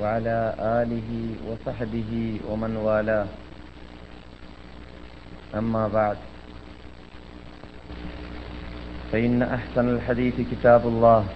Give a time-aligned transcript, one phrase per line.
[0.00, 1.10] وعلى آله
[1.48, 3.26] وصحبه ومن والاه.
[5.54, 6.18] أما بعد.
[9.12, 11.26] فإن أحسن الحديث كتاب الله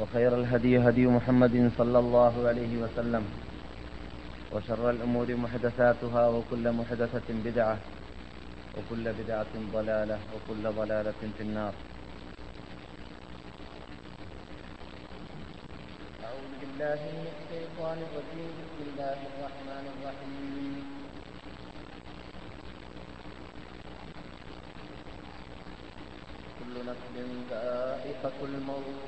[0.00, 3.24] وخير الهدي هدي محمد صلى الله عليه وسلم
[4.52, 7.76] وشر الأمور محدثاتها وكل محدثة بدعة
[8.76, 11.72] وكل بدعة ضلالة وكل ضلالة في النار.
[16.82, 18.52] بالله من الشيطان الرجيم.
[18.58, 20.84] بسم الله الرحمن الرحيم.
[26.58, 27.14] كل نفس
[27.50, 28.98] ذائقة الموت.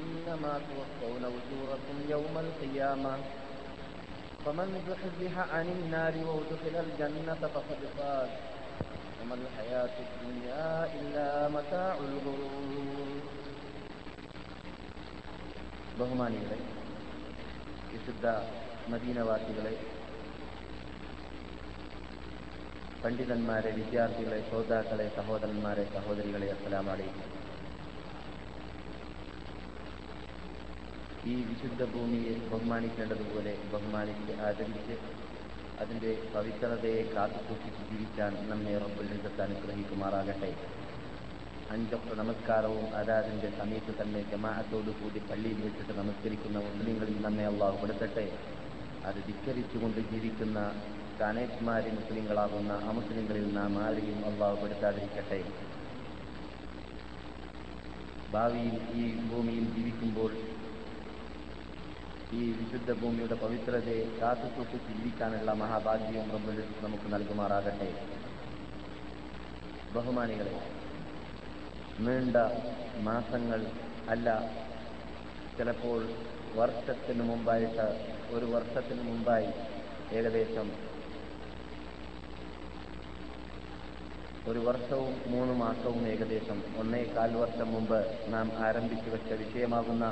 [0.00, 3.14] إنما توفون أجوركم يوم القيامة.
[4.44, 8.30] فمن زحزح عن النار وادخل الجنة فقد فاز.
[9.20, 13.07] وما الحياة الدنيا إلا متاع الغرور.
[16.00, 16.58] ബഹുമാനികളെ
[17.92, 18.26] വിശുദ്ധ
[18.92, 19.72] മദീനവാസികളെ
[23.04, 27.26] പണ്ഡിതന്മാരെ വിദ്യാർത്ഥികളെ ശ്രോതാക്കളെ സഹോദരന്മാരെ സഹോദരികളെ അസ്സലാം അലൈക്കും.
[31.32, 34.96] ഈ വിശുദ്ധ ഭൂമിയെ ബഹുമാനിക്കേണ്ടതുപോലെ ബഹുമാനിച്ച് ആദരിച്ച്
[35.82, 40.52] അതിന്റെ പവിത്രതയെ കാത്തുസൂക്ഷിച്ച് ജീവിക്കാൻ നമ്മെ റബ്ബുലിസത്ത് അനുഗ്രഹിക്കുമാറാകട്ടെ.
[41.68, 48.24] അഞ്ചൊക്കെ നമസ്കാരവും അതാതിന്റെ സമയത്ത് തന്നെ ജമാഅത്തോടു കൂടി പള്ളിയിൽ വെച്ചിട്ട് നമസ്കരിക്കുന്ന മുസ്ലിങ്ങളിൽ നമ്മെ അള്ളാഹു പെടുത്തട്ടെ
[49.04, 50.58] അത് ധിക്കരിച്ചുകൊണ്ട് ജീവിക്കുന്ന
[51.20, 55.40] കാനേജ്മാരി മുസ്ലിങ്ങളാകുന്ന അമുസ്ലിങ്ങളിൽ നാം ആരെയും അള്ളാഹു പെടുത്താതിരിക്കട്ടെ
[58.28, 60.32] ഭാവിയിൽ ഈ ഭൂമിയിൽ ജീവിക്കുമ്പോൾ
[62.32, 66.28] ഈ വിശുദ്ധ ഭൂമിയുടെ പവിത്രതയെ കാത്തു ജീവിക്കാനുള്ള മഹാഭാഗ്യവും
[66.84, 67.90] നമുക്ക് നൽകുമാറാകട്ടെ.
[69.94, 70.54] ബഹുമാനികളെ
[72.06, 72.36] നീണ്ട
[72.98, 73.60] മാസങ്ങൾ
[74.08, 74.28] അല്ല.
[75.56, 76.00] ചിലപ്പോൾ
[76.54, 77.86] വർഷത്തിന് മുമ്പായിട്ട്
[78.30, 79.48] ഒരു വർഷത്തിന് മുമ്പായി
[80.16, 80.68] ഏകദേശം
[84.46, 86.58] ഒരു വർഷവും മൂന്ന് മാസവും ഏകദേശം.
[86.78, 87.98] ഒന്നേ കാൽ വർഷം മുമ്പ്
[88.28, 90.04] നാം ആരംഭിച്ചു വെച്ച വിഷയമാകുന്ന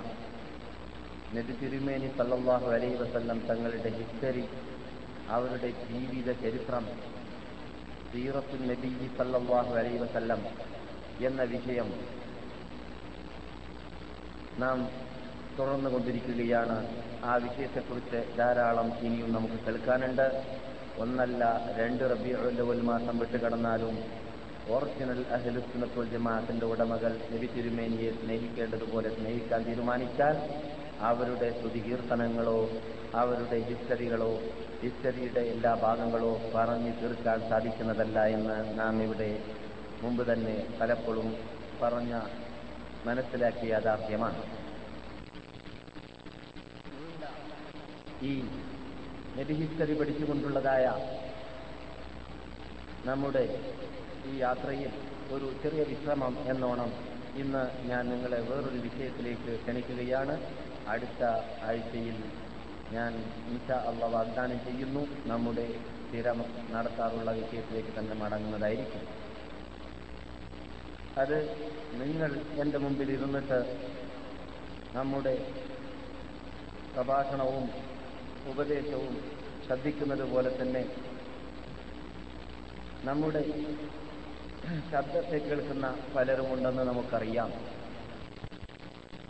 [1.34, 4.44] നബി തിരുമേനി സല്ലല്ലാഹു അലൈ വസല്ലം തങ്ങളുടെ ഹിസ്റ്ററി
[5.28, 6.84] അവരുടെ ജീവിത ചരിത്രം
[8.10, 10.42] സീറത്തു നബി സല്ലാഹു അലൈ വസല്ലം
[11.24, 11.88] എന്ന വിഷയം
[14.58, 14.88] നാം
[15.58, 16.76] തുടർന്നുകൊണ്ടിരിക്കുകയാണ്
[17.24, 20.42] ആ വിഷയത്തെക്കുറിച്ച് ധാരാളം ഇനിയും നമുക്ക് കേൾക്കാനുണ്ട്.
[20.98, 23.98] ഒന്നല്ല രണ്ട് റബിയുൽ മാസം വിട്ട് കടന്നാലും
[24.68, 30.36] ഒറിജിനൽ അഹലുസുനത്തുൽ ജമാഅത്തിന്റെ ഉടമകൾ നബി തിരുമേനിയെ സ്നേഹിക്കേണ്ടതുപോലെ സ്നേഹിക്കാൻ തീരുമാനിച്ചാൽ
[31.00, 32.70] അവരുടെ സ്തുതികീർത്തനങ്ങളോ
[33.14, 34.32] അവരുടെ ഹിസ്റ്ററികളോ
[34.82, 39.38] ഹിസ്റ്ററിയുടെ എല്ലാ ഭാഗങ്ങളോ പറഞ്ഞു തീർക്കാൻ സാധിക്കുന്നതല്ല എന്ന് നാം ഇവിടെ
[40.02, 41.28] മുമ്പ് തന്നെ പലപ്പോഴും
[41.82, 42.20] പറഞ്ഞ
[43.06, 44.40] മനസ്സിലാക്കിയ യാഥാർത്ഥ്യമാണ്.
[48.22, 48.32] ഈ
[49.38, 50.86] നബി ഹിസ്റ്ററി പഠിച്ചുകൊണ്ടുള്ളതായ
[53.06, 53.44] നമ്മുടെ
[54.26, 54.92] ഈ യാത്രയിൽ
[55.34, 56.92] ഒരു ചെറിയ വിശ്രമം എന്നോണം
[57.36, 60.34] ഇന്ന് ഞാൻ നിങ്ങളെ വേറൊരു വിഷയത്തിലേക്ക് ക്ഷണിക്കുകയാണ്.
[60.88, 61.22] അടുത്ത
[61.62, 62.18] ആഴ്ചയിൽ
[62.92, 63.12] ഞാൻ
[63.50, 65.02] ഇൻഷ അള്ള വാഗ്ദാനം ചെയ്യുന്നു.
[65.26, 65.66] നമ്മുടെ
[66.08, 66.40] സ്ഥിരം
[66.70, 69.15] നടത്താറുള്ള വിഷയത്തിലേക്ക് തന്നെ മടങ്ങുന്നതായിരിക്കും.
[71.18, 71.36] അത്
[72.00, 73.58] നിങ്ങൾ എന്റെ മുമ്പിൽ ഇരുന്നിട്ട്
[74.94, 75.32] നമ്മുടെ
[76.94, 77.66] പ്രഭാഷണവും
[78.46, 79.14] ഉപദേശവും
[79.66, 80.82] ശ്രദ്ധിക്കുന്നത് പോലെ തന്നെ
[83.04, 83.42] നമ്മുടെ
[84.92, 87.50] ശബ്ദത്തെ കേൾക്കുന്ന പലരുമുണ്ടെന്ന് നമുക്കറിയാം.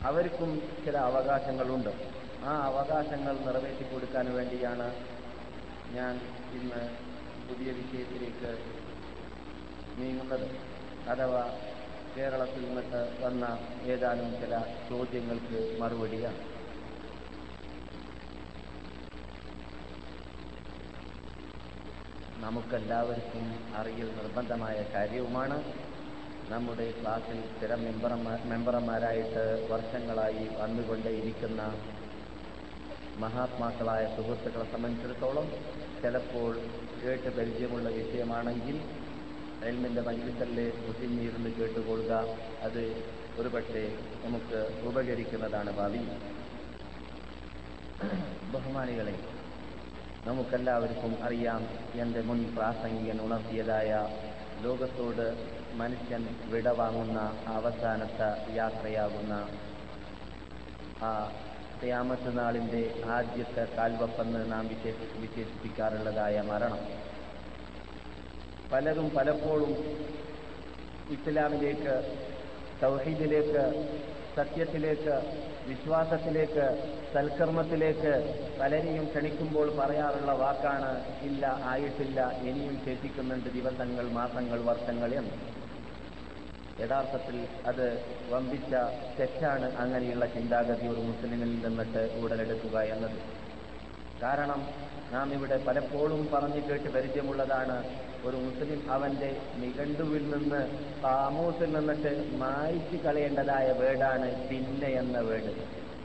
[0.03, 0.51] അവർക്കും
[0.85, 1.93] ചില അവകാശങ്ങളുണ്ട്.
[2.45, 4.89] ആ അവകാശങ്ങൾ നിറവേറ്റി കൊടുക്കാൻ വേണ്ടിയാണ്
[5.95, 6.15] ഞാൻ
[6.53, 6.83] ഇന്ന്
[7.49, 8.53] പുതിയ വിഷയത്തിലേക്ക്
[9.99, 10.49] നീങ്ങുന്നത്.
[11.09, 11.43] അഥവാ
[12.17, 13.45] കേരളത്തിൽ നിന്നിട്ട് വന്ന
[13.93, 14.55] ഏതാനും ചില
[14.89, 16.41] ചോദ്യങ്ങൾക്ക് മറുപടിയാണ്.
[22.45, 23.45] നമുക്കെല്ലാവർക്കും
[23.81, 25.59] അറിയൽ നിർബന്ധമായ കാര്യവുമാണ്.
[26.51, 31.63] നമ്മുടെ ക്ലാസ്സിൽ സ്ഥിരം മെമ്പർമാർ മെമ്പർമാരായിട്ട് വർഷങ്ങളായി വന്നുകൊണ്ടേയിരിക്കുന്ന
[33.25, 35.47] മഹാത്മാക്കളായ സുഹൃത്തുക്കളെ സംബന്ധിച്ചിടത്തോളം
[36.03, 36.53] ചിലപ്പോൾ
[37.03, 38.77] കേട്ട് പരിചയമുള്ള വിഷയമാണെങ്കിൽ
[39.67, 42.13] എൽമിന്റെ മഞ്ജുസല്ലേ ഒതുങ്ങിയിരുന്ന് കേട്ടുകൊള്ളുക.
[42.63, 42.83] അത്
[43.39, 43.83] ഒരുപക്ഷെ
[44.25, 44.59] നമുക്ക്
[44.89, 46.03] ഉപകരിക്കുന്നതാണ് ഭാവി.
[48.53, 49.17] ബഹുമാനികളെ
[50.27, 51.63] നമുക്കെല്ലാവർക്കും അറിയാം
[51.95, 53.91] എന്റെ മുൻ പ്രാസംഗികൻ ഉണർത്തിയതായ
[54.63, 55.27] ലോകത്തോട്
[55.75, 56.23] മനുഷ്യൻ
[56.53, 59.35] വിടവാങ്ങുന്ന അവസാനത്തെ യാത്രയാകുന്ന
[61.03, 61.11] ആ
[61.83, 62.31] ത്യാമത്ത്
[63.17, 66.81] ആദ്യത്തെ കാൽവപ്പെന്ന് നാം വിശേഷ വിശേഷിപ്പിക്കാറുള്ളതായ മരണം.
[68.73, 69.73] പലരും പലപ്പോഴും
[71.15, 71.95] ഇസ്ലാമിലേക്ക്
[72.83, 73.65] തൗഹീദിലേക്ക്
[74.37, 75.15] സത്യത്തിലേക്ക്
[75.69, 76.65] വിശ്വാസത്തിലേക്ക്
[77.13, 78.15] സൽക്കർമ്മത്തിലേക്ക്
[78.59, 80.91] പലരെയും ക്ഷണിക്കുമ്പോൾ പറയാറുള്ള വാക്കാണ്
[81.29, 82.19] ഇല്ല ആയിട്ടില്ല
[82.49, 85.37] ഇനിയും ശേഷിക്കുന്നുണ്ട് ദിവസങ്ങൾ മാസങ്ങൾ വർഷങ്ങൾ എന്ന്.
[86.83, 87.37] യഥാർത്ഥത്തിൽ
[87.71, 87.87] അത്
[88.33, 88.73] വമ്പിച്ച
[89.19, 93.19] തെറ്റാണ് അങ്ങനെയുള്ള ചിന്താഗതി ഒരു മുസ്ലിമിൽ നിന്നിട്ട് ഉടലെടുക്കുക എന്നത്.
[94.23, 94.61] കാരണം
[95.15, 97.79] നാം ഇവിടെ പലപ്പോഴും പറഞ്ഞു കേട്ട് പരിചയമുള്ളതാണ്
[98.27, 99.31] ഒരു മുസ്ലിം അവന്റെ
[99.63, 100.61] നിഘണ്ടുവിൽ നിന്ന്
[101.05, 102.13] താമൂസിൽ നിന്നിട്ട്
[102.43, 105.51] മായ്ച്ചു കളയേണ്ടതായ വേടാണ് പിന്നെ എന്ന വേട്.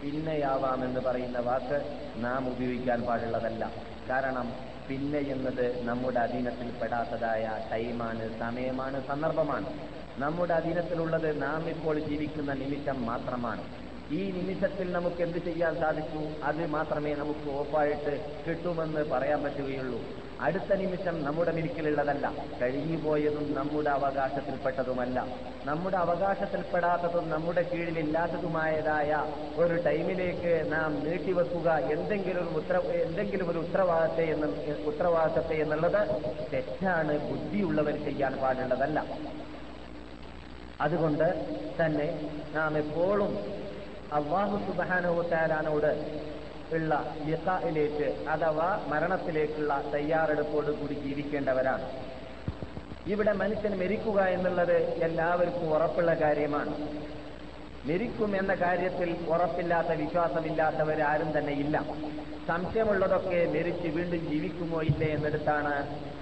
[0.02, 1.80] പിന്നെയാവാമെന്ന് പറയുന്ന വാക്ക്
[2.24, 3.64] നാം ഉപയോഗിക്കാൻ പാടുള്ളതല്ല.
[4.10, 4.48] കാരണം
[4.90, 9.68] പിന്നെ എന്നത് നമ്മുടെ അധീനത്തിൽ പെടാത്തതായ ടൈമാണ് സമയമാണ് സന്ദർഭമാണ്.
[10.18, 13.64] നമ്മുടെ അധീനത്തിലുള്ളത് നാം ഇപ്പോൾ ജീവിക്കുന്ന നിമിഷം മാത്രമാണ്.
[14.12, 18.14] ഈ നിമിഷത്തിൽ നമുക്ക് എന്ത് ചെയ്യാൻ സാധിക്കൂ അത് മാത്രമേ നമുക്ക് ഓപ്പായിട്ട്
[18.48, 20.02] കിട്ടുമെന്ന് പറയാൻ പറ്റുകയുള്ളൂ.
[20.42, 25.28] അടുത്ത നിമിഷം നമ്മുടെ മിരിക്കലുള്ളതല്ല കഴിഞ്ഞുപോയതും നമ്മുടെ അവകാശത്തിൽപ്പെട്ടതുമല്ല.
[25.66, 29.12] നമ്മുടെ അവകാശത്തിൽപ്പെടാത്തതും നമ്മുടെ കീഴിലില്ലാത്തതുമായതായ
[29.56, 34.48] ഒരു ടൈമിലേക്ക് നാം നീട്ടിവെക്കുക എന്തെങ്കിലും ഒരു ഉത്തര എന്തെങ്കിലും ഒരു ഉത്തരവാദിത്തെ എന്ന്
[34.86, 36.02] ഉത്തരവാദിത്തത്തെ എന്നുള്ളത്
[36.54, 37.14] തെറ്റാണ്.
[37.30, 39.06] ബുദ്ധിയുള്ളവർ ചെയ്യാൻ പാടുള്ളതല്ല.
[40.82, 41.28] അതുകൊണ്ട്
[41.82, 42.08] തന്നെ
[42.56, 43.38] നാം എപ്പോഴും
[44.14, 45.92] അള്ളാഹു സുബാനോത്താലാനോട്
[46.74, 51.86] ഉള്ള ലിഖയിലേക്ക് അഥവാ മരണത്തിലേക്കുള്ള തയ്യാറെടുപ്പോട് കൂടി ജീവിക്കേണ്ടവരാണ്.
[53.08, 56.74] ഇവിടെ മനുഷ്യൻ മരിക്കുക എന്നുള്ളത് എല്ലാവർക്കും ഉറപ്പുള്ള കാര്യമാണ്.
[57.90, 61.78] മരിക്കും എന്ന കാര്യത്തിൽ ഉറപ്പില്ലാത്ത വിശ്വാസമില്ലാത്തവരാരും തന്നെ ഇല്ല.
[62.48, 65.74] സംശയമുള്ളതൊക്കെ മരിച്ച് വീണ്ടും ജീവിക്കുമോ ഇല്ലേ എന്നെടുത്താണ്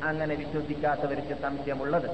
[0.04, 2.10] അങ്ങനെ വിശ്വസിക്കാത്തവർക്ക് സംശയമുള്ളത്.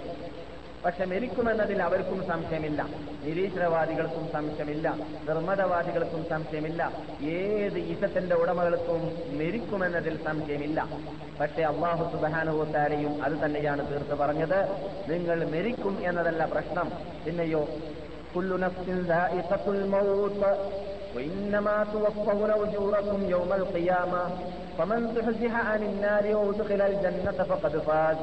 [0.86, 2.90] പക്ഷെ മരിക്കുമെന്നതിൽ അവർക്കും സംശയമില്ല.
[3.24, 4.98] നിരീശ്വരവാദികൾക്കും സംശയമില്ല.
[5.30, 6.92] നിർമ്മതവാദികൾക്കും സംശയമില്ല.
[7.22, 9.02] ഏത് ഈസത്തിന്റെ ഉടമകൾക്കും
[9.38, 10.90] മരിക്കുമെന്നതിൽ സംശയമില്ല.
[11.40, 14.60] പക്ഷെ അള്ളാഹു സുബാനുഭവത്താരെയും അത് തന്നെയാണ് തീർത്ത് പറഞ്ഞത്.
[15.12, 16.92] നിങ്ങൾ മരിക്കും എന്നതല്ല പ്രശ്നം.
[17.26, 17.68] പിന്നെയോ
[18.36, 20.46] كل نفس ذائقة الموت.
[21.16, 24.22] وإنما توفون أجوركم يوم القيامة.
[24.78, 28.18] فمن زحزح عن النار وادخل الجنة فقد فاز.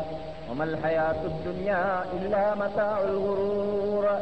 [0.51, 4.19] وما الحياة الدنيا إلا متاع الغرور.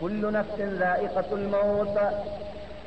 [0.00, 1.98] كل نفس ذائقة الموت.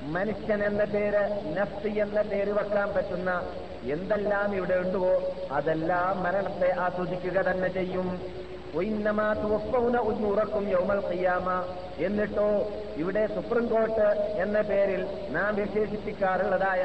[0.08, 1.24] മനുഷ്യൻ എന്ന പേര്
[1.58, 3.32] നഫ്സ് എന്ന പേര് വെക്കാൻ പറ്റുന്ന
[3.84, 5.22] എന്തെല്ലാം ഇവിടെ ഉണ്ടോ
[5.52, 8.08] അതെല്ലാം മരണത്തെ ആസ്വദിക്കുക തന്നെ ചെയ്യും.
[10.26, 11.50] ഉറക്കും യൗമൽ ഖിയാമ
[11.98, 12.48] എന്നിട്ടോ
[12.98, 14.08] ഇവിടെ സുപ്രീം കോർട്ട്
[14.42, 16.82] എന്ന പേരിൽ നാം വിശേഷിപ്പിക്കാറുള്ളതായ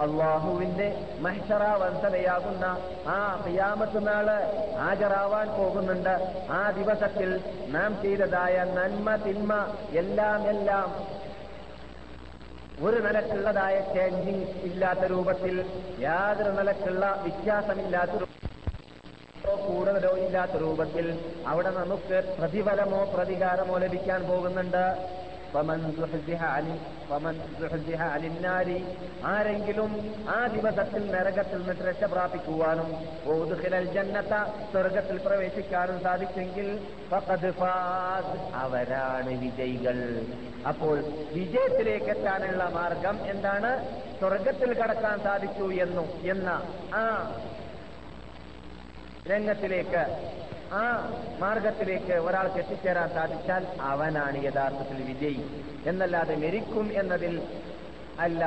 [0.00, 0.88] അള്ളാഹുവിന്റെ
[1.20, 2.64] മഹ്ഷറ വംശതയാകുന്ന
[3.08, 4.26] ആ ഖിയാമത്ത് നാൾ
[4.78, 6.14] ഹാജരാവാൻ പോകുന്നുണ്ട്.
[6.50, 9.52] ആ ദിവസത്തിൽ നാം ചെയ്തതായ നന്മ തിന്മ
[9.92, 11.16] എല്ലാം എല്ലാം
[12.84, 15.54] ഒരു നിലക്കുള്ളതായ ചേഞ്ചിങ് ഇല്ലാത്ത രൂപത്തിൽ
[15.98, 18.24] യാതൊരു നിലക്കുള്ള വ്യത്യാസമില്ലാത്ത
[19.66, 21.06] കൂടുതലോ ഇല്ലാത്ത രൂപത്തിൽ
[21.46, 24.84] അവിടെ നമുക്ക് പ്രതിഫലമോ പ്രതികാരമോ ലഭിക്കാൻ പോകുന്നുണ്ട്.
[29.24, 29.90] ആരെങ്കിലും
[30.28, 32.88] ആ ദിവസത്തിൽ നരകത്തിൽ നിന്ന് രക്ഷ പ്രാപിക്കുവാനും
[33.92, 34.34] ജന്നത്ത
[34.70, 36.68] സ്വർഗത്തിൽ പ്രവേശിക്കാനും സാധിച്ചെങ്കിൽ
[38.54, 39.98] അവരാണ് വിജയികൾ.
[40.68, 40.96] അപ്പോൾ
[41.32, 43.72] വിജയത്തിലേക്ക് എത്താനുള്ള മാർഗം എന്താണ്?
[44.18, 46.48] സ്വർഗത്തിൽ കടക്കാൻ സാധിച്ചു എന്നു എന്ന
[46.94, 47.04] ആ
[49.26, 50.02] രംഗത്തിലേക്ക്
[50.72, 50.82] ആ
[51.40, 55.44] മാർഗത്തിലേക്ക് ഒരാൾക്ക് എത്തിച്ചേരാൻ സാധിച്ചാൽ അവനാണ് യഥാർത്ഥത്തിൽ വിജയി.
[55.86, 57.42] എന്നല്ലാതെ മരിക്കും എന്നതിൽ
[58.20, 58.42] അല്ല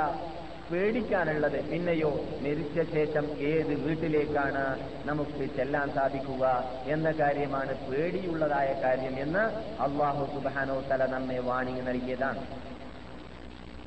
[0.72, 1.70] പേടിക്കാനുള്ളത്.
[1.70, 2.10] പിന്നെയോ
[2.42, 4.64] മരിച്ച ശേഷം ഏത് വീട്ടിലേക്കാണ്
[5.06, 6.46] നമുക്ക് ചെല്ലാൻ സാധിക്കുക
[6.88, 9.44] എന്ന കാര്യമാണ് പേടിയുള്ളതായ കാര്യം എന്ന്
[9.82, 12.69] അള്ളാഹു സുബാനോ തല നമ്മെ വാണിംഗ് നൽകിയതാണ്.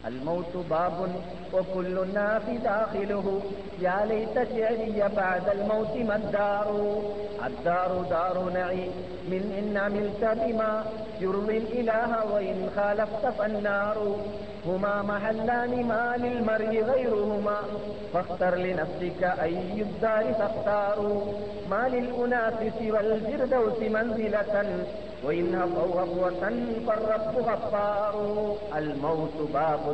[0.06, 1.10] الموت باب
[1.52, 3.40] وكل الناس داخله.
[3.80, 6.68] يا ليت شعري بعد الموت ما الدار.
[7.46, 8.92] الدار دار نعيم
[9.30, 10.84] من إن عملت بما
[11.20, 14.16] يرضي الإله وإن خالفت فالنار.
[14.66, 17.58] هما محلان ما للمرء غيرهما
[18.12, 20.98] فاختر لنفسك أي الدار تختار.
[21.70, 24.84] ما للأناس سوى الفردوس منزلة
[25.24, 26.42] وإن هفوا هفوة
[26.86, 28.14] فالرب غفار.
[28.76, 29.91] الموت باب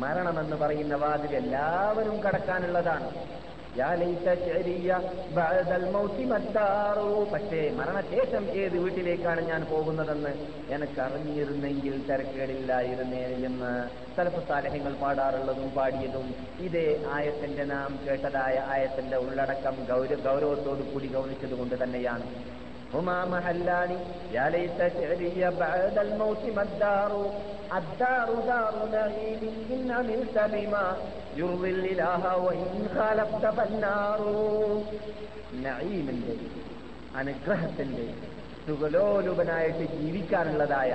[0.00, 3.10] മരണമെന്ന് പറയുന്ന വാതിൽ എല്ലാവരും കടക്കാനുള്ളതാണ്.
[7.32, 10.32] പക്ഷേ മരണശേഷം ഏത് വീട്ടിലേക്കാണ് ഞാൻ പോകുന്നതെന്ന്
[10.74, 13.72] എനിക്ക് അറിഞ്ഞിരുന്നെങ്കിൽ തിരക്കേടില്ലായിരുന്നേ എന്ന്
[14.16, 16.26] ചിലപ്പോ സാലഹ്യങ്ങൾ പാടാറുള്ളതും പാടിയതും
[16.60, 22.26] ഇതേ ആയത്തിന്റെ നാം കേട്ടതായ ആയത്തിന്റെ ഉള്ളടക്കം ഗൗര ഗൗരവത്തോടു കൂടി ഗൗനിച്ചത് കൊണ്ട് തന്നെയാണ്.
[22.93, 23.91] هما محلان
[24.33, 27.11] يا ليت شعري بعد الموت ما الدار
[27.73, 29.41] الدار دار نعيم
[29.73, 30.85] إن عملت بما
[31.37, 34.21] يرضي الإله وإن خالفت فالنار
[35.63, 36.35] നഈമിന്റെ
[37.19, 38.05] അനുഗ്രഹത്തിന്റെ
[38.67, 40.91] സുഖലോലുപനായിട്ട് ജീവിക്കാനുള്ളതായ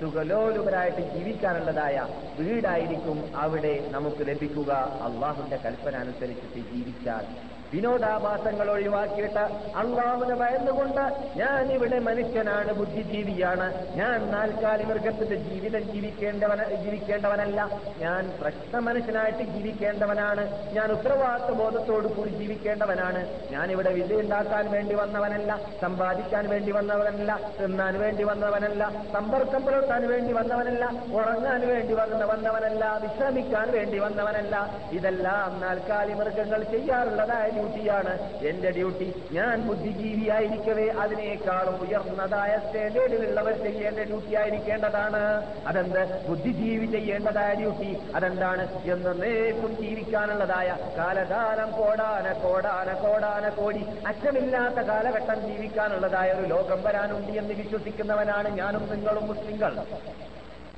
[0.00, 1.96] സുഖലോലുപരായിട്ട് ജീവിക്കാനുള്ളതായ
[2.38, 4.70] വീടായിരിക്കും അവിടെ നമുക്ക് ലഭിക്കുക
[5.06, 7.24] അള്ളാഹുന്റെ കൽപ്പന അനുസരിച്ചിട്ട് ജീവിച്ചാൽ
[7.73, 9.43] വിനോദാഭാസങ്ങൾ ഒഴിവാക്കിയിട്ട്
[9.81, 11.01] അള്ളാഹുനെ ഭയന്നുകൊണ്ട്
[11.37, 13.67] ഞാൻ ഇവിടെ മനുഷ്യനാണ് ബുദ്ധിജീവിയാണ്.
[13.95, 17.69] ഞാൻ നാൽക്കാലി മൃഗത്തിന്റെ ജീവിതം ജീവിക്കേണ്ടവന ജീവിക്കേണ്ടവനല്ല.
[17.99, 20.43] ഞാൻ പ്രശ്ന മനുഷ്യനായിട്ട് ജീവിക്കേണ്ടവനാണ്.
[20.73, 23.21] ഞാൻ ഉത്തരവാദിത്വ ബോധത്തോടു കൂടി ജീവിക്കേണ്ടവനാണ്.
[23.51, 30.85] ഞാൻ ഇവിടെ വിജയുണ്ടാക്കാൻ വേണ്ടി വന്നവനല്ല സമ്പാദിക്കാൻ വേണ്ടി വന്നവനല്ല തിന്നാൻ വേണ്ടി വന്നവനല്ല സമ്പർക്കം പുലർത്താൻ വേണ്ടി വന്നവനല്ല
[31.13, 34.55] ഉറങ്ങാൻ വേണ്ടി വന്ന വന്നവനല്ല വിശ്രമിക്കാൻ വേണ്ടി വന്നവനല്ല.
[34.91, 38.13] ഇതെല്ലാം നാൽക്കാലി മൃഗങ്ങൾ ചെയ്യാറുള്ളതായ ഡ്യൂട്ടിയാണ്
[38.45, 45.21] എന്റെ ഡ്യൂട്ടി ഞാൻ ബുദ്ധിജീവിയായിരിക്കവേ അതിനേക്കാളും ഉയർന്നതായ സ്റ്റാൻഡേർഡിലുള്ളവർ ചെയ്യേണ്ട ഡ്യൂട്ടി ആയിരിക്കേണ്ടതാണ്.
[45.67, 46.03] അതെന്ത്?
[46.27, 47.91] ബുദ്ധിജീവി ചെയ്യേണ്ടതായ ഡ്യൂട്ടി.
[48.15, 48.65] അതെന്താണ്?
[48.91, 57.53] എന്ന് എന്നേക്കും ജീവിക്കാനുള്ളതായ കാലകാലം കോടാന കോടാന കോടാന കോടി അറ്റമില്ലാത്ത കാലഘട്ടം ജീവിക്കാനുള്ളതായ ഒരു ലോകം വരാനുണ്ട് എന്ന്
[57.53, 59.73] വിശ്വസിക്കുന്നവനാണ് ഞാനും നിങ്ങളും മുസ്ലിങ്ങൾ.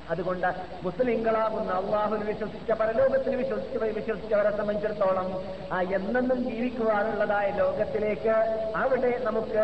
[0.09, 0.47] അതുകൊണ്ട്
[0.83, 8.35] മുസ്ലിങ്ങളാകുന്ന അള്ളാഹുൽ വിശ്വസിച്ച പരലോകത്തിന് വിശ്വസിച്ച വിശ്വസിച്ചവരെ സംബന്ധിച്ചിടത്തോളം ആ എന്നെന്നും ജീവിക്കുവാനുള്ളതായ ലോകത്തിലേക്ക്
[8.75, 9.63] അവിടെ നമുക്ക്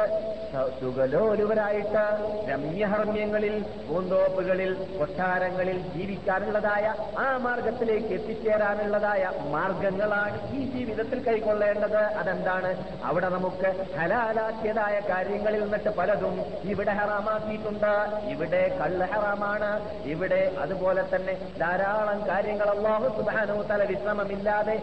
[0.81, 2.03] സുഖലോലുവരായിട്ട്
[2.49, 12.03] രമ്യഹർമ്യങ്ങളിൽ പൂന്തോപ്പുകളിൽ കൊട്ടാരങ്ങളിൽ ജീവിക്കാനുള്ളതായ ആ മാർഗത്തിലേക്ക് എത്തിച്ചേരാനുള്ളതായ മാർഗങ്ങളാണ് ഈ ജീവിതത്തിൽ കൈക്കൊള്ളേണ്ടത്.
[12.21, 12.71] അതെന്താണ്?
[13.03, 17.93] അവിടെ നമുക്ക് ഹലാലാക്കിയതായ കാര്യങ്ങളിൽ നിന്നിട്ട് പലതും ഇവിടെ ഹറാമാക്കിയിട്ടുണ്ട്.
[18.27, 19.71] ഇവിടെ കള്ള് ഹറാമാണ്.
[20.03, 24.81] ഇവിടെ അതുപോലെ തന്നെ ധാരാളം കാര്യങ്ങൾ അള്ളാഹു സുബാനോ തല വിശ്രമമില്ലാതെ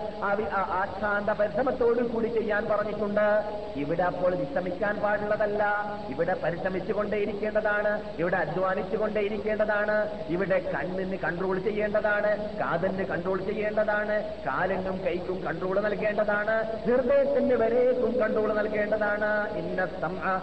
[0.54, 3.44] ആശാന്ത പരിശ്രമത്തോടു കൂടി ചെയ്യാൻ പറഞ്ഞിട്ടുണ്ട്.
[3.76, 5.64] ഇവിടെ അപ്പോൾ വിശ്രമിക്കാൻ പാടുള്ളതല്ല.
[6.08, 8.02] ഇവിടെ പരിശ്രമിച്ചുകൊണ്ടേയിരിക്കേണ്ടതാണ്.
[8.18, 10.10] ഇവിടെ അധ്വാനിച്ചുകൊണ്ടേയിരിക്കേണ്ടതാണ്.
[10.28, 12.58] ഇവിടെ കണ്ണിന് കൺട്രോൾ ചെയ്യേണ്ടതാണ്.
[12.58, 14.22] കാതിന് കൺട്രോൾ ചെയ്യേണ്ടതാണ്.
[14.46, 16.80] കാലിനും കൈക്കും കൺട്രോൾ നൽകേണ്ടതാണ്.
[16.84, 19.56] ഹൃദയത്തിന് വരേക്കും കൺട്രോൾ നൽകേണ്ടതാണ്.
[19.56, 20.38] ഇന്ന സമഅ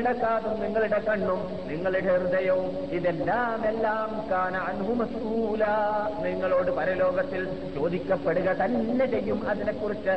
[0.00, 5.64] നിങ്ങളുടെ കാതും നിങ്ങളുടെ കണ്ണും നിങ്ങളുടെ ഹൃദയവും ഇതെല്ലാം എല്ലാം കാണാൻ അൻഹു മസ്ഊല
[6.22, 7.42] നിങ്ങളോട് പരലോകത്തിൽ
[7.74, 10.16] ചോദിക്കപ്പെടുക തന്നെ ചെയ്യും അതിനെക്കുറിച്ച്.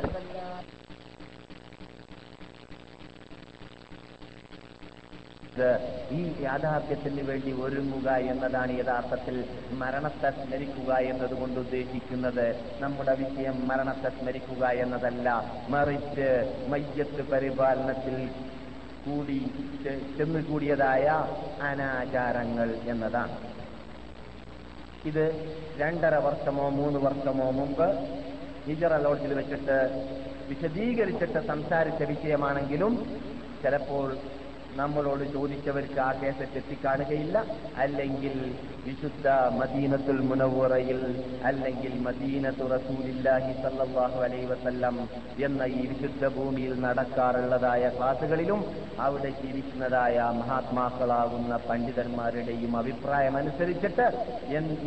[6.12, 9.36] ഈ യാഥാർത്ഥ്യത്തിന് വേണ്ടി ഒരുങ്ങുക എന്നതാണ് യഥാർത്ഥത്തിൽ
[9.72, 12.48] മരണത്തെ സ്മരിക്കുക എന്നതുകൊണ്ട് ഉദ്ദേശിക്കുന്നത്.
[12.80, 15.30] നമ്മുടെ വിഷയം മരണത്തെ സ്മരിക്കുക എന്നതല്ല.
[15.70, 16.30] മറിച്ച്
[16.68, 18.18] മയ്യത്ത് പരിപാലനത്തിൽ
[19.06, 19.40] കൂടി
[20.18, 21.06] ചെന്ന് കൂടിയതായ
[21.70, 23.36] അനാചാരങ്ങൾ എന്നതാണ്.
[25.06, 25.26] ഇത്
[25.82, 27.88] രണ്ടര വർഷമോ മൂന്ന് വർഷമോ മുമ്പ്
[28.68, 29.78] ഹിജറ ലോഡ്ജിൽ വെച്ചിട്ട്
[30.50, 32.94] വിശദീകരിച്ചിട്ട് സംസാരിച്ച വിഷയമാണെങ്കിലും
[33.64, 34.08] ചിലപ്പോൾ
[34.76, 37.38] നമ്മളോട് ചോദിച്ചവർക്ക് ആ കേസറ്റ് എത്തിക്കാണുകയില്ല
[37.84, 38.36] അല്ലെങ്കിൽ
[38.86, 41.02] വിശുദ്ധ മദീനത്തുൽ മുനവറയിൽ
[41.44, 44.96] അല്ലെങ്കിൽ മദീനത്തു റസൂലില്ലാഹി സല്ലാഹു അലൈ വസല്ലം
[45.46, 48.62] എന്ന ഈ വിശുദ്ധ ഭൂമിയിൽ നടക്കാറുള്ളതായ ക്ലാസുകളിലും
[49.00, 54.08] അവിടെ ജീവിക്കുന്നതായ മഹാത്മാക്കളാകുന്ന പണ്ഡിതന്മാരുടെയും അഭിപ്രായം അനുസരിച്ചിട്ട്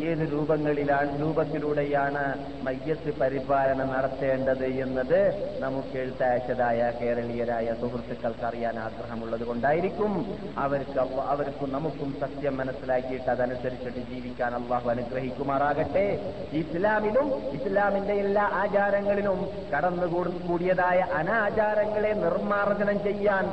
[0.05, 2.25] ഏത് രൂപങ്ങളിലാണ് രൂപത്തിലൂടെയാണ്
[2.63, 5.19] മയ്യത്ത് പരിപാലനം നടത്തേണ്ടത് എന്നത്
[5.61, 10.13] നമുക്ക് എഴുത്തയച്ചതായ കേരളീയരായ സുഹൃത്തുക്കൾക്ക് അറിയാൻ ആഗ്രഹമുള്ളത് കൊണ്ടായിരിക്കും
[10.59, 13.31] അവർക്ക് അവർക്കും നമുക്കും സത്യം മനസ്സിലാക്കിയിട്ട്
[13.87, 16.07] അതനുസരിച്ചിട്ട് ജീവിക്കാൻ അള്ളാഹു അനുഗ്രഹിക്കുമാറാകട്ടെ.
[16.61, 19.39] ഇസ്ലാമിലും ഇസ്ലാമിന്റെ എല്ലാ ആചാരങ്ങളിലും
[19.73, 23.45] കടന്നുകൂടിയതായ കൂടിയതായ അനാചാരങ്ങളെ നിർമ്മാർജനം ചെയ്യാൻ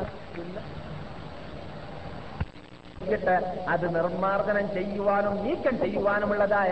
[3.70, 6.72] അത് നിർമ്മാർജനം ചെയ്യുവാനും നീക്കം ചെയ്യുവാനുമുള്ളതായ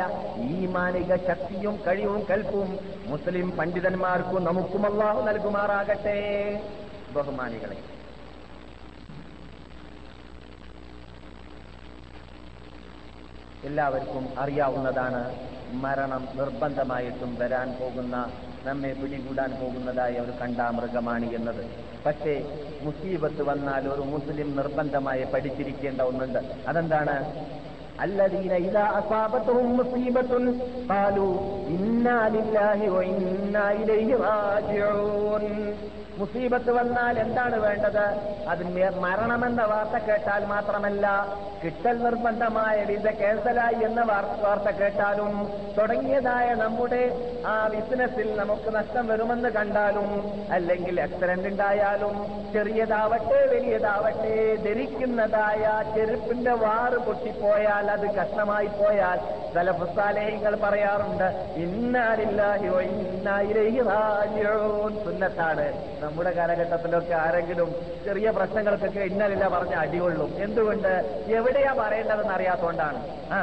[0.49, 2.69] ഈ മാനിക ശക്തിയും കഴിവും കൽപ്പും
[3.05, 6.19] മുസ്ലിം പണ്ഡിതന്മാർക്കും നമുക്കും അള്ളാഹു നൽകുമാറാകട്ടെ.
[7.15, 7.77] ബഹുമാനികളെ
[13.63, 15.21] എല്ലാവർക്കും അറിയാവുന്നതാണ്
[15.83, 18.15] മരണം നിർബന്ധമായിട്ടും വരാൻ പോകുന്ന
[18.65, 21.61] നമ്മെ പിടികൂടാൻ അവർ ഒരു കണ്ടാമൃഗമാണ് എന്നത്.
[22.05, 22.33] പക്ഷേ
[22.81, 26.39] മുസീബത്ത് വന്നാൽ ഒരു മുസ്ലിം നിർബന്ധമായി പഠിച്ചിരിക്കേണ്ട ഒന്നുണ്ട്.
[26.67, 27.15] അതെന്താണ്?
[28.02, 30.32] الذين إذا أصابتهم مصيبة
[30.88, 31.34] قالوا
[31.70, 35.44] إنا لله وإنا إليه راجعون
[36.20, 38.04] മുസീബത്ത് വന്നാൽ എന്താണ് വേണ്ടത്
[38.50, 38.70] അതിന്
[39.02, 41.06] മരണമെന്ന വാർത്ത കേട്ടാൽ മാത്രമല്ല
[41.62, 45.32] കിട്ടൽ നിർബന്ധമായ വിസ ക്യാൻസലായി എന്ന വാർ- വാർത്ത കേട്ടാലും
[45.76, 47.02] തുടങ്ങിയതായ നമ്മുടെ
[47.46, 50.08] ആ ബിസിനസ്സിൽ നമുക്ക് നഷ്ടം വരുമെന്ന് കണ്ടാലും
[50.56, 52.14] അല്ലെങ്കിൽ ആക്സിഡന്റ് ഉണ്ടായാലും
[52.54, 54.34] ചെറിയതാവട്ടെ വലിയതാവട്ടെ
[54.66, 55.62] ധരിക്കുന്നതായ
[55.94, 59.19] ചെരുപ്പിന്റെ വാറ് പൊട്ടിപ്പോയാൽ അത് കഷ്ണമായി പോയാൽ
[59.55, 61.27] സലഫുസാലേഹിങ്ങൾ പറയാറുണ്ട്
[61.65, 62.67] ഇന്നാലില്ലാഹി
[65.05, 65.65] സുന്നത്താണ്.
[66.03, 67.69] നമ്മുടെ കാലഘട്ടത്തിലൊക്കെ ആരെങ്കിലും
[68.05, 70.31] ചെറിയ പ്രശ്നങ്ങൾക്കൊക്കെ ഇന്നലില്ല പറഞ്ഞ അടികൊള്ളും.
[70.39, 70.93] എന്തുകൊണ്ട്?
[71.39, 73.01] എവിടെയാ പറയേണ്ടതെന്ന് അറിയാത്തോണ്ടാണ്.
[73.33, 73.41] ആ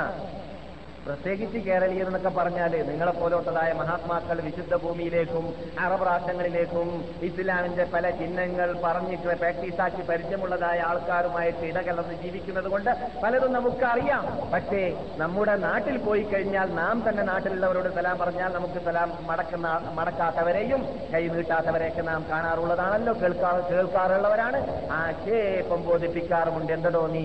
[1.09, 5.45] പ്രത്യേകിച്ച് കേരളീയർ എന്നൊക്കെ പറഞ്ഞാൽ നിങ്ങളെ പോലോട്ടതായ മഹാത്മാക്കൾ വിശുദ്ധ ഭൂമിയിലേക്കും
[5.79, 6.89] അറബ് രാഷ്ട്രങ്ങളിലേക്കും
[7.23, 12.91] ഇസ്ലാമിന്റെ പല ചിഹ്നങ്ങൾ പറഞ്ഞ് പ്രാക്ടീസാക്കി പരിചയമുള്ളതായ ആൾക്കാരുമായിട്ട് ഇടകലർന്ന് ജീവിക്കുന്നത് കൊണ്ട്
[13.25, 14.83] പലതും നമുക്ക് അറിയാം പക്ഷേ
[15.17, 20.83] നമ്മുടെ നാട്ടിൽ പോയി കഴിഞ്ഞാൽ നാം തന്നെ നാട്ടിലുള്ളവരോട് സലാം പറഞ്ഞാൽ നമുക്ക് സലാം മടക്കുന്ന മടക്കാത്തവരെയും
[21.15, 23.13] കൈ നീട്ടാത്തവരെയൊക്കെ നാം കാണാറുള്ളതാണല്ലോ.
[23.23, 24.61] കേൾക്കാ കേൾക്കാറുള്ളവരാണ്.
[25.01, 27.25] ആക്ഷേപം ബോധിപ്പിക്കാറുമുണ്ട് എന്തടോ നീ?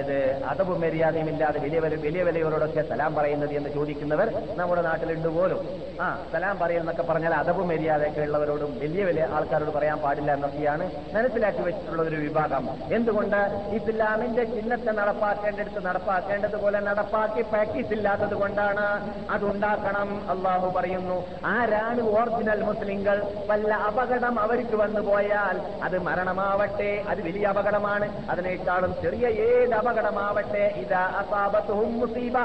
[0.00, 0.16] ഇത്
[0.50, 5.60] അതവും മര്യാദയും ഇല്ലാതെ വലിയ വലിയ വലിയവരോടൊക്കെ സലാം പറയുന്നത് എന്ന് ചോദിക്കുന്നവർ നമ്മുടെ നാട്ടിലുണ്ട് പോലും.
[6.00, 12.02] ആ സലാം പറയുന്നൊക്കെ പറഞ്ഞാൽ അതവും മര്യാദയൊക്കെ ഉള്ളവരോടും വലിയ വലിയ ആൾക്കാരോട് പറയാൻ പാടില്ല എന്നൊക്കെയാണ് മനസ്സിലാക്കി വെച്ചിട്ടുള്ള
[12.02, 12.68] ഒരു വിഭാഗം.
[12.92, 13.40] എന്തുകൊണ്ട്?
[13.74, 18.86] ഇസ്ലാമിന്റെ ചിഹ്നത്തെ നടപ്പാക്കേണ്ടടുത്ത് നടപ്പാക്കേണ്ടതുപോലെ നടപ്പാക്കി പ്രാക്ടീസ് ഇല്ലാത്തത് കൊണ്ടാണ്
[19.30, 20.30] അതുണ്ടാക്കണം.
[20.30, 23.22] അള്ളാഹു പറയുന്നു ആരാണ് ഒറിജിനൽ മുസ്ലിങ്ങൾ?
[23.50, 28.30] വല്ല അപകടം അവർക്ക് വന്നു പോയാൽ അത് മരണമാവട്ടെ അത് വലിയ അപകടമാണ്.
[28.30, 30.74] അതിനേക്കാളും ചെറിയ ഏത് അപകടമാവട്ടെ?
[30.76, 32.38] ഇതാ അസാബത്തും മുസീബ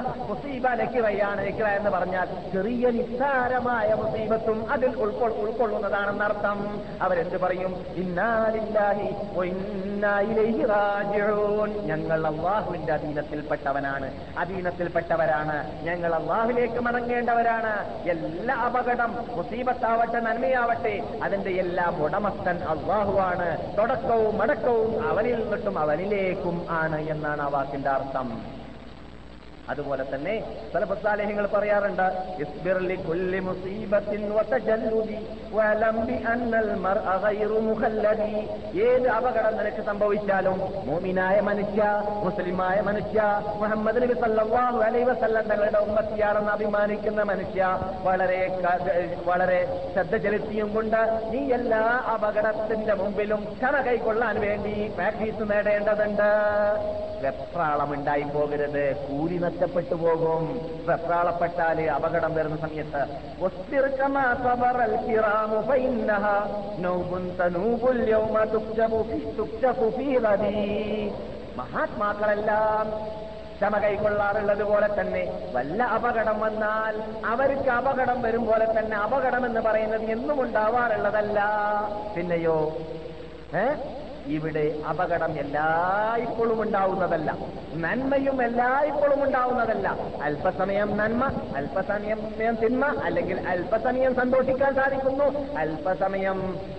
[0.47, 6.81] മുസീബ നക്കിറയാണ് നക്കിറ എന്ന് പറഞ്ഞാൽ ചെറിയ നിസ്സാരമായ മുസീബത്തും അതിൽ ഉൾക്കൊ ഉൾക്കൊള്ളുന്നതാണെന്ന് അർത്ഥം.
[7.01, 7.85] അവരെന്ത് പറയും?
[7.95, 9.09] ഇന്നാലില്ലാഹി
[11.85, 14.11] ഞങ്ങൾ അള്ളാഹുവിന്റെ അധീനത്തിൽപ്പെട്ടവനാണ്.
[14.37, 15.83] അധീനത്തിൽപ്പെട്ടവരാണ്.
[15.83, 17.73] ഞങ്ങൾ അള്ളാഹുലേക്ക് മടങ്ങേണ്ടവരാണ്.
[18.09, 23.77] എല്ലാ അപകടം മുസീബത്താവട്ടെ നന്മയാവട്ടെ അതിന്റെ എല്ലാ ഉടമസ്ഥൻ അള്ളാഹുവാണ്.
[23.77, 28.66] തുടക്കവും അടക്കവും അവനിൽ നിന്നിട്ടും അവനിലേക്കും ആണ് എന്നാണ് ആ വാക്കിന്റെ അർത്ഥം.
[29.71, 30.35] അതുപോലെ തന്നെ
[30.73, 32.05] സലഫസാലേഹ്യങ്ങൾ പറയാറുണ്ട്
[38.87, 40.57] ഏത് അപകടം നിനക്ക് സംഭവിച്ചാലും
[40.87, 41.81] മോമിനായ മനുഷ്യ
[42.25, 43.19] മുസ്ലിമായ മനുഷ്യ
[43.61, 47.61] മുഹമ്മദ് നബി സല്ലല്ലാഹു അലൈഹി വസല്ലം തങ്ങളുടെ ഉമ്മത്തിയാണെന്ന് അഭിമാനിക്കുന്ന മനുഷ്യ
[48.03, 48.41] വളരെ
[49.25, 49.59] വളരെ
[49.93, 51.01] ശ്രദ്ധ ചെലുത്തിയും കൊണ്ട്
[51.33, 51.83] നീ എല്ലാ
[52.15, 56.29] അപകടത്തിന്റെ മുമ്പിലും ക്ഷമ കൈക്കൊള്ളാൻ വേണ്ടി പ്രാക്ടീസ് നേടേണ്ടതുണ്ട്.
[57.21, 60.43] വെപ്രാളം ഉണ്ടായി പോകരുത് കൂലി നഷ്ടപ്പെട്ടു പോകും.
[60.85, 63.01] വെപ്രാളപ്പെട്ടാൽ അപകടം വരുന്ന സമയത്ത്.
[71.57, 72.85] മഹാത്മാക്കളെല്ലാം
[73.55, 80.03] ക്ഷമ കൈക്കൊള്ളാറുള്ളത് പോലെ തന്നെ വല്ല അപകടം വന്നാൽ അവർക്ക് അപകടം വരും പോലെ തന്നെ അപകടം എന്ന് പറയുന്നത്
[80.03, 81.39] എന്നും ഉണ്ടാവാറുള്ളതല്ല.
[82.17, 82.77] പിന്നെയോ?
[83.55, 87.30] ഏഹ് ഇവിടെ അപകടം എല്ലായ്പ്പോഴും ഉണ്ടാവുന്നതല്ല
[87.82, 89.86] നന്മയും എല്ലായ്പ്പോഴും ഉണ്ടാവുന്നതല്ല
[90.26, 91.22] അല്പസമയം നന്മ
[91.56, 92.20] അല്പസമയം
[92.60, 95.26] തിന്മ അല്ലെങ്കിൽ അല്പസമയം സന്തോഷിക്കാൻ സാധിക്കുന്നു
[95.62, 96.38] അല്പസമയം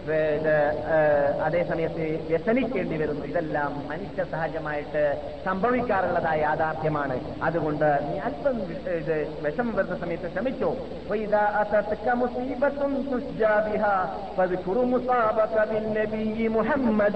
[0.10, 0.54] ഏ, ഇത്,
[0.90, 0.98] ഏ,
[1.44, 5.04] അതേ സമയത്ത് വ്യസനിക്കേണ്ടി വരുന്നു ഇതെല്ലാം മനുഷ്യ സഹജമായിട്ട്
[5.48, 8.58] സംഭവിക്കാറുള്ളതായ യാഥാർത്ഥ്യമാണ് അതുകൊണ്ട് നീ അല്പം
[8.96, 10.72] ഇത് വിഷമം വരുന്ന സമയത്ത് ശ്രമിച്ചോ
[11.10, 13.96] وإذا أتتك مصيبة تشجى بها
[14.38, 17.16] فاذكر مصابك بالنبي محمد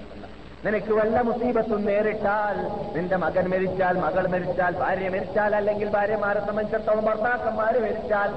[0.63, 2.57] നിനക്ക് വല്ല മുസീബത്തും നേരിട്ടാൽ
[2.95, 8.29] നിന്റെ മകൻ മരിച്ചാൽ മകൾ മരിച്ചാൽ ഭാര്യ മരിച്ചാൽ അല്ലെങ്കിൽ ഭാര്യമാരെ സംബന്ധിച്ചിടത്തോളം ഭർത്താക്കന്മാര് മരിച്ചാൽ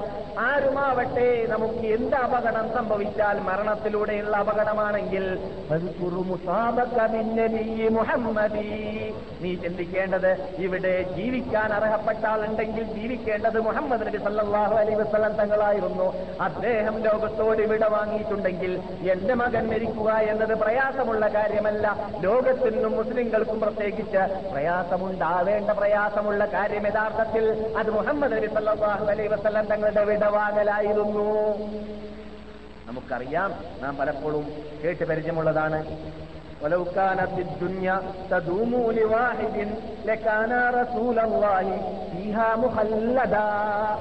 [0.45, 5.25] ആരുമാവട്ടെ നമുക്ക് എന്ത് അപകടം സംഭവിച്ചാൽ മരണത്തിലൂടെയുള്ള അപകടമാണെങ്കിൽ
[7.95, 8.65] മുഹമ്മദി.
[9.41, 16.07] നീ ചിന്തിക്കേണ്ടത് ഇവിടെ ജീവിക്കാൻ അർഹപ്പെട്ട ആളുണ്ടെങ്കിൽ ജീവിക്കേണ്ടത് മുഹമ്മദ് നബി സല്ലല്ലാഹു അലൈഹി വസ്ലം തങ്ങളായിരുന്നു
[16.39, 18.73] അദ്ദേഹം ലോകത്തോട് ഇവിടെ വാങ്ങിയിട്ടുണ്ടെങ്കിൽ
[19.11, 21.85] എന്റെ മകൻ മരിക്കുക എന്നത് പ്രയാസമുള്ള കാര്യമല്ല
[22.23, 31.27] ലോകത്തിനും മുസ്ലിങ്ങൾക്കും പ്രത്യേകിച്ച് പ്രയാസമുണ്ടാവേണ്ട പ്രയാസമുള്ള കാര്യം യഥാർത്ഥത്തിൽ അത് മുഹമ്മദ് നബി സല്ലാഹു അലൈ വസല്ലം തങ്ങളുടെ വിടവാങ്ങലായിരുന്നു.
[32.87, 34.45] നമുക്കറിയാം നാം പലപ്പോഴും
[34.83, 35.85] കേട്ട് പരിചയമുള്ളതാണ്.
[36.62, 37.96] ولو كانت الدنيا
[38.30, 39.56] تدوم لواحد
[40.04, 41.66] لكان رسول الله
[42.12, 43.46] فيها مخلدا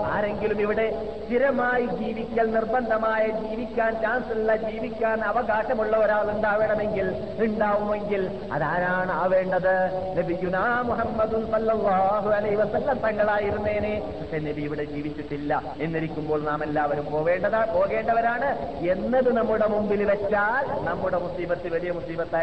[0.09, 0.85] ആരെങ്കിലും ഇവിടെ
[1.21, 7.07] സ്ഥിരമായി ജീവിക്കൽ നിർബന്ധമായ ജീവിക്കാൻ ചാൻസ് ഉള്ള ജീവിക്കാൻ അവകാശമുള്ള ഒരാൾ ഉണ്ടാവണമെങ്കിൽ
[7.45, 8.21] ഉണ്ടാവുമെങ്കിൽ
[8.55, 9.73] അതാരാണ് ആവേണ്ടത്
[10.17, 18.49] നബിയുനാ മുഹമ്മദും സല്ലല്ലാഹു അലൈഹി വസല്ലം തങ്ങളായിരുന്നേനെ പക്ഷെ നബി ഇവിടെ ജീവിച്ചിട്ടില്ല എന്നിരിക്കുമ്പോൾ നാം എല്ലാവരും പോവേണ്ടതാ പോകേണ്ടവരാണ്
[18.95, 21.93] എന്നത് നമ്മുടെ മുമ്പിൽ വെച്ചാൽ നമ്മുടെ മുസീബത്ത് വലിയ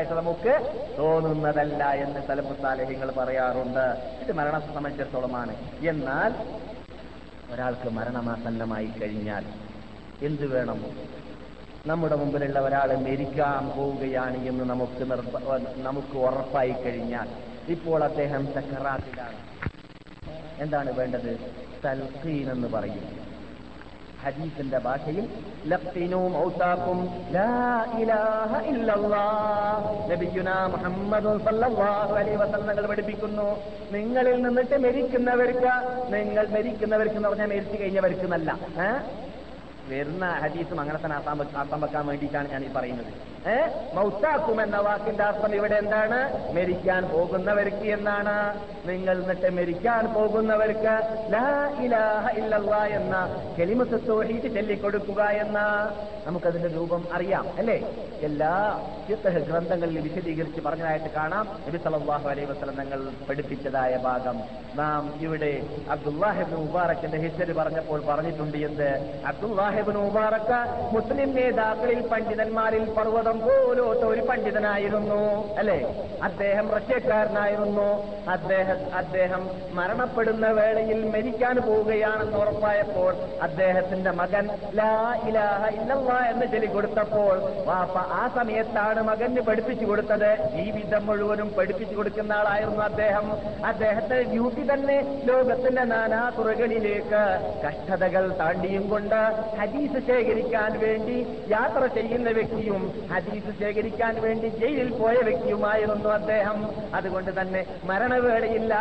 [0.02, 0.54] മുസീബത്തായിട്ട് നമുക്ക്
[0.98, 3.86] തോന്നുന്നതല്ല എന്ന് തലമുസാലഹ്യങ്ങൾ പറയാറുണ്ട്.
[4.22, 5.54] ഇത് മരണത്തെ സംബന്ധിച്ചിടത്തോളമാണ്.
[5.90, 6.32] എന്നാൽ
[7.54, 9.44] ഒരാൾക്ക് മരണമാസന്നമായി കഴിഞ്ഞാൽ
[10.22, 10.80] എന്തു വേണം?
[11.88, 15.04] നമ്മുടെ മുമ്പിലുള്ള ഒരാൾ മരിക്കാൻ പോവുകയാണ് എന്ന് നമുക്ക്
[15.80, 17.28] നമുക്ക് ഉറപ്പായി കഴിഞ്ഞാൽ
[17.72, 19.40] ഇപ്പോൾ അദ്ദേഹം സക്കറാത്തിലാണ്
[20.62, 21.32] എന്താണ് വേണ്ടത്?
[21.86, 23.31] തൽഖീൻ എന്ന് പറയും.
[24.26, 25.30] ഹദീസിന്റെ ഭാഷയിൽ
[30.68, 31.28] മുഹമ്മദ്
[32.88, 33.58] പഠിപ്പിക്കുന്നു
[33.92, 35.72] നിങ്ങളിൽ നിന്നിട്ട് മരിക്കുന്നവർക്ക്
[36.10, 39.00] നിങ്ങൾ മരിക്കുന്നവർക്ക് എന്ന് പറഞ്ഞാൽ മരിച്ചു കഴിഞ്ഞവർക്ക് എന്നല്ല ഏ?
[39.92, 43.32] വരുന്ന ഹദീസും അങ്ങനെ ആസാൻ വെക്കാൻ വേണ്ടിയിട്ടാണ് ഞാൻ ഈ പറയുന്നത്.
[43.50, 46.52] ഏഹ് മൗത്താക്കും എന്ന വാക്കിന്റെ അർത്ഥം ഇവിടെ എന്താണ്?
[46.54, 48.60] മരിക്കാൻ പോകുന്നവർക്ക് എന്നാണ്.
[48.86, 50.94] നിങ്ങൾ എന്നിട്ട് മരിക്കാൻ പോകുന്നവർക്ക്
[52.96, 55.60] എന്ന കെലിമത്ത് തോഹീദ് ചൊല്ലിക്കൊടുക്കുക എന്ന
[56.28, 57.78] നമുക്കതിന്റെ രൂപം അറിയാം അല്ലേ?
[58.22, 61.48] എല്ലാ ഫിഖ്ഹ് ഗ്രന്ഥങ്ങളിൽ വിശദീകരിച്ച് പറഞ്ഞതായിട്ട് കാണാം.
[61.68, 64.40] നബി സല്ലല്ലാഹു അലൈഹി വസല്ലം തങ്ങൾ പഠിപ്പിച്ചതായ ഭാഗം.
[64.76, 69.22] നാം ഇവിടെ അബ്ദുല്ലാഹിബിൻ മുബാറക്കിന്റെ ഹിസ്റ്ററി പറഞ്ഞപ്പോൾ പറഞ്ഞിട്ടുണ്ട് എന്ത്?
[69.26, 70.60] അബ്ദുല്ലാഹിബിൻ മുബാറക്ക്
[70.96, 75.96] മുസ്ലിം നേതാക്കളിൽ പണ്ഡിതന്മാരിൽ പർവതം പോലോത്ത ഒരു പണ്ഡിതനായിരുന്നു അല്ലെ?
[76.24, 78.22] അദ്ദേഹം റഷ്യക്കാരനായിരുന്നു.
[78.30, 87.42] അദ്ദേഹം അദ്ദേഹം മരണപ്പെടുന്ന വേളയിൽ മരിക്കാൻ പോവുകയാണെന്ന് ഉറപ്പായപ്പോൾ അദ്ദേഹത്തിന്റെ മകൻ ലാ ഇലാഹ ഇല്ലല്ലാ എന്ന് ചൊല്ലി കൊടുത്തപ്പോൾ
[87.66, 90.38] വാപ്പ ആ സമയത്താണ് മകന് പഠിപ്പിച്ചു കൊടുത്തത്.
[90.56, 93.32] ജീവിതം മുഴുവനും പഠിപ്പിച്ചു കൊടുക്കുന്ന ആളായിരുന്നു അദ്ദേഹം.
[93.66, 97.22] അദ്ദേഹത്തെ ഡ്യൂട്ടി തന്നെ ലോകത്തിന്റെ നാനാ തുറകളിലേക്ക്
[97.68, 99.16] കഷ്ടതകൾ താണ്ടിയും കൊണ്ട്
[99.72, 106.70] ഹദീസ് ശേഖരിക്കാൻ വേണ്ടി യാത്ര ചെയ്യുന്ന വ്യക്തിയും ഹദീസ് ശേഖരിക്കാൻ വേണ്ടി ജയിലിൽ പോയ വ്യക്തിയുമായിരുന്നു അദ്ദേഹം.
[106.96, 108.72] അതുകൊണ്ട് തന്നെ മരണവേളയിൽ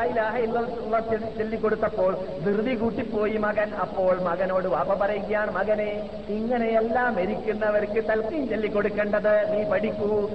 [1.38, 3.74] ചൊല്ലിക്കൊടുത്തപ്പോൾ ധൃതി കൂട്ടിപ്പോയി മകൻ.
[3.74, 9.34] അപ്പോൾ മകനോട് വാപ്പ പറയുകയാണ് മകനെ ഇങ്ങനെയല്ല മരിക്കുന്നവർക്ക് തൽക്കീം ചൊല്ലിക്കൊടുക്കേണ്ടത്.
[9.52, 10.30] നീ പഠിക്കൂ.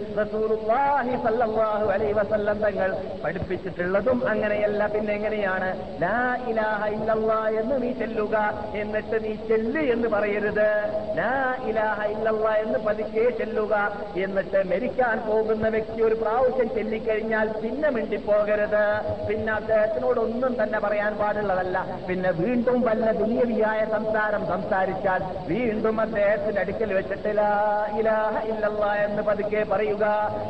[1.93, 5.69] അലൈഹി വസല്ലം തങ്ങൾ പഠിപ്പിച്ചിട്ടുള്ളതും അങ്ങനെയല്ല പിന്നെ എങ്ങനെയാണ്?
[7.59, 8.63] എന്ന് നീ ചെല്ലുക.
[8.75, 11.29] എന്നിട്ട് നീ ചെല്ല് എന്ന് പറയരുത് ഇല്ലല്ലാ
[12.63, 13.73] എന്ന് പതുക്കെ ചെല്ലുക.
[14.23, 18.85] എന്നിട്ട് മരിക്കാൻ പോകുന്ന വ്യക്തി ഒരു പ്രാവശ്യം ചെല്ലിക്കഴിഞ്ഞാൽ പിന്നെ മിണ്ടിപ്പോകരുത്.
[19.29, 21.77] പിന്നെ അദ്ദേഹത്തിനോട് ഒന്നും തന്നെ പറയാൻ പാടുള്ളതല്ല.
[22.07, 27.29] പിന്നെ വീണ്ടും വല്ല ദുനിയവിയായ സംസാരം സംസാരിച്ചാൽ വീണ്ടും അദ്ദേഹത്തിന്റെ അടുക്കൽ വെച്ചിട്ട്
[27.99, 28.33] ഇലാഹ
[29.05, 30.05] എന്ന് പതുക്കെ പറയുക.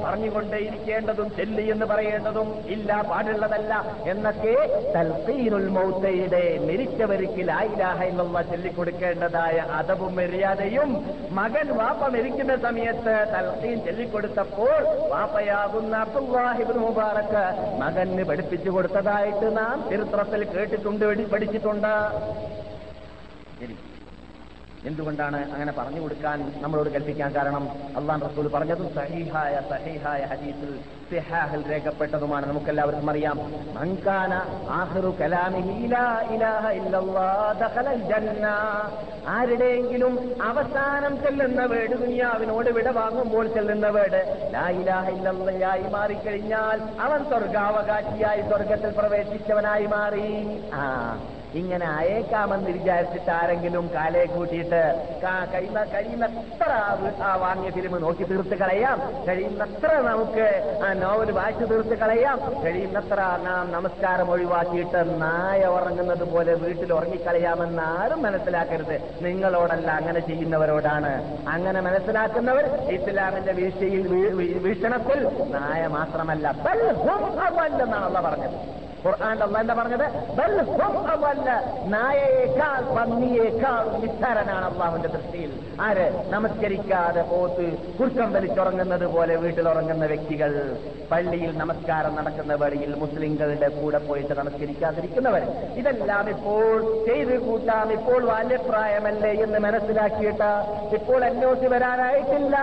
[0.06, 3.74] പറഞ്ഞുകൊണ്ടേയിരിക്കേണ്ടതും ചെല്ലി എന്ന് പറയേണ്ടതും ഇല്ല പാടുള്ളതല്ല
[4.12, 4.56] എന്നൊക്കെ
[4.96, 10.92] തൽക്കീനുൽ മൗത്തയുടെ മരിച്ചവർക്ക് ലാ ഇലാഹ ചെല്ലിക്കൊടുക്കേണ്ടതായ ചൊല്ലിക്കൊടുക്കേണ്ടതായ അതവും മര്യാദയും
[11.40, 14.76] മകൻ വാപ്പ മരിക്കുന്ന സമയത്ത് തൽഹീൻ ചൊല്ലിക്കൊടുത്തപ്പോൾ
[15.14, 17.44] വാപ്പയാകുന്ന അബ്ദുല്ലാഹിബിൻ മുബാറക്ക്
[17.84, 21.94] മകന് പഠിപ്പിച്ചു കൊടുത്തതായിട്ട് നാം ചരിത്രത്തിൽ കേട്ടിട്ടുണ്ട് പഠിച്ചിട്ടുണ്ട്.
[24.90, 27.64] എന്തുകൊണ്ടാണ് അങ്ങനെ പറഞ്ഞു കൊടുക്കാൻ നമ്മളോട് കൽപ്പിക്കാൻ കാരണം?
[28.00, 30.72] അള്ളാൻ റസൂൽ പറഞ്ഞതും സഹീഹായ സഹീഹായ ഹദീസിൽ
[31.12, 32.46] സിഹാഹിൽ രേഖപ്പെട്ടതുമാണ്.
[32.46, 33.38] നമുക്കെല്ലാവർക്കും അറിയാം.
[33.74, 34.34] മൻകാന
[34.70, 35.16] ആഹ്റു
[39.28, 44.50] ആരുടെയെങ്കിലും അവസാനം ചെല്ലുന്ന വേട് ദുനിയാവിനോട് വിട വാങ്ങുമ്പോൾ ചെല്ലുന്ന വേട്
[45.10, 50.60] ഇല്ലല്ലാഹി മാറിക്കഴിഞ്ഞാൽ അവൻ സ്വർഗാവകാശിയായി സ്വർഗത്തിൽ പ്രവേശിച്ചവനായി മാറി.
[50.74, 51.18] ആ
[51.54, 55.08] ഇങ്ങനെ അയക്കാമെന്ന് വിചാരിച്ചിട്ട് ആരെങ്കിലും കാലെ കൂട്ടിയിട്ട്
[55.54, 56.72] കഴിയുന്ന കഴിയുന്നത്ര
[57.24, 59.26] ആ വാങ്ങിയ ഫിലിം നോക്കി തീർത്ത് കളയാം.
[59.28, 62.40] കഴിയുന്നത്ര നമുക്ക് ആ നോവൽ വായിച്ചു തീർത്ത് കളയാം.
[62.64, 68.96] കഴിയുന്നത്ര നാം നമസ്കാരം ഒഴിവാക്കിയിട്ട് നായ ഉറങ്ങുന്നത് പോലെ വീട്ടിൽ ഉറങ്ങിക്കളയാമെന്ന് ആരും മനസ്സിലാക്കരുത്.
[69.22, 71.14] നിങ്ങളോടല്ല അങ്ങനെ ചെയ്യുന്നവരോടാണ്.
[71.50, 72.66] അങ്ങനെ മനസ്സിലാക്കുന്നവർ
[72.98, 74.08] ഇസ്ലാമിന്റെ വീഴ്ചയിൽ
[74.58, 75.22] വീക്ഷണത്തിൽ
[75.58, 76.48] നായ മാത്രമല്ല
[77.84, 78.85] എന്നാണ് പറഞ്ഞത്.
[79.06, 80.06] ഖുർആൻ അല്ല എന്താ പറഞ്ഞത്?
[81.94, 85.52] നായയേക്കാൾ പന്നിയേക്കാൾ നിസ്സാരനാണ് അള്ളാഹുന്റെ ദൃഷ്ടിയിൽ
[85.88, 86.06] ആര്?
[86.34, 87.66] നമസ്കരിക്കാതെ പോത്ത്
[87.98, 90.54] കുർക്കം വലിച്ചുറങ്ങുന്നത് പോലെ വീട്ടിൽ ഉറങ്ങുന്ന വ്യക്തികൾ.
[91.12, 95.44] പള്ളിയിൽ നമസ്കാരം നടക്കുന്ന വഴിയിൽ മുസ്ലിങ്ങളുടെ കൂടെ പോയിട്ട് നമസ്കരിക്കാതിരിക്കുന്നവർ.
[95.82, 96.64] ഇതെല്ലാം ഇപ്പോൾ
[97.10, 100.52] ചെയ്ത് കൂട്ടാം ഇപ്പോൾ ബാല്യപ്രായമല്ലേ എന്ന് മനസ്സിലാക്കിയിട്ട്
[101.00, 102.56] ഇപ്പോൾ എന്നോട്ട് വരാനായിട്ടില്ല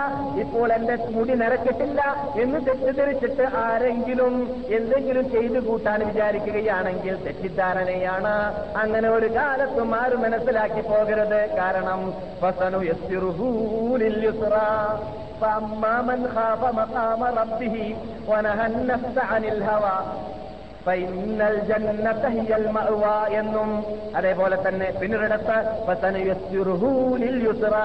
[0.44, 2.00] ഇപ്പോൾ എന്റെ മുടി നിരക്കിട്ടില്ല
[2.42, 4.34] എന്ന് തെറ്റിദ്ധരിച്ചിട്ട് ആരെങ്കിലും
[4.80, 6.00] എന്തെങ്കിലും ചെയ്തു കൂട്ടാൻ
[6.31, 8.33] വിചാരിക്കുകയാണെങ്കിൽ തെറ്റിദ്ധാരണയാണ്
[8.77, 12.01] അങ്ങനെ ഒരു കാലത്തും ആരും മനസ്സിലാക്കി പോകരുത് കാരണം
[12.41, 13.47] ഫസനു യസ്സിറുഹു
[14.01, 14.67] ലിൽയുസ്റാ.
[15.41, 17.75] فأما من خاف مقام ربه
[18.29, 19.97] ونهى النفس عن الهوى
[23.32, 23.70] എന്നും
[24.16, 25.56] അതേപോലെ തന്നെ പിന്നൊരിടത്ത്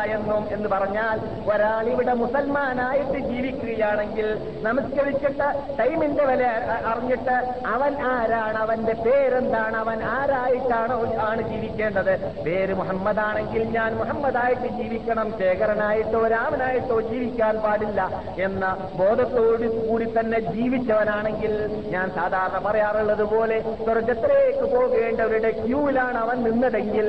[0.07, 1.17] എന്നും എന്ന് പറഞ്ഞാൽ
[1.53, 4.27] ഒരാൾ ഇവിടെ മുസൽമാനായിട്ട് ജീവിക്കുകയാണെങ്കിൽ
[4.62, 5.47] നമസ്കരിച്ചിട്ട്
[5.79, 6.43] ടൈമിന്റെ വില
[6.86, 7.36] അറിഞ്ഞിട്ട്
[7.67, 12.13] അവൻ ആരാണ് അവന്റെ പേരെന്താണ് അവൻ ആരായിട്ടാണ് ആണ് ജീവിക്കേണ്ടത്?
[12.45, 18.01] പേര് മുഹമ്മദ് ആണെങ്കിൽ ഞാൻ മുഹമ്മദായിട്ട് ജീവിക്കണം ശേഖരനായിട്ടോ രാമനായിട്ടോ ജീവിക്കാൻ പാടില്ല
[18.38, 21.53] എന്ന ബോധത്തോടു കൂടി തന്നെ ജീവിച്ചവനാണെങ്കിൽ
[21.89, 27.08] ഞാൻ സാധാരണ പറയാം പറയാറുള്ളത് പോലെ സ്വർഗത്തിലേക്ക് പോകേണ്ടവരുടെ ക്യൂവിലാണ് അവൻ നിന്നതെങ്കിൽ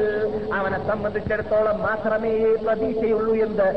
[0.59, 2.33] അവനെ സംബന്ധിച്ചിടത്തോളം മാത്രമേ
[2.65, 3.69] പ്രതീക്ഷയുള്ളൂ എന്ത്?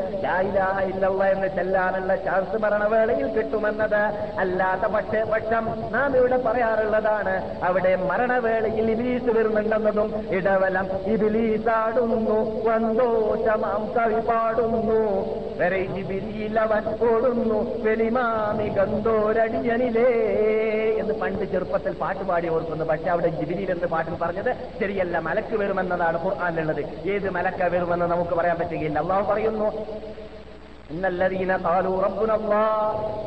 [0.84, 4.00] ഇല്ലല്ല എന്ന് ചെല്ലാനുള്ള ചാൻസ് മരണവേളയിൽ കിട്ടുമെന്നത്
[4.42, 7.34] അല്ലാത്ത പക്ഷേ പക്ഷം നാം ഇവിടെ പറയാറുള്ളതാണ്
[7.68, 15.00] അവിടെ മരണവേളയിൽ ഇബിലീസ് വരുന്നുണ്ടെന്നതും ഇടവലം ഇബിലീസാടുന്നു സന്തോഷമാം കവി പാടുന്നു.
[15.58, 20.08] വരെ ജിബിരിയിലവൻ ഓടുന്നു വെളിമാമി ഗന്ധോരടിയനിലേ
[21.00, 22.84] എന്ന് പണ്ട് ചെറുപ്പത്തിൽ പാട്ട് പാടി ഓർക്കുന്നു.
[22.84, 24.56] പക്ഷെ അവിടെ ജിബിലിൽ എന്ന് പാട്ടിൽ പറഞ്ഞത്?
[24.80, 27.10] ശരിയല്ല മലക്ക് വരുമെന്നതാണ് ഖുർആാനിലുള്ളത്.
[27.10, 28.98] ഏത് മലക്ക വരുമെന്ന് നമുക്ക് പറയാൻ പറ്റുകയില്ല.
[28.98, 29.86] അള്ളാഹു പറയുന്നു
[30.92, 32.62] ഇന്നല്ലതീന കാലു റബ്ബുനല്ലാ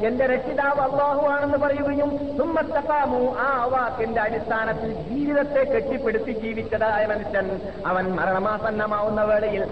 [0.08, 7.48] എന്റെ രക്ഷിതാവ് അള്ളാഹു ആണെന്ന് പറയുകയും സുമ്മത്തക്കാമു ആ വാക്കിന്റെ അടിസ്ഥാനത്തിൽ ജീവിതത്തെ കെട്ടിപ്പിടുത്തി ജീവിച്ചതായ മനുഷ്യൻ
[7.92, 9.64] അവൻ മരണമാസന്നമാവുന്ന വേളയിൽ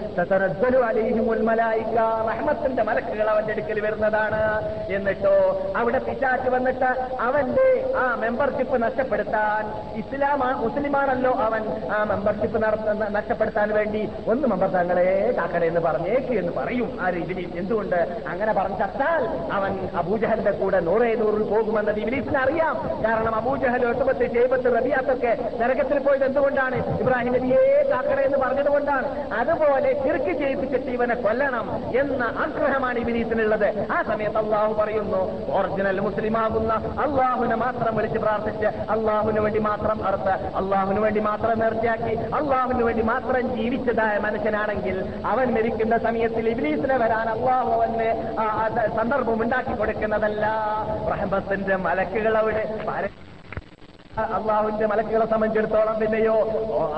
[2.30, 4.42] റഹ്മത്തിന്റെ മലക്കുകൾ അവന്റെ അടുക്കൽ വരുന്നതാണ്.
[4.96, 5.36] എന്നിട്ടോ
[5.82, 6.90] അവിടെ പിശാച്ച് വന്നിട്ട്
[7.28, 7.68] അവന്റെ
[8.02, 9.64] ആ മെമ്പർഷിപ്പ് നഷ്ടപ്പെടുത്താൻ
[10.02, 11.64] ഇസ്ലാം മുസ്ലിമാണല്ലോ അവൻ
[11.98, 12.58] ആ മെമ്പർഷിപ്പ്
[13.18, 16.90] നഷ്ടപ്പെടുത്താൻ വേണ്ടി ഒന്ന് മെമ്പർ തങ്ങളെ കാക്കട എന്ന് പറഞ്ഞേക്ക് എന്ന് പറയും.
[17.02, 17.82] ആ രീതിയിൽ എന്തുകൊണ്ട്
[18.30, 22.76] അങ്ങനെ പറഞ്ഞു ചത്താൽ അവൻ അബൂജഹലിന്റെ കൂടെ നൂറേ നൂറിൽ പോകുമെന്നത് ഇബിലീസിന് അറിയാം.
[23.06, 27.00] കാരണം അബൂജഹൽ എട്ടുപത്തി ചെയ്പത്ത് റബിയാത്തൊക്കെ നരകത്തിൽ പോയത് എന്തുകൊണ്ടാണ്?
[27.00, 29.34] ഇബ്രാഹിം നബിയെ കാക്കട എന്ന് പറഞ്ഞതുകൊണ്ടാണ്.
[29.34, 31.68] അതുപോലെ ചിർക്ക് ചെയ്യിപ്പിച്ചിട്ട് ഇവനെ കൊല്ലണം
[32.00, 33.68] എന്ന ആഗ്രഹമാണ് ഇബിലീസിനുള്ളത്.
[33.92, 35.22] ആ സമയത്ത് അള്ളാഹു പറയുന്നു
[35.58, 36.74] ഒറിജിനൽ മുസ്ലിമാകുന്ന
[37.06, 40.30] അള്ളാഹുനെ മാത്രം വിളിച്ച് പ്രാർത്ഥിച്ച് അള്ളാഹുവിന് വേണ്ടി മാത്രം അർത്ഥ
[40.62, 47.63] അള്ളാഹുവിന് വേണ്ടി മാത്രം നേർച്ചയാക്കി അള്ളാഹുവിന് വേണ്ടി മാത്രം ജീവിച്ചതായ മനുഷ്യനാണെങ്കിൽ അവൻ മരിക്കുന്ന സമയത്തിൽ ഇബിലീസിനെ വരാൻ അള്ളാഹു
[48.40, 50.46] ആ, സന്ദർഭം ഉണ്ടാക്കി കൊടുക്കുന്നതല്ല.
[51.12, 52.64] റഹബത്തിന്റെ മലക്കുകൾ അവിടെ
[54.18, 56.36] അള്ളാഹുവിന്റെ മലക്കുകളെ സംബന്ധിച്ചിടത്തോളം പിന്നെയോ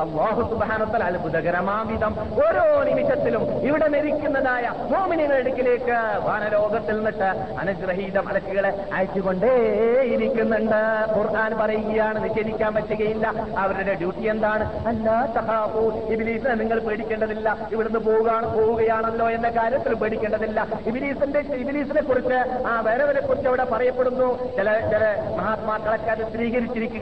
[0.04, 2.14] അള്ളാഹു സുബാനത്തൽ അത്ഭുതകരമാവിധം
[2.46, 10.82] ഓരോ നിമിഷത്തിലും ഇവിടെ മരിക്കുന്നതായ മോമിനിയുടെ അടുക്കിലേക്ക് വാനലോകത്തിൽ നിന്നിട്ട് അനുഗ്രഹീത മലക്കുകളെ അയച്ചുകൊണ്ടേയിരിക്കുന്നുണ്ട്.
[11.16, 13.28] ഖുർആൻ പറയുകയാണ് നിഷേധിക്കാൻ പറ്റുകയില്ല.
[13.58, 14.66] അവരുടെ ഡ്യൂട്ടി എന്താണ്?
[14.88, 17.58] അല്ല സഹാബു ഇബിലീസിനെ നിങ്ങൾ പേടിക്കേണ്ടതില്ല.
[17.72, 20.68] ഇവിടുന്ന് പോവുകയാണ് പോവുകയാണല്ലോ എന്ന കാര്യത്തിൽ പേടിക്കേണ്ടതില്ല.
[20.88, 24.30] ഇബിലീസിന്റെ ഇബിലീസിനെ കുറിച്ച് ആ വരവിനെ കുറിച്ച് അവിടെ പറയപ്പെടുന്നു.
[24.60, 25.04] ചില ചില
[25.40, 26.24] മഹാത്മാക്കളൊക്കെ അത്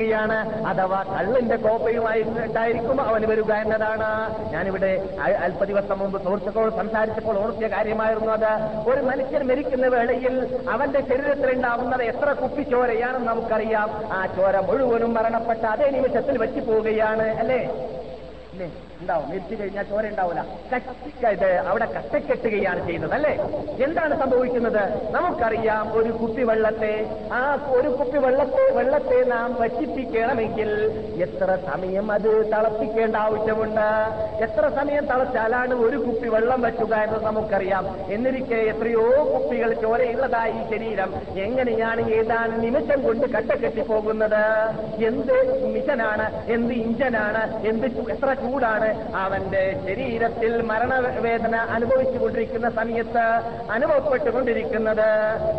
[0.04, 0.38] സ്ഥിരീകരിച്ചിരിക്കുകയാണ്
[0.70, 4.10] അഥവാ കള്ളിന്റെ കോപ്പയുമായിട്ടായിരിക്കും അവൻ വരിക എന്നതാണ്.
[4.54, 4.92] ഞാനിവിടെ
[5.46, 8.52] അല്പ ദിവസം മുമ്പ് സുഹൃത്തുക്കളോട് സംസാരിച്ചപ്പോൾ ഓർത്തിയ കാര്യമായിരുന്നു അത്.
[8.90, 10.36] ഒരു മനുഷ്യൻ മരിക്കുന്ന വേളയിൽ
[10.70, 13.90] അവന്റെ ശരീരത്തിലുണ്ടാവുന്നത് എത്ര കുപ്പിച്ചോരയാണെന്ന് നമുക്കറിയാം.
[14.14, 17.62] ആ ചോര മുഴുവനും മരണപ്പെട്ട അതേ നിമിഷത്തിൽ വെച്ചു പോവുകയാണ് അല്ലേ?
[18.54, 18.70] ഇല്ലേ
[19.04, 19.30] ഉണ്ടാവും.
[19.30, 20.42] മരിച്ചു കഴിഞ്ഞാൽ ചോര ഉണ്ടാവില്ല
[20.74, 23.34] കട്ടിക്കത് അവിടെ കട്ടക്കെട്ടുകയാണ് ചെയ്യുന്നത് അല്ലേ?
[23.86, 24.84] എന്താണ് സംഭവിക്കുന്നത്?
[25.12, 26.94] നമുക്കറിയാം ഒരു കുപ്പി വെള്ളത്തെ
[27.34, 27.40] ആ
[27.78, 30.70] ഒരു കുപ്പി വെള്ളത്തെ വെള്ളത്തെ നാം വറ്റിപ്പിക്കണമെങ്കിൽ
[31.24, 33.88] എത്ര സമയം അത് തിളപ്പിക്കേണ്ട ആവശ്യമുണ്ട്?
[34.44, 37.86] എത്ര സമയം തിളച്ചാലാണ് ഒരു കുപ്പി വെള്ളം വറ്റുക എന്ന് നമുക്കറിയാം.
[38.10, 41.14] എന്നിരിക്കെ എത്രയോ കുപ്പികൾ ചോരയുള്ളതായി ശരീരം.
[41.46, 44.44] എങ്ങനെയാണ് ഏതാണ് നിമിഷം കൊണ്ട് കട്ടക്കെട്ടി പോകുന്നത്
[45.06, 45.36] എന്ത്
[45.74, 46.28] മിഷനാണ്?
[46.52, 47.44] എന്ത് ഇഞ്ചനാണ്?
[47.68, 48.90] എന്ത് എത്ര ചൂടാണ്?
[49.24, 53.26] അവന്റെ ശരീരത്തിൽ മരണവേദന അനുഭവിച്ചുകൊണ്ടിരിക്കുന്ന സമയത്ത്
[53.76, 55.10] അനുഭവപ്പെട്ടുകൊണ്ടിരിക്കുന്നത്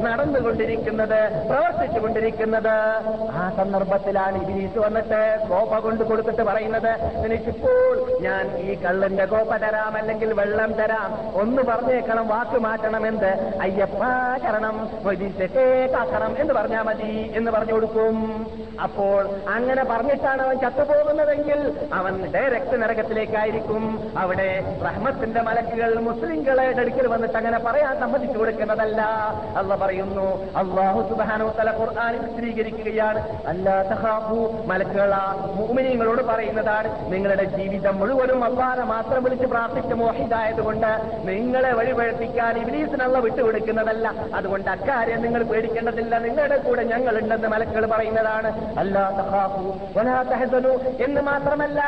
[0.06, 1.20] നടന്നുകൊണ്ടിരിക്കുന്നത്
[1.50, 2.74] പ്രവർത്തിച്ചുകൊണ്ടിരിക്കുന്നത്.
[3.40, 5.20] ആ സന്ദർഭത്തിലാണ് ഇബിലീസ് വന്നിട്ട്
[5.50, 6.90] കോപ്പ കൊണ്ട് കൊടുത്തിട്ട് പറയുന്നത്
[7.26, 7.94] എനിക്കിപ്പോൾ
[8.26, 11.10] ഞാൻ ഈ കള്ളന്റെ കോപ്പ തരാം അല്ലെങ്കിൽ വെള്ളം തരാം.
[11.42, 13.30] ഒന്ന് പറഞ്ഞേക്കണം വാക്ക് മാറ്റണം എന്ത്
[13.66, 14.02] അയ്യപ്പ
[14.44, 14.76] കരണം
[15.94, 18.16] കാക്കണം എന്ന് പറഞ്ഞാൽ മതി എന്ന് പറഞ്ഞു കൊടുക്കും.
[18.82, 19.20] അപ്പോൾ
[19.54, 21.60] അങ്ങനെ പറഞ്ഞിട്ടാണ് അവൻ ചത്തുപോകുന്നതെങ്കിൽ
[21.98, 22.76] അവൻ ഡയറക്റ്റ്
[23.14, 23.82] നരകത്തിലേക്കായിരിക്കും
[24.22, 24.48] അവിടെ
[24.86, 29.00] റഹ്മത്തിന്റെ മലക്കുകൾ മുസ്ലിങ്ങളെ അടുക്കൽ വന്നിട്ട് അങ്ങനെ പറയാൻ സമ്മതിച്ചു കൊടുക്കുന്നതല്ല.
[29.60, 30.26] അല്ല പറയുന്നു
[30.62, 33.20] അള്ളാഹു സുബാനോ തല ഖുർആാനിൽ സ്ഥിരീകരിക്കുകയാണ്
[33.52, 34.38] അല്ലാ തഹാബു
[34.70, 35.14] മലക്കുകള
[35.58, 36.90] മുഅ്മിനീങ്ങളോട് പറയുന്നതാണ്.
[37.12, 40.90] നിങ്ങളുടെ ജീവിതം മുഴുവനും അള്ളാഹെ മാത്രം വിളിച്ച് പ്രാർത്ഥിച്ച് മോഹിതായതുകൊണ്ട്
[41.30, 44.06] നിങ്ങളെ വഴിപഴപ്പിക്കാൻ ഇബ്ലീസിനുള്ള വിട്ടുകൊടുക്കുന്നതല്ല.
[44.40, 46.14] അതുകൊണ്ട് അക്കാര്യം നിങ്ങൾ പേടിക്കേണ്ടതില്ല.
[46.26, 48.50] നിങ്ങളുടെ കൂടെ ഞങ്ങൾ ഞങ്ങളുണ്ടെന്ന് മലക്കുകൾ പറയുന്നതാണ്.
[48.82, 49.64] അല്ലാ തഹാഫു
[49.96, 50.72] വലാ തഹസനു
[51.06, 51.80] എന്ന് മാത്രമല്ല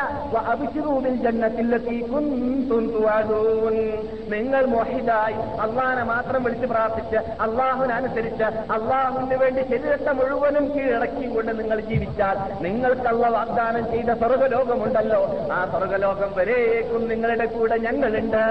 [4.29, 13.27] നിങ്ങൾ മോഹിതായി അള്ളാഹനെ മാത്രം വിളിച്ച് പ്രാർത്ഥിച്ച് അള്ളാഹുനനുസരിച്ച് അള്ളാഹുവിന് വേണ്ടി ശരീരത്തെ മുഴുവനും കീഴടക്കിക്കൊണ്ട് നിങ്ങൾ ജീവിച്ചാൽ നിങ്ങൾക്കുള്ള
[13.27, 15.49] വാഗ്ദാനം ചെയ്ത സ്വർഗലോകമുണ്ടല്ലോ.
[15.51, 18.43] ആ സ്വർഗലോകം വരേക്കും നിങ്ങളുടെ കൂടെ ഞങ്ങളുണ്ട്.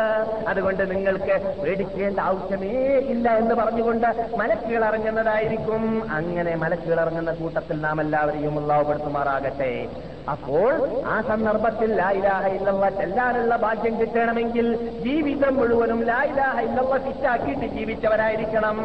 [0.48, 8.58] അതുകൊണ്ട് നിങ്ങൾക്ക് പേടിക്കേണ്ട ആവശ്യമേ ഇല്ല എന്ന് പറഞ്ഞുകൊണ്ട് മലക്കുകൾ ഇറങ്ങുന്നതായിരിക്കും അങ്ങനെ മലക്കുകൾ ഇറങ്ങുന്ന കൂട്ടത്തിൽ നാം എല്ലാവരെയും
[8.58, 9.88] ഉള്ളാവപ്പെടുത്തുമാറാകട്ടെ
[10.32, 10.70] അപ്പോൾ
[11.12, 14.66] ആ സന്ദർഭത്തിൽ ലായിലാഹ ഇല്ലവ ചെല്ലാനുള്ള ഭാഗ്യം കിട്ടണമെങ്കിൽ
[15.04, 18.78] ജീവിതം മുഴുവനും ലായിലാഹ ഇല്ലവ ഫിറ്റാക്കിയിട്ട് ജീവിച്ചവരായിരിക്കണം.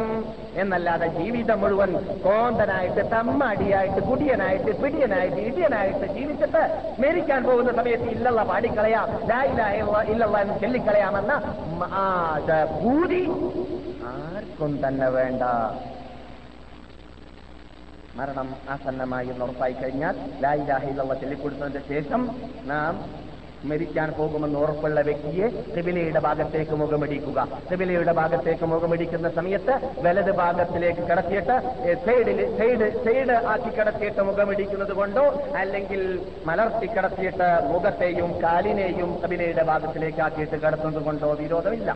[0.62, 1.90] എന്നല്ലാതെ ജീവിതം മുഴുവൻ
[2.26, 6.62] കോന്തനായിട്ട് തമ്മടിയായിട്ട് കുടിയനായിട്ട് പിടിയനായിട്ട് ഇടിയനായിട്ട് ജീവിച്ചിട്ട്
[7.02, 11.32] മരിക്കാൻ പോകുന്ന സമയത്ത് ഇല്ലള്ള പാടിക്കളയാം ലായിലാഹ ഇല്ലവ എന്ന് ചൊല്ലിക്കളയാമെന്ന
[12.80, 13.22] ഭൂതി
[14.12, 15.42] ആർക്കും തന്നെ വേണ്ട.
[18.18, 22.22] മരണം ആസന്നമായി എന്ന് ഉറപ്പായി കഴിഞ്ഞാൽ ലായിലാഹിലുള്ള ചൊല്ലിക്കൊടുത്തതിന് ശേഷം
[22.72, 22.94] നാം
[23.70, 27.40] മരിക്കാൻ പോകുമെന്ന് ഉറപ്പുള്ള വ്യക്തിയെ സിബിലയുടെ ഭാഗത്തേക്ക് മുഖമടിക്കുക.
[27.68, 29.74] സിബിലയുടെ ഭാഗത്തേക്ക് മുഖമടിക്കുന്ന സമയത്ത്
[30.06, 31.56] വലത് ഭാഗത്തിലേക്ക് കടത്തിയിട്ട്
[32.06, 35.24] സൈഡിൽ സൈഡ് സൈഡ് ആക്കി കടത്തിയിട്ട് മുഖമടിക്കുന്നത് കൊണ്ടോ
[35.62, 36.02] അല്ലെങ്കിൽ
[36.46, 41.90] മലർത്തി കടത്തിയിട്ട് മുഖത്തെയും കാലിനെയും കബിലയുടെ ഭാഗത്തിലേക്ക് ആക്കിയിട്ട് കടത്തുന്നത് കൊണ്ടോ വിരോധമില്ല.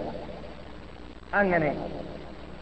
[1.42, 1.70] അങ്ങനെ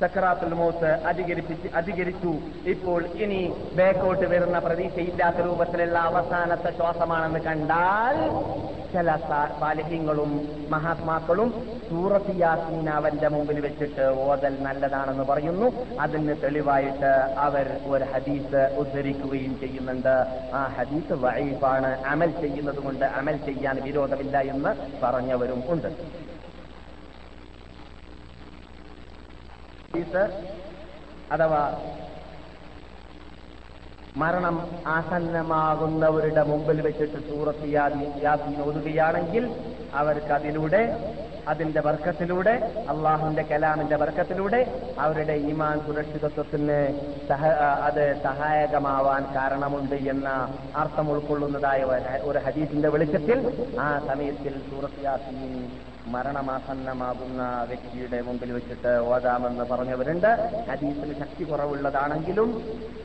[0.00, 2.32] സക്കറാത്തുൽ മൗത്ത് അധികരിപ്പിച്ച് അധികരിച്ചു.
[2.74, 3.40] ഇപ്പോൾ ഇനി
[3.76, 8.18] ബേക്കോട്ട് വരുന്ന പ്രതീക്ഷയില്ലാത്ത രൂപത്തിലുള്ള അവസാനത്തെ ശ്വാസമാണെന്ന് കണ്ടാൽ
[8.94, 9.16] ചില
[9.60, 10.32] സാലിഹ്യങ്ങളും
[10.70, 11.48] മഹാത്മാക്കളും
[11.88, 15.68] സൂറത്ത് യാസീൻ അവന്റെ മുമ്പിൽ വെച്ചിട്ട് ഓതൽ നല്ലതാണെന്ന് പറയുന്നു.
[16.00, 17.12] അതിന് തെളിവായിട്ട്
[17.46, 20.14] അവർ ഒരു ഹദീസ് ഉദ്ധരിക്കുകയും ചെയ്യുന്നുണ്ട്.
[20.54, 25.90] ആ ഹദീസ് വൈഫാണ് അമൽ ചെയ്യുന്നത് കൊണ്ട് അമൽ ചെയ്യാൻ വിരോധമില്ല എന്ന് പറഞ്ഞവരും ഉണ്ട്.
[29.94, 30.22] ഹദീസ്
[31.30, 31.60] അഥവാ
[34.16, 34.56] മരണം
[34.88, 37.66] ആസന്നമാകുന്നവരുടെ മുമ്പിൽ വെച്ചിട്ട് സൂറത്ത്
[38.24, 39.44] യാസീൻ ഓതുകയാണെങ്കിൽ
[39.94, 40.82] അവർക്ക് അതിലൂടെ
[41.52, 42.52] അതിന്റെ വർക്കത്തിലൂടെ
[42.92, 44.60] അള്ളാഹുവിന്റെ കലാമിന്റെ വർക്കത്തിലൂടെ
[45.00, 46.78] അവരുടെ ഈമാൻ സുരക്ഷിതത്വത്തിന്
[47.88, 50.28] അത് സഹായകമാവാൻ കാരണമുണ്ട് എന്ന
[50.76, 53.40] അർത്ഥം ഉൾക്കൊള്ളുന്നതായ ഒരു- ഒരു ഹദീസിന്റെ വെളിച്ചത്തിൽ
[53.80, 55.42] ആ സമയത്തിൽ സൂറത്ത് യാസീൻ
[56.12, 60.30] മരണമാസന്നമാകുന്ന വ്യക്തിയുടെ മുമ്പിൽ വെച്ചിട്ട് ഓതാമെന്ന് പറഞ്ഞവരുണ്ട്.
[60.70, 62.50] ഹദീസിന് ശക്തി കുറവുള്ളതാണെങ്കിലും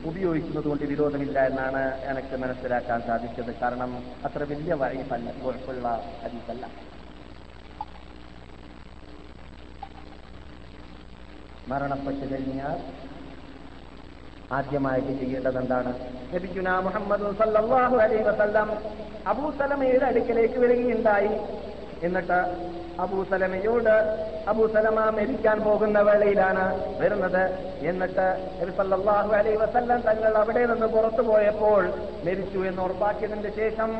[0.04, 3.52] ഉപയോഗിക്കുന്നത് കൊണ്ട് വിരോധമില്ല എന്നാണ് എനിക്ക് മനസ്സിലാക്കാൻ സാധിച്ചത്.
[3.62, 3.92] കാരണം
[4.24, 5.88] അത്ര വലിയ വഴിപ്പല്ല കുഴപ്പമുള്ള
[6.24, 6.66] ഹദീസല്ല.
[11.68, 12.78] മരണപ്പെട്ടു കഴിഞ്ഞാൽ
[14.52, 15.90] ആദ്യമായിട്ട് ചെയ്യേണ്ടത് എന്താണ്?
[16.34, 17.26] ലഭിക്കുന്ന മുഹമ്മദ്
[18.06, 18.70] അലൈഹി വസല്ലം
[19.26, 21.32] അബൂ സലമയുടെ അടുക്കലേക്ക് വരികയുണ്ടായി.
[22.06, 22.38] എന്നിട്ട്
[23.02, 23.92] അബൂ അബൂസലമ
[24.50, 26.64] അബൂ സലമ മരിക്കാൻ പോകുന്ന വേളയിലാണ്
[27.00, 27.42] വരുന്നത്.
[27.90, 28.26] എന്നിട്ട്
[28.60, 31.82] നബി സല്ലല്ലാഹു അലൈഹി വസല്ലം തങ്ങൾ അവിടെ നിന്ന് പുറത്തു പോയപ്പോൾ
[32.26, 33.90] മരിച്ചു എന്ന് ഉറപ്പാക്കിയതിന് ശേഷം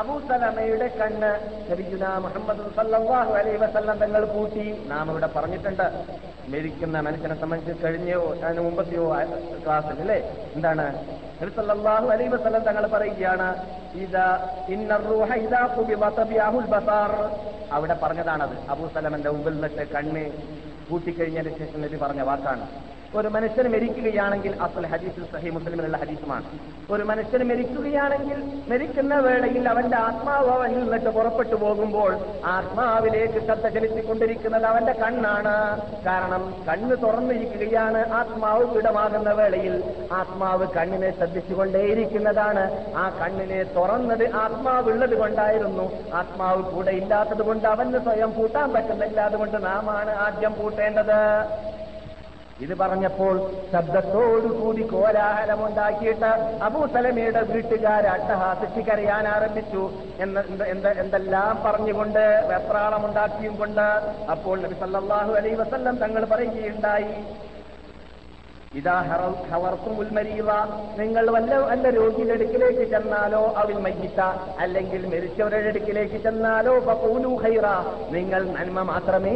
[0.00, 1.30] അബൂസലമയുടെ കണ്ണ്
[1.70, 5.86] നബിഗുന മുഹമ്മദ് സല്ലാഹു അലൈഹി വസല്ലം തങ്ങൾ കൂട്ടി നാം ഇവിടെ പറഞ്ഞിട്ടുണ്ട്
[6.52, 9.04] മരിക്കുന്ന മനുഷ്യനെ സംബന്ധിച്ച് കഴിഞ്ഞയോ അതിന് മുമ്പത്തെയോ
[9.64, 10.16] ക്ലാസ്സിൽ അല്ലേ?
[10.56, 10.86] എന്താണ്?
[11.40, 13.48] നബി സല്ലല്ലാഹു അലൈഹി വസല്ലം തങ്ങൾ പറയുകയാണ്
[14.02, 14.26] ഇതാ
[14.68, 15.60] ഇന്നർ അവിടെ ഇദാ
[18.40, 20.22] ഖുബിദ അബൂസലമന്റെ മുമ്പിൽ നിന്നിട്ട് കണ്ണ്
[20.90, 22.66] കൂട്ടിക്കഴിഞ്ഞതിന് ശേഷം നബി പറഞ്ഞ വാക്കാണ്.
[23.14, 26.44] ഒരു മനുഷ്യൻ മരിക്കുകയാണെങ്കിൽ അസൽ ഹദീസ് സഹി മുസ്ലിമിലുള്ള ഹദീസുമാണ്.
[26.90, 34.92] ഒരു മനുഷ്യൻ മരിക്കുകയാണെങ്കിൽ മരിക്കുന്ന വേളയിൽ അവന്റെ ആത്മാവ് അവനിൽ നിന്നിട്ട് പുറപ്പെട്ടു പോകുമ്പോൾ ആത്മാവിലേക്ക് ശ്രദ്ധ ചെലുത്തിക്കൊണ്ടിരിക്കുന്നത് അവന്റെ
[34.92, 35.54] കണ്ണാണ്.
[36.04, 39.82] കാരണം കണ്ണ് തുറന്നിരിക്കുകയാണ് ആത്മാവ് ഇടമാകുന്ന വേളയിൽ.
[40.12, 42.94] ആത്മാവ് കണ്ണിനെ ശ്രദ്ധിച്ചുകൊണ്ടേയിരിക്കുന്നതാണ്.
[42.96, 46.14] ആ കണ്ണിനെ തുറന്നത് ആത്മാവുള്ളത് കൊണ്ടായിരുന്നു.
[46.14, 49.20] ആത്മാവ് കൂടെ ഇല്ലാത്തത് കൊണ്ട് അവന് സ്വയം പൂട്ടാൻ പറ്റുന്നില്ല.
[49.20, 51.20] അതുകൊണ്ട് നാമാണ് ആദ്യം പൂട്ടേണ്ടത്.
[52.64, 53.34] ഇത് പറഞ്ഞപ്പോൾ
[53.72, 56.30] ശബ്ദത്തോടുകൂടി കോലാഹലമുണ്ടാക്കിയിട്ട്
[56.66, 59.84] അബൂസലമയുടെ വീട്ടുകാർ അട്ടഹാസിച്ച് കരയാൻ ആരംഭിച്ചു.
[60.24, 63.86] എന്ന് എന്ത് എന്ത് എന്തെല്ലാം പറഞ്ഞുകൊണ്ട് വെപ്രാളമുണ്ടാക്കിയും കൊണ്ട്
[64.34, 67.12] അപ്പോൾ നബി സല്ലാഹു അലൈ വസല്ലം തങ്ങൾ പറയുകയുണ്ടായി.
[70.98, 74.20] നിങ്ങൾ വല്ല വല്ല രോഗിയുടെ അടുക്കിലേക്ക് ചെന്നാലോ അവൻ മയ്യിത്ത
[74.62, 76.74] അല്ലെങ്കിൽ മരിച്ചവരുടെ അടുക്കിലേക്ക് ചെന്നാലോ
[77.42, 77.66] ഖൈറ.
[78.14, 79.34] നിങ്ങൾ നന്മ മാത്രമേ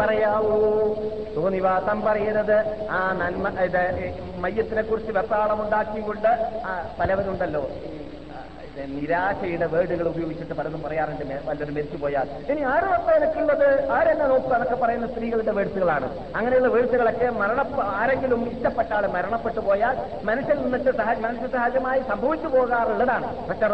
[0.00, 0.58] പറയാവൂ.
[1.36, 2.58] തോന്നിവാസം പറയരുത്.
[2.90, 3.48] ആ നന്മ
[4.44, 6.32] മയ്യത്തിനെ കുറിച്ച് വെപ്പാളമുണ്ടാക്കിക്കൊണ്ട്
[7.00, 7.64] പലവരുണ്ടല്ലോ.
[8.84, 11.24] നിരാശയുടെ വേർഡുകൾ ഉപയോഗിച്ചിട്ട് പലതും പറയാറുണ്ട്.
[11.24, 16.68] മേ- വല്ലവരും മരിച്ചു പോയാൽ ഇനി ആരും അപ്പൊ എനിക്കുള്ളത് ആരെന്നെ നോക്കുക എന്നൊക്കെ പറയുന്ന സ്ത്രീകളുടെ വേഴ്സുകളാണ് അങ്ങനെയുള്ള
[16.68, 23.48] വേഴ്സുകളൊക്കെ മരണ ആരെങ്കിലും ഇഷ്ടപ്പെട്ടാൽ മരണപ്പെട്ടു പോയാൽ മനുഷ്യൻ നിന്നിട്ട് മനുഷ്യ സഹജമായി സംഭവിച്ചു പോകാറുള്ളതാണ്.
[23.48, 23.66] പക്ഷെ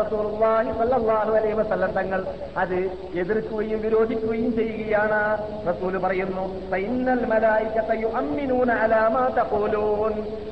[1.93, 2.25] തങ്ങൾ
[2.57, 2.75] അത്
[3.15, 5.39] എതിർക്കുകയും വിരോധിക്കുകയും ചെയ്യുകയാണ്.
[5.69, 6.63] റസൂൽ പറയുന്നു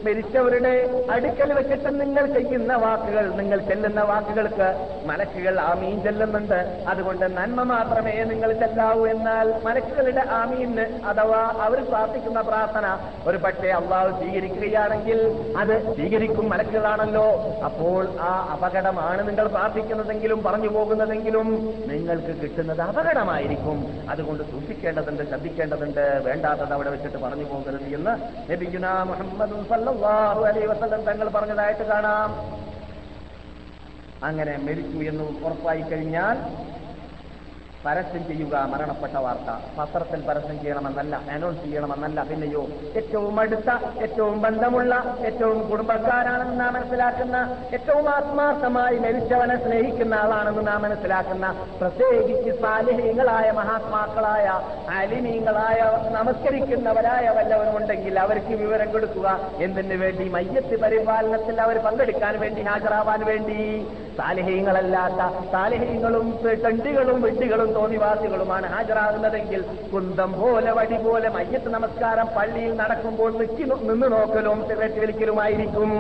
[0.05, 4.03] മരിച്ചവരുടെ അടുക്കൽ വെച്ചിട്ട് നിങ്ങൾ ചെയ്യുന്ന വാക്കുകൾ നിങ്ങൾ ചെല്ലുന്ന
[4.41, 4.69] വാക്കുകൾക്ക്
[5.09, 6.61] മലക്കുകൾ ആമീൻ ചെല്ലുന്നുണ്ട്.
[6.91, 12.87] അതുകൊണ്ട് നന്മ മാത്രമേ നിങ്ങൾ ചെല്ലാവൂ എന്നാൽ മലക്കുകളുടെ ആമീന് അഥവാ അവർ പ്രാർത്ഥിക്കുന്ന പ്രാർത്ഥന
[13.29, 15.21] ഒരു പക്ഷേ അള്ളാഹു സ്വീകരിക്കുകയാണെങ്കിൽ
[15.63, 17.27] അത് സ്വീകരിക്കും മലക്കുകളാണല്ലോ.
[17.69, 21.49] അപ്പോൾ ആ അപകടമാണ് നിങ്ങൾ പ്രാർത്ഥിക്കുന്നതെങ്കിലും പറഞ്ഞു പോകുന്നതെങ്കിലും
[21.93, 23.79] നിങ്ങൾക്ക് കിട്ടുന്നത് അപകടമായിരിക്കും.
[24.11, 28.15] അതുകൊണ്ട് സൂക്ഷിക്കേണ്ടതുണ്ട് ശ്രദ്ധിക്കേണ്ടതുണ്ട് വേണ്ടാത്തത് അവിടെ വെച്ചിട്ട് പറഞ്ഞു പോകരുത് എന്ന്
[28.53, 29.57] നബിഗുന മുഹമ്മദ്
[31.11, 32.31] തങ്ങൾ പറഞ്ഞതായിട്ട് കാണാം.
[34.23, 36.37] അങ്ങനെ മരിച്ചു എന്ന് ഉറപ്പായി കഴിഞ്ഞാൽ
[37.87, 39.51] പരസ്യം ചെയ്യുക മരണപ്പെട്ട വാർത്ത.
[39.79, 42.23] പത്രത്തിൽ പരസ്യം ചെയ്യണമെന്നല്ല അനൗൺസ് ചെയ്യണമെന്നല്ല.
[42.23, 42.67] പിന്നെയോ
[42.97, 43.71] ഏറ്റവും അടുത്ത
[44.03, 53.51] ഏറ്റവും ബന്ധമുള്ള ഏറ്റവും കുടുംബക്കാരാണെന്ന് നാം മനസ്സിലാക്കുന്ന ഏറ്റവും ആത്മാർത്ഥമായി മരിച്ചവനെ സ്നേഹിക്കുന്ന ആളാണെന്ന് നാം മനസ്സിലാക്കുന്ന പ്രത്യേകിച്ച് സാലിഹീങ്ങളായ
[53.51, 59.41] മഹാത്മാക്കളായ അലിമീങ്ങളായ നമസ്കരിക്കുന്നവരായ വല്ലവരുമുണ്ടെങ്കിൽ അവർക്ക് വിവരം കൊടുക്കുക.
[59.61, 60.29] എന്തിനു വേണ്ടി?
[60.29, 63.87] മയ്യത്ത് പരിപാലനത്തിൽ അവർ പങ്കെടുക്കാൻ വേണ്ടി ഹാജരാവാൻ വേണ്ടി.
[64.19, 69.61] സാലിഹ്യങ്ങളല്ലാത്ത സാലിഹീങ്ങളും തെണ്ടികളും വെട്ടികളും തോന്നിവാസികളും തോന്നിവാസികളുമാണ് ഹാജരാകുന്നതെങ്കിൽ
[69.93, 75.91] കുന്തം പോലെ വടി പോലെ മയ്യത്ത് നമസ്കാരം പള്ളിയിൽ നടക്കുമ്പോൾ നിൽക്കി നിന്ന് നോക്കലും സിഗരറ്റ് വലിക്കലുമായിരിക്കും.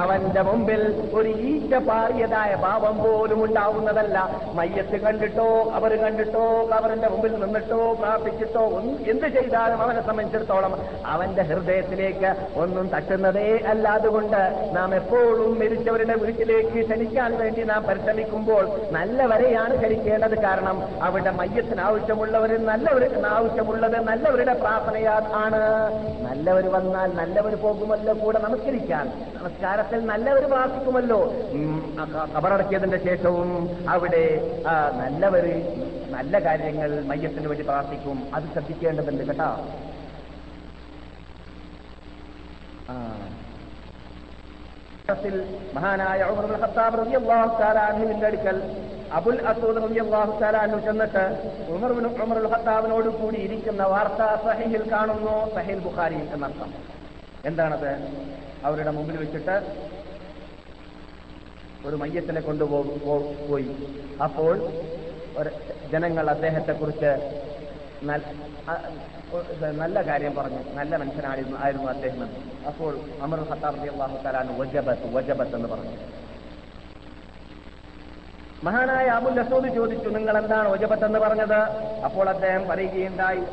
[0.00, 0.82] അവന്റെ മുമ്പിൽ
[1.18, 4.16] ഒരു ഈറ്റ പാറിയതായ ഭാവം പോലും ഉണ്ടാവുന്നതല്ല.
[4.58, 5.48] മയ്യത്ത് കണ്ടിട്ടോ
[5.78, 6.44] അവർ കണ്ടിട്ടോ
[6.78, 8.64] അവരുടെ മുമ്പിൽ നിന്നിട്ടോ പ്രാർത്ഥിച്ചിട്ടോ
[9.12, 10.74] എന്ത് ചെയ്താലും അവനെ സംബന്ധിച്ചിടത്തോളം
[11.14, 12.30] അവന്റെ ഹൃദയത്തിലേക്ക്
[12.62, 13.88] ഒന്നും തട്ടുന്നതേ അല്ല.
[13.98, 14.40] അതുകൊണ്ട്
[14.76, 18.64] നാം എപ്പോഴും മരിച്ചവരുടെ വീട്ടിലേക്ക് ക്ഷണിക്കാൻ വേണ്ടി നാം പരിശ്രമിക്കുമ്പോൾ
[18.96, 20.36] നല്ലവരെയാണ് ക്ഷണിക്കേണ്ടത്.
[20.46, 20.76] കാരണം
[21.12, 25.60] അവരുടെ മയ്യത്തിന് ആവശ്യമുള്ളവർ നല്ലവർക്ക് ആവശ്യമുള്ളത് നല്ലവരുടെ പ്രാർത്ഥനയാ ആണ്
[26.26, 29.06] നല്ലവർ വന്നാൽ നല്ലവർ പോകുമല്ലോ കൂടെ നമസ്കരിക്കാൻ.
[29.36, 31.20] നമസ്കാരത്തിൽ നല്ലവർ പ്രാർത്ഥിക്കുമല്ലോ.
[32.36, 33.50] കബറടക്കിയതിന്റെ ശേഷവും
[33.94, 34.24] അവിടെ
[35.02, 35.46] നല്ലവർ
[36.14, 38.18] നല്ല കാര്യങ്ങൾ മയ്യത്തിന് വേണ്ടി പ്രാർത്ഥിക്കും.
[38.34, 39.50] അത് ശ്രദ്ധിക്കേണ്ടതുണ്ട് കേട്ടോ.
[45.76, 46.22] മഹാനായ
[48.28, 48.58] അടുക്കൽ
[49.16, 49.80] അബുൽ അസൂദ്
[50.64, 51.24] അൻഹു ചെന്നിട്ട്
[51.74, 51.92] ഉമർ
[52.24, 56.70] ഉമർ ഖത്താബിനോട് കൂടി ഇരിക്കുന്ന വാർത്ത സഹീഹിൽ കാണുന്നു സഹിൽ ബുഖാരിയിൽ എന്നർത്ഥം
[57.50, 57.92] എന്താണത്?
[58.66, 59.56] അവരുടെ മുമ്പിൽ വെച്ചിട്ട്
[61.88, 63.70] ഒരു മയ്യത്തിനെ കൊണ്ടുപോയി പോയി.
[64.26, 64.54] അപ്പോൾ
[65.92, 67.12] ജനങ്ങൾ അദ്ദേഹത്തെക്കുറിച്ച്
[69.80, 70.62] നല്ല കാര്യം പറഞ്ഞു.
[70.78, 72.22] നല്ല മനുഷ്യനായിരുന്നു ആയിരുന്നു അദ്ദേഹം
[72.70, 72.92] അപ്പോൾ
[73.26, 75.96] അമർ ഖത്താബ് അള്ളാഹു തആല വജബത്ത് വജബത്ത് എന്ന് പറഞ്ഞു.
[78.64, 81.60] മഹാനായ അബുൽ അസൂദ് ചോദിച്ചു നിങ്ങൾ എന്താണ് ഒജപത്തെന്ന് പറഞ്ഞത്?
[82.04, 83.44] അപ്പോൾ അദ്ദേഹം പറയുകയുണ്ടായി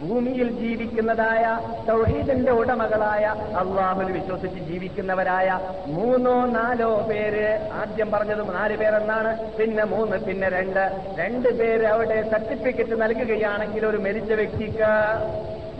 [0.00, 1.44] ഭൂമിയിൽ ജീവിക്കുന്നതായ
[1.88, 3.24] തൗഹീദിന്റെ ഉടമകളായ
[3.60, 5.48] അള്ളാഹുൽ വിശ്വസിച്ച് ജീവിക്കുന്നവരായ
[5.86, 9.32] മൂന്നോ നാലോ പേര് ആദ്യം പറഞ്ഞത് നാല് പേരെന്നാണ്.
[9.58, 10.84] പിന്നെ മൂന്ന് പിന്നെ രണ്ട്.
[11.20, 14.92] രണ്ട് പേര് അവിടെ സർട്ടിഫിക്കറ്റ് നൽകുകയാണെങ്കിൽ ഒരു മരിച്ച വ്യക്തിക്ക്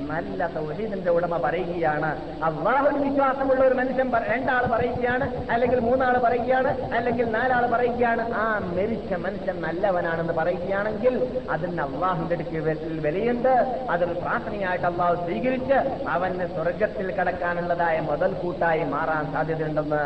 [0.07, 2.11] നല്ല സൗഹീദിന്റെ ഉടമ പറയുകയാണ്.
[2.45, 8.35] അള്ളാഹുവിൽ വിശ്വാസമുള്ള ഒരു മനുഷ്യൻ രണ്ടാൾ പറയുകയാണ് അല്ലെങ്കിൽ മൂന്നാൾ പറയുകയാണ് അല്ലെങ്കിൽ നാലാൾ പറയുകയാണ്.
[8.35, 11.15] ആ മരിച്ച മനുഷ്യൻ നല്ലവനാണെന്ന് പറയുകയാണെങ്കിൽ
[11.51, 12.59] അതിന് അള്ളാഹുന്റെ അടുക്ക്
[13.07, 13.55] വിലയുണ്ട്.
[13.91, 20.03] അതൊരു പ്രാർത്ഥനയായിട്ട് അള്ളാഹു സ്വീകരിച്ച് അവന് സ്വർഗത്തിൽ കടക്കാനുള്ളതായ മുതൽ കൂട്ടായി മാറാൻ സാധ്യതയുണ്ടെന്ന്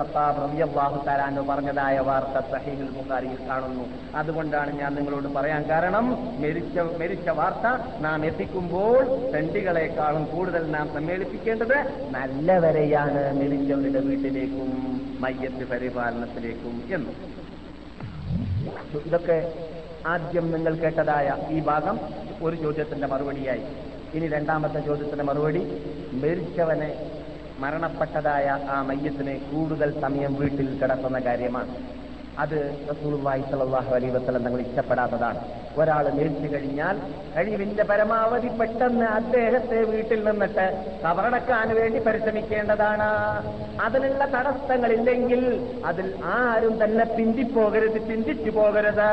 [0.00, 3.84] ഖത്താബ് പറഞ്ഞതായ വാർത്ത സഹീദിൽ ബുഖാരിയിൽ കാണുന്നു.
[4.14, 6.06] അതുകൊണ്ടാണ് ഞാൻ നിങ്ങളോട് പറയാൻ കാരണം
[6.42, 7.66] മരിച്ച മരിച്ച വാർത്ത
[8.00, 8.99] നാം എത്തിക്കുമ്പോൾ
[9.34, 14.70] തെണ്ടികളെക്കാളും കൂടുതൽ നാം സമ്മേളിപ്പിക്കേണ്ടത് നല്ലവരെയാണ് മെലിഞ്ഞവരുടെ വീട്ടിലേക്കും
[15.20, 17.10] മയ്യത്ത് പരിപാലനത്തിലേക്കും എന്ന്.
[19.06, 19.52] ഇതൊക്കെ
[20.06, 22.00] ആദ്യം നിങ്ങൾ കേട്ടതായ ഈ ഭാഗം.
[22.42, 23.62] ഒരു ചോദ്യത്തിന്റെ മറുപടിയായി.
[24.14, 25.64] ഇനി രണ്ടാമത്തെ ചോദ്യത്തിന്റെ മറുപടി.
[26.12, 27.10] മരിച്ചവനെ
[27.58, 31.76] മരണപ്പെട്ടതായ ആ മയ്യത്തിന് കൂടുതൽ സമയം വീട്ടിൽ കിടക്കുന്ന കാര്യമാണ്.
[32.38, 35.38] അത് റസൂലുള്ളാഹി സ്വല്ലല്ലാഹു അലൈഹി വസല്ലം തങ്ങൾ ഇഷ്ടപ്പെടാത്തതാണ്.
[35.78, 36.96] ഒരാൾ മരിച്ചു കഴിഞ്ഞാൽ
[37.36, 40.66] കഴിവിന്റെ പരമാവധി പെട്ടെന്ന് അദ്ദേഹത്തെ വീട്ടിൽ നിന്നിട്ട്
[41.04, 43.08] കവറടക്കാൻ വേണ്ടി പരിശ്രമിക്കേണ്ടതാണ്.
[43.80, 45.42] അതിനുള്ള തടസ്സങ്ങളില്ലെങ്കിൽ
[45.86, 49.10] അതിൽ ആരും തന്നെ പിന്തിപ്പോകരുത് ചിന്തിച്ചു പോകരുത്.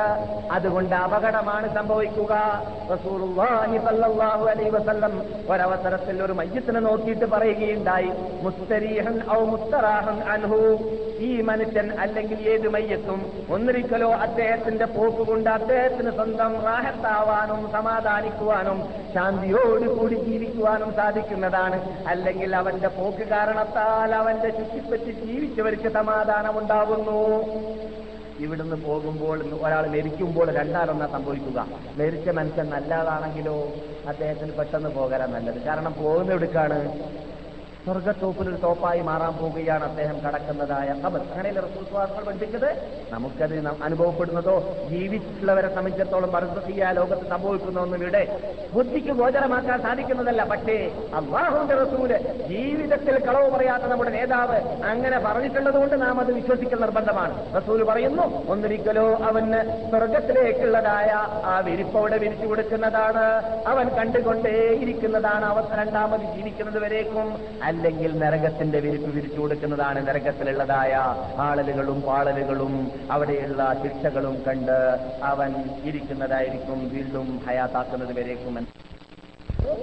[0.52, 2.34] അതുകൊണ്ട് അപകടമാണ് സംഭവിക്കുക.
[5.50, 8.10] ഒരവസരത്തിൽ ഒരു മയ്യത്തിനെ നോക്കിയിട്ട് പറയുകയുണ്ടായി
[8.42, 10.78] മുസ്തരീഹൻ ഔ മുസ്തറാഹൻ അൻഹു.
[11.20, 18.78] ഈ മനുഷ്യൻ അല്ലെങ്കിൽ ഏത് മയ്യത്തും ഒന്നിരിക്കലോ അദ്ദേഹത്തിന്റെ പോക്കുകൊണ്ട് അദ്ദേഹത്തിന് സ്വന്തം റാഹത്താവാനും സമാധാനിക്കുവാനും
[19.14, 21.78] ശാന്തിയോടുകൂടി ജീവിക്കുവാനും സാധിക്കുന്നതാണ്.
[22.08, 27.20] അല്ലെങ്കിൽ അവന്റെ പോക്ക് കാരണത്താൽ അവന്റെ ചുറ്റിപ്പറ്റി ജീവിച്ചവർക്ക് സമാധാനമുണ്ടാകുന്നു
[28.40, 31.60] ഇവിടുന്ന് പോകുമ്പോൾ ഒരാൾ മരിക്കുമ്പോൾ രണ്ടാലൊന്നാ സംഭവിക്കുക.
[31.98, 33.56] മരിച്ച മനുഷ്യൻ നല്ലതാണെങ്കിലോ
[34.08, 35.60] അദ്ദേഹത്തിന് പെട്ടെന്ന് പോകാൻ നല്ലത്.
[35.62, 36.80] കാരണം പോകുന്ന എടുക്കാണ്
[37.88, 42.70] സ്വർഗത്തോപ്പിൽ ഒരു തോപ്പായി മാറാൻ പോവുകയാണ് അദ്ദേഹം കടക്കുന്നതായ കബർ അങ്ങനെയല്ലേ റസൂസ്വാസങ്ങൾ പഠിപ്പിച്ചത്?
[43.12, 44.56] നമുക്കത് അനുഭവപ്പെടുന്നതോ
[44.90, 48.24] ജീവിച്ചിട്ടുള്ളവരെ സംബന്ധിച്ചിടത്തോളം പരസ്പതിയ ലോകത്ത് സംഭവിക്കുന്ന ഇവിടെ
[48.74, 50.44] ബുദ്ധിക്ക് ഗോചരമാക്കാൻ സാധിക്കുന്നതല്ല.
[50.44, 50.76] പക്ഷേ
[51.20, 52.12] അള്ളാഹുന്റെ റസൂൽ
[52.50, 54.60] ജീവിതത്തിൽ കളവ് പറയാത്ത നമ്മുടെ നേതാവ്
[54.92, 57.34] അങ്ങനെ പറഞ്ഞിട്ടുള്ളത് കൊണ്ട് നാം അത് വിശ്വസിക്കൽ നിർബന്ധമാണ്.
[57.56, 59.62] റസൂൽ പറയുന്നു ഒന്നിരിക്കലോ അവന്
[59.92, 61.10] സ്വർഗത്തിലേക്കുള്ളതായ
[61.54, 63.26] ആ വിരിപ്പോടെ അവിടെ വിരിച്ചു കൊടുക്കുന്നതാണ്.
[63.68, 67.28] അവൻ കണ്ടുകൊണ്ടേയിരിക്കുന്നതാണ് അവൻ രണ്ടാമത് ജീവിക്കുന്നത് വരേക്കും
[67.78, 70.94] അല്ലെങ്കിൽ നരകത്തിന്റെ വിരിപ്പ് വിരിച്ചു കൊടുക്കുന്നതാണ് നരകത്തിലുള്ളതായ
[71.40, 72.74] ആളലുകളും പാളലുകളും
[73.12, 74.78] അവിടെയുള്ള ശിക്ഷകളും കണ്ട്
[75.24, 75.52] അവൻ
[75.84, 78.87] ഇരിക്കുന്നതായിരിക്കും വീണ്ടും ഹയാത്താക്കുന്നത് വരേക്കും എന്ന്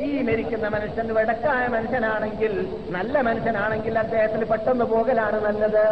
[0.07, 2.53] ഈ മരിക്കുന്ന മനുഷ്യൻ വെടക്കായ മനുഷ്യനാണെങ്കിൽ
[2.97, 5.85] നല്ല മനുഷ്യനാണെങ്കിൽ അദ്ദേഹത്തിന് പെട്ടെന്ന് പോകലാണ് നല്ലത്.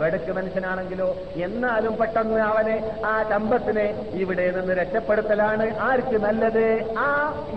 [0.00, 1.08] വെടക്ക് മനുഷ്യനാണെങ്കിലോ
[1.46, 3.86] എന്നാലും പെട്ടെന്ന് അവനെ ആ ചമ്പത്തിനെ
[4.22, 6.66] ഇവിടെ നിന്ന് രക്ഷപ്പെടുത്തലാണ് ആർക്ക് നല്ലത്?
[7.06, 7.08] ആ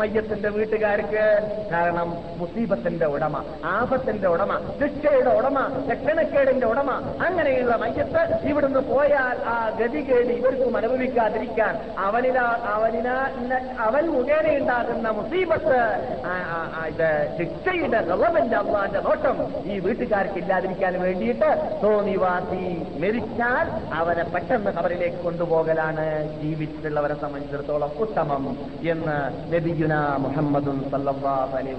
[0.01, 1.25] മയ്യത്തിന്റെ വീട്ടുകാർക്ക്.
[1.73, 2.09] കാരണം
[2.41, 3.35] മുസീബത്തിന്റെ ഉടമ
[3.75, 5.57] ആപത്തിന്റെ ഉടമ ശിക്ഷയുടെ ഉടമ
[5.91, 6.89] രക്ഷണക്കേടിന്റെ ഉടമ
[7.27, 13.17] അങ്ങനെയുള്ള മയ്യത്ത് ഇവിടുന്ന് പോയാൽ ആ ഗതി ഗതികേട് ഇവർക്കും അനുഭവിക്കാതിരിക്കാൻ അവനിലാ അവനിലാ
[13.79, 15.74] അവൻ മുഖേന ഉണ്ടാകുന്ന മുസീബത്ത്
[17.37, 21.49] ശിക്ഷയുടെ ഗവൺമെന്റ് അള്ളാന്റെ നോട്ടം ഈ വീട്ടുകാർക്ക് ഇല്ലാതിരിക്കാൻ വേണ്ടിയിട്ട്
[21.83, 22.63] തോന്നിവാസി
[22.99, 26.05] മരിച്ചാൽ അവരെ പെട്ടെന്ന് കബറിലേക്ക് കൊണ്ടുപോകലാണ്
[26.41, 28.45] ജീവിച്ചിട്ടുള്ളവരെ സംബന്ധിച്ചിടത്തോളം ഉത്തമം
[28.93, 29.17] എന്ന്
[29.53, 29.93] നബിയുന
[30.25, 30.79] മുഹമ്മദും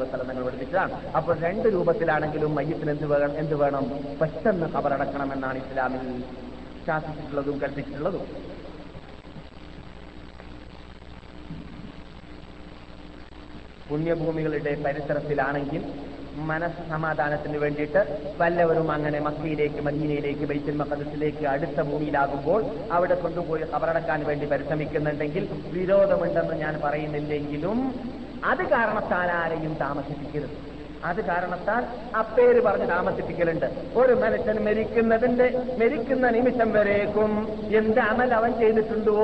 [0.03, 3.84] വസല്ലം നിങ്ങൾ പഠിപ്പിച്ചതാണ് അപ്പോൾ രണ്ട് രൂപത്തിലാണെങ്കിലും മയ്യത്തിന് എന്ത് വേണം എന്ത് വേണം?
[4.20, 4.68] പെട്ടെന്ന്
[5.36, 6.05] എന്നാണ് ഇസ്ലാമിൽ
[6.86, 8.24] ശാസിച്ചിട്ടുള്ളതും കൽപ്പിച്ചിട്ടുള്ളതും.
[13.89, 15.82] പുണ്യഭൂമികളുടെ പരിസരത്തിലാണെങ്കിൽ
[16.51, 18.01] മനസ്സ് സമാധാനത്തിന് വേണ്ടിയിട്ട്
[18.41, 22.61] വല്ലവരും അങ്ങനെ മക്കയിലേക്ക് മദീനയിലേക്ക് ബൈത്തുൽ മഖദസിലേക്ക് അടുത്ത ഭൂമിയിലാകുമ്പോൾ
[22.97, 25.45] അവിടെ കൊണ്ടുപോയി കബറടക്കാൻ വേണ്ടി പരിശ്രമിക്കുന്നുണ്ടെങ്കിൽ
[25.76, 27.78] വിരോധമുണ്ടെന്ന് ഞാൻ പറയുന്നില്ലെങ്കിലും
[28.45, 30.57] അത് കാരണത്താൽ ആരെയും താമസിപ്പിക്കരുത്.
[31.05, 31.84] അത് കാരണത്താൽ
[32.16, 33.66] അപ്പേര് പറഞ്ഞ് താമസിപ്പിക്കലുണ്ട്.
[33.97, 35.44] ഒരു മനുഷ്യൻ മരിക്കുന്നതിന്റെ
[35.78, 39.16] മരിക്കുന്ന നിമിഷം വരേക്കും എന്ത് അമൽ അവൻ ചെയ്തിട്ടുണ്ടോ?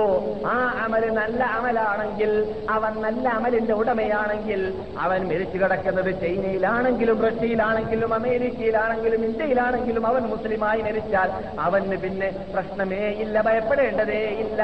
[0.47, 10.07] ആ അമൽ നല്ല അമലാണെങ്കിൽ അവൻ നല്ല അമലിന്റെ ഉടമയാണെങ്കിൽ അവൻ മരിച്ചു കിടക്കുന്നത് ചൈനയിലാണെങ്കിലും റഷ്യയിലാണെങ്കിലും അമേരിക്കയിലാണെങ്കിലും ഇന്ത്യയിലാണെങ്കിലും
[10.07, 14.63] അവൻ മുസ്ലിമായി മരിച്ചാൽ അവന് പിന്നെ പ്രശ്നമേ ഇല്ല ഭയപ്പെടേണ്ടതേ ഇല്ല.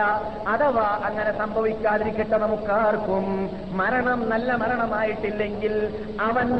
[0.48, 3.50] അഥവാ അങ്ങനെ സംഭവിക്കാതിരിക്കട്ടെ നമുക്കാർക്കും.
[3.72, 6.59] മരണം നല്ല മരണമായിട്ടില്ലെങ്കിൽ അവൻ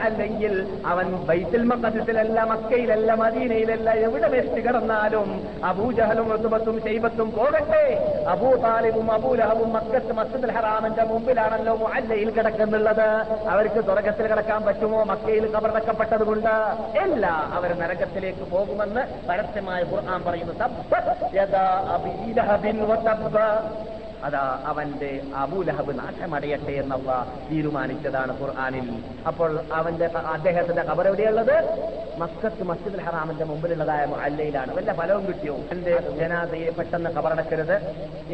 [0.00, 8.14] അല്ലെങ്കിൽ അവൻ ബൈത്തിൽ മക്കത്തിലല്ല മക്കയിലല്ല മദീനയിലല്ല എവിടെ വെച്ച് കിടന്നാലും അബൂജഹലും ഋതുബത്തും ശൈബത്തും പോകട്ടെ.
[8.28, 13.08] അബൂ താലിബും അബൂലഹബും മക്കത്ത് മസ്ജിദുൽ ഹറാമിന്റെ മുമ്പിലാണല്ലോ മുഅല്ലയിൽ കിടക്കുന്നുള്ളത്.
[13.48, 15.04] അവർക്ക് സ്വർഗത്തിൽ കിടക്കാൻ പറ്റുമോ?
[15.04, 16.54] മക്കയിൽ കബറടക്കപ്പെട്ടതുകൊണ്ട്
[17.04, 20.54] ഇല്ല അവർ നരകത്തിലേക്ക് പോകുമെന്ന് പരസ്യമായ ഖുർആൻ പറയുന്നു.
[24.26, 27.06] അതാ അവന്റെ അബൂലഹബ് നാശമടയട്ടെ എന്നവ
[27.50, 28.88] തീരുമാനിച്ചതാണ് ഖുർആാനിൽ.
[29.26, 31.56] അപ്പോൾ അവന്റെ അദ്ദേഹത്തിന്റെ ഖബർ എവിടെയുള്ളത്?
[32.18, 35.56] മസ്കത്ത് മസ്ജിദുൽ ഹറാമിന്റെ മുമ്പിലുള്ളതായ അല്ലയിലാണ് വല്ല ഫലവും കിട്ടിയോ?
[35.72, 37.76] എന്റെ ജനാദയെ പെട്ടെന്ന് ഖബറടക്കരുത്.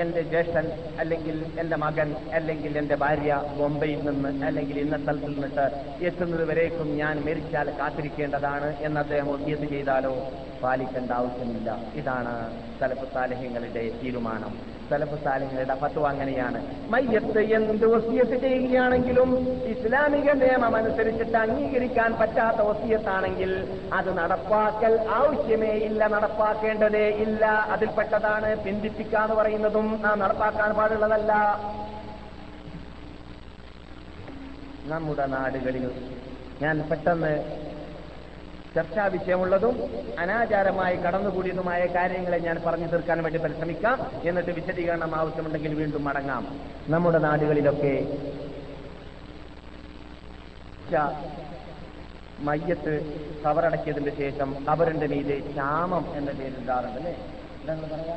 [0.01, 0.66] എന്റെ ജ്യേഷ്ഠൻ
[0.99, 5.66] അല്ലെങ്കിൽ എന്റെ മകൻ അല്ലെങ്കിൽ എന്റെ ഭാര്യ ബോംബെയിൽ നിന്ന് അല്ലെങ്കിൽ ഇന്ന സ്ഥലത്തിൽ നിന്നിട്ട്
[6.05, 10.14] എത്തുന്നത് വരേക്കും ഞാൻ മരിച്ചാൽ കാത്തിരിക്കേണ്ടതാണ് എന്ന് അദ്ദേഹം ഒത്തിയത് ചെയ്താലോ?
[10.62, 11.76] പാലിക്കേണ്ട ആവശ്യമില്ല.
[11.95, 12.34] ഇതാണ്
[12.80, 14.53] സലഫ് സാലഹ്യങ്ങളുടെ തീരുമാനം.
[14.90, 16.59] സലഫ് സാലിങ്ങളുടെ ഫത്വ അങ്ങനെയാണ്.
[16.93, 19.30] മയ്യത്ത് എന്ത് വസിയത്ത് ചെയ്യുകയാണെങ്കിലും
[19.72, 23.53] ഇസ്ലാമിക നിയമം അനുസരിച്ചിട്ട് അംഗീകരിക്കാൻ പറ്റാത്ത വസിയത്താണെങ്കിൽ
[23.99, 27.45] അത് നടപ്പാക്കൽ ആവശ്യമേ ഇല്ല നടപ്പാക്കേണ്ടതേ ഇല്ല.
[27.74, 31.33] അതിൽപ്പെട്ടതാണ് പിന്തിപ്പിക്കാന്ന് പറയുന്നതും നാം നടപ്പാക്കാൻ പാടുള്ളതല്ല.
[34.93, 35.85] നമ്മുടെ നാടുകളിൽ
[36.62, 37.35] ഞാൻ പെട്ടെന്ന്
[38.75, 39.75] ചർച്ചാ വിഷയമുള്ളതും
[40.18, 43.99] അനാചാരമായി കടന്നുകൂടിയതുമായ കാര്യങ്ങളെ ഞാൻ പറഞ്ഞു തീർക്കാൻ വേണ്ടി പരിശ്രമിക്കാം.
[44.29, 46.45] എന്നിട്ട് വിശദീകരണം ആവശ്യമുണ്ടെങ്കിൽ വീണ്ടും മടങ്ങാം.
[46.89, 47.95] നമ്മുടെ നാടുകളിലൊക്കെ
[52.47, 52.93] മയ്യത്ത്
[53.45, 57.12] കവറടക്കിയതിന് ശേഷം അവരുടെ മീതെ ക്ഷാമം എന്ന പേരുണ്ടാറുണ്ട് അല്ലേ
[57.73, 58.16] എന്താ പറയാ?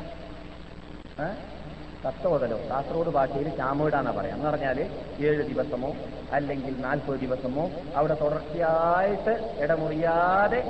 [2.06, 2.12] ഏ?
[2.12, 4.78] കത്തോതലോ കാസർഗോഡ് ഭാഷയിൽ ചാമീടാന്നാ പറയാം എന്ന് പറഞ്ഞാൽ
[5.24, 5.90] ഏഴ് ദിവസമോ
[6.32, 7.64] അല്ലെങ്കിൽ നാൽപ്പത് ദിവസമോ
[7.96, 9.32] അവിടെ തുടർച്ചയായിട്ട്
[9.64, 10.60] ഇടമുറിയാതെ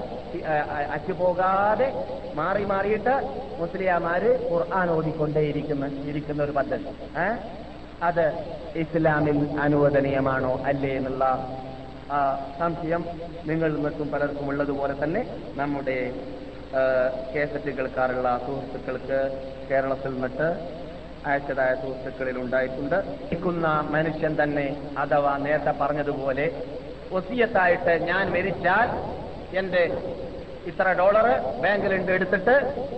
[0.96, 1.88] അറ്റുപോകാതെ
[2.34, 3.14] മാറി മാറിയിട്ട്
[3.58, 6.86] മുസ്ലിയാമാര് ഖുർആൻ ഓതിക്കൊണ്ടേയിരിക്കുന്ന ഇരിക്കുന്ന ഒരു പദ്ധതി?
[8.02, 8.24] അത്
[8.76, 11.24] ഇസ്ലാമിൽ അനുവദനീയമാണോ അല്ലേ എന്നുള്ള
[12.08, 12.18] ആ,
[12.58, 13.02] സംശയം
[13.46, 15.22] നിങ്ങളിൽ നിൽക്കും പലർക്കും ഉള്ളതുപോലെ തന്നെ
[15.56, 15.96] നമ്മുടെ
[17.32, 19.18] കേസറ്റ് കേൾക്കാറുള്ള സുഹൃത്തുക്കൾക്ക്
[19.70, 20.48] കേരളത്തിൽ നിന്നിട്ട്
[21.28, 22.98] അയച്ചതായ സുഹൃത്തുക്കളിൽ ഉണ്ടായിട്ടുണ്ട്.
[23.26, 24.66] ഇരിക്കുന്ന മനുഷ്യൻ തന്നെ
[25.02, 26.46] അഥവാ നേരത്തെ പറഞ്ഞതുപോലെ
[27.18, 28.88] ഒസിയത്തായിട്ട് ഞാൻ മരിച്ചാൽ
[29.60, 29.82] എന്റെ
[30.70, 31.26] ഇത്ര ഡോളർ
[31.62, 32.54] ബാങ്കിലുണ്ട് എടുത്തിട്ട്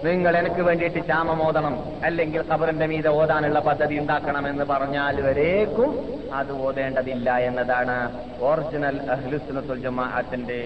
[0.07, 1.01] നിങ്ങൾ എനിക്ക് വേണ്ടിയിട്ട്
[1.47, 1.75] ഓതണം.
[2.07, 5.91] അല്ലെങ്കിൽ ഖബറിന്റെ മീത ഓതാനുള്ള പദ്ധതി ഉണ്ടാക്കണമെന്ന് പറഞ്ഞാൽ വരേക്കും
[6.39, 7.97] അത് ഓതേണ്ടതില്ല എന്നതാണ്
[8.49, 10.61] ഒറിജിനൽ അഹ്ലുസ്ലത്തുൽ ജമാഅത്തിന്റെ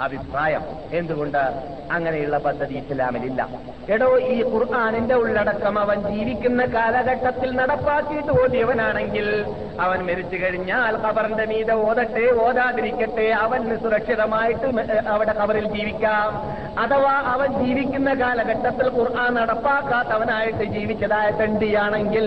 [0.00, 0.62] അഭിപ്രായം.
[0.92, 1.42] എന്തുകൊണ്ട്?
[1.90, 3.48] അങ്ങനെയുള്ള പദ്ധതി ഇസ്ലാമിലില്ല.
[3.88, 9.44] എടോ ഈ ഖുർആാനിന്റെ ഉള്ളടക്കം അവൻ ജീവിക്കുന്ന കാലഘട്ടത്തിൽ നടപ്പാക്കിയിട്ട് ഓടിയവനാണെങ്കിൽ
[9.80, 14.66] അവൻ മരിച്ചു കഴിഞ്ഞാൽ ഖബറിന്റെ മീത ഓതട്ടെ ഓതാതിരിക്കട്ടെ അവന് സുരക്ഷിതമായിട്ട്
[15.08, 16.56] അവിടെ ഖബറിൽ ജീവിക്കാം.
[16.78, 22.26] അഥവാ അവൻ ജീവിക്കുന്ന കാലഘട്ടത്തിൽ ഖുർആൻ നടപ്പാക്കാത്തവനായിട്ട് ജീവിച്ചതായ തണ്ടിയാണെങ്കിൽ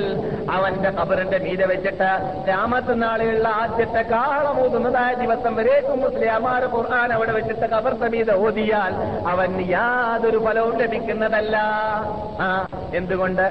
[0.52, 2.10] അവന്റെ ഖബറിന്റെ മീത വെച്ചിട്ട്
[2.50, 8.94] രാമത്ത് നാളെയുള്ള ആദ്യത്തെ കാളമൂതുന്നതായ ദിവസം വരേക്കും മുസ്ലിയാമാർ ഖുർആൻ അവിടെ വെച്ചിട്ട് ഖബറിന്റെ സമീത ഓതിയാൽ
[9.28, 11.58] അവൻ യാതൊരു ഫലവും ലഭിക്കുന്നതല്ല.
[12.42, 13.46] ആ എന്തുകൊണ്ട്?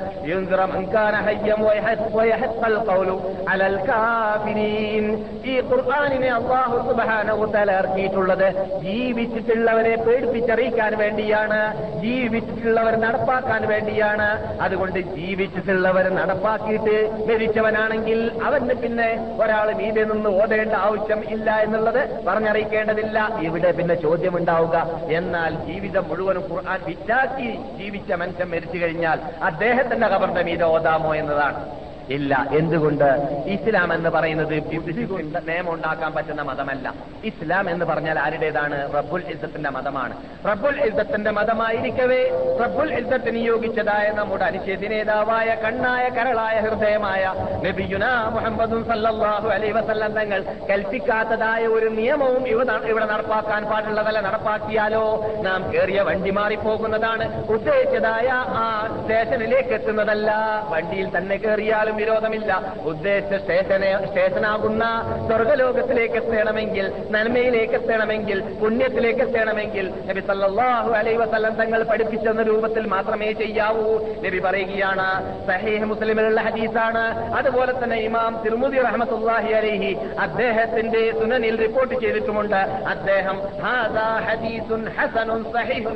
[8.83, 11.61] ഈ ജീവിച്ചിട്ടുള്ളവരെ പേടിപ്പിച്ചറിയിക്കാൻ വേണ്ടിയാണ്.
[12.03, 14.59] ജീവിച്ചിട്ടുള്ളവർ നടപ്പാക്കാൻ വേണ്ടിയാണ്.
[14.61, 16.97] അതുകൊണ്ട് ജീവിച്ചിട്ടുള്ളവർ നടപ്പാക്കിയിട്ട്
[17.29, 23.39] മരിച്ചവനാണെങ്കിൽ അവന് പിന്നെ ഒരാൾ മീതെ നിന്ന് ഓതേണ്ട ആവശ്യം ഇല്ല എന്നുള്ളത് പറഞ്ഞറിയിക്കേണ്ടതില്ല.
[23.41, 24.77] ഇവിടെ പിന്നെ ചോദ്യമുണ്ടാവുക.
[25.11, 31.88] എന്നാൽ ജീവിതം മുഴുവനും ഖുർആൻ വിറ്റാക്കി ജീവിച്ച മനുഷ്യൻ മരിച്ചു കഴിഞ്ഞാൽ അദ്ദേഹത്തിന്റെ കബറിന്റെ മീത ഓതാമോ എന്നതാണ്.
[32.11, 32.47] ഇല്ല.
[32.59, 33.05] എന്തുകൊണ്ട്?
[33.47, 34.63] ഇസ്ലാം എന്ന് പറയുന്നത്
[35.09, 36.95] കൊണ്ട് നിയമം ഉണ്ടാക്കാൻ പറ്റുന്ന മതമല്ല.
[37.25, 38.95] ഇസ്ലാം എന്ന് പറഞ്ഞാൽ ആരുടേതാണ്?
[38.95, 40.17] റബ്ബുൽ ഇസ്സത്തിന്റെ മതമാണ്.
[40.47, 42.31] റബ്ബുൽ ഇസ്സത്തിന്റെ മതമായിരിക്കവേ.
[42.65, 47.35] റബ്ബുൽ ഇസ്സത്ത് നിയോഗിച്ചതായ നമ്മുടെ അനുശ്ചേദ നേതാവായ കണ്ണായ കരളായ ഹൃദയമായ
[47.67, 54.21] നബിയുന മുഹമ്മദും സല്ലാഹു അലൈ വസല്ലം തങ്ങൾ കൽപ്പിക്കാത്തതായ ഒരു നിയമവും ഇവിടെ നടപ്പാക്കാൻ പാടുള്ളതല്ല.
[54.21, 55.33] നടപ്പാക്കിയാലോ?
[55.43, 57.45] നാം കയറിയ വണ്ടി മാറിപ്പോകുന്നതാണ്.
[57.45, 60.35] ഉദ്ദേശിച്ചതായ ആ സ്റ്റേഷനിലേക്ക് എത്തുന്നതല്ല.
[60.69, 62.53] വണ്ടിയിൽ തന്നെ കയറിയാലും വിരോധമില്ല.
[62.85, 64.85] ഉദ്ദേശിച്ച സ്റ്റേഷനെ സ്റ്റേഷനാകുന്ന
[65.27, 73.87] സ്വർഗലോകത്തിലേക്ക് എത്തണമെങ്കിൽ നന്മയിലേക്ക് എത്തണമെങ്കിൽ പുണ്യത്തിലേക്ക് എത്തണമെങ്കിൽ നബി സല്ലാഹു അലൈഹി വസല്ലം തങ്ങൾ പഠിപ്പിച്ചെന്ന രൂപത്തിൽ മാത്രമേ ചെയ്യാവൂ.
[74.27, 75.09] നബി പറയുകയാണ്
[75.47, 77.05] സഹീഹ് മുസ്ലിമിലുള്ള ഹദീസാണ്.
[77.35, 82.61] അതുപോലെ തന്നെ ഇമാം തിരുമുദി റഹ്മത്തുള്ളാഹി അലൈഹി അദ്ദേഹത്തിന്റെ സുനനിൽ റിപ്പോർട്ട് ചെയ്തിട്ടുമുണ്ട്.
[82.95, 85.45] അദ്ദേഹം ഹാദാ ഹദീസുൻ ഹസനുൻ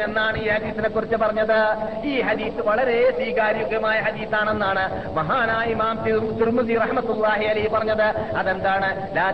[0.02, 1.60] എന്നാണ് ഈ ഹദീസിനെ കുറിച്ച് പറഞ്ഞത്.
[2.04, 4.84] ഈ ഹദീസ് വളരെ സ്വീകാര്യമായ ഹദീസാണെന്നാണ്.
[5.16, 5.68] മഹാനായ
[6.00, 8.02] തിരുമുദി റഹ്മത്തുല്ലാഹി അലി പറഞ്ഞത്
[8.36, 9.16] അതെന്താണ്?
[9.16, 9.30] ലാ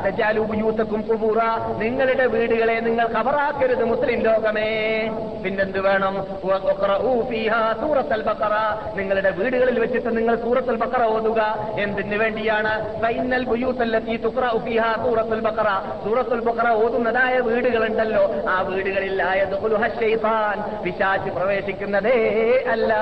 [0.83, 1.39] കുബൂറ
[1.79, 4.69] നിങ്ങളുടെ വീടുകളെ നിങ്ങൾ ഖബറാക്കരുത് മുസ്ലിം ലോകമേ.
[5.45, 6.27] പിന്നെന്ത് വേണം?
[7.81, 8.53] സൂറത്തൽ ബഖറ.
[8.97, 11.59] നിങ്ങളുടെ വീടുകളിൽ വെച്ചിട്ട് നിങ്ങൾ സൂറത്തൽ ബക്കറ ഓതുക.
[11.81, 13.03] എന്തിനു വേണ്ടിയാണ്?
[15.05, 15.69] സൂറത്തുൽ ബഖറ.
[16.05, 18.35] സൂറത്തുൽ ബഖറ ഓതുന്നതായ വീടുകളുണ്ടല്ലോ.
[18.49, 19.23] ആ വീടുകളിൽ
[20.85, 22.19] പിശാച്ച് പ്രവേശിക്കുന്നതേ
[22.71, 22.95] അല്ല.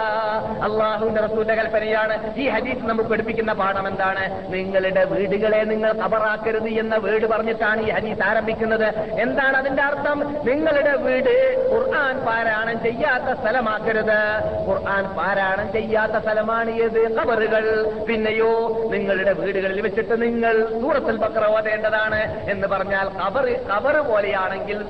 [0.62, 3.11] അള്ളാഹുവിന്റെ റസൂലിന്റെ കൽപ്പനയാണ് ഈ ഹദീസ് നമുക്ക്
[3.47, 4.24] പഠിപ്പിക്കുന്ന പാഠം എന്താണ്?
[4.53, 8.88] നിങ്ങളുടെ വീടുകളെ നിങ്ങൾ കബറാക്കരുത് എന്ന വീട് പറഞ്ഞിട്ടാണ് ഈ ഹരീസ് ആരംഭിക്കുന്നത്.
[9.24, 10.18] എന്താണ് അതിന്റെ അർത്ഥം?
[10.49, 11.34] നിങ്ങളുടെ വീട്
[11.72, 14.20] ഖുർആൻ പാരായണം ചെയ്യാത്ത സ്ഥലമാക്കരുത്.
[14.68, 17.01] ഖുർആൻ പാരായണം ചെയ്യാത്ത സ്ഥലമാണ് ഏത്?
[17.16, 17.64] കബറുകൾ
[18.09, 18.53] പിന്നെയോ
[18.94, 24.80] നിങ്ങളുടെ വീടുകളിൽ വെച്ചിട്ട് നിങ്ങൾ സൂറത്തുൽ ബക്ര ഓതേണ്ടതാണ് എന്ന് പറഞ്ഞാൽ കബറ് കബറ് പോലെയാണെങ്കിൽ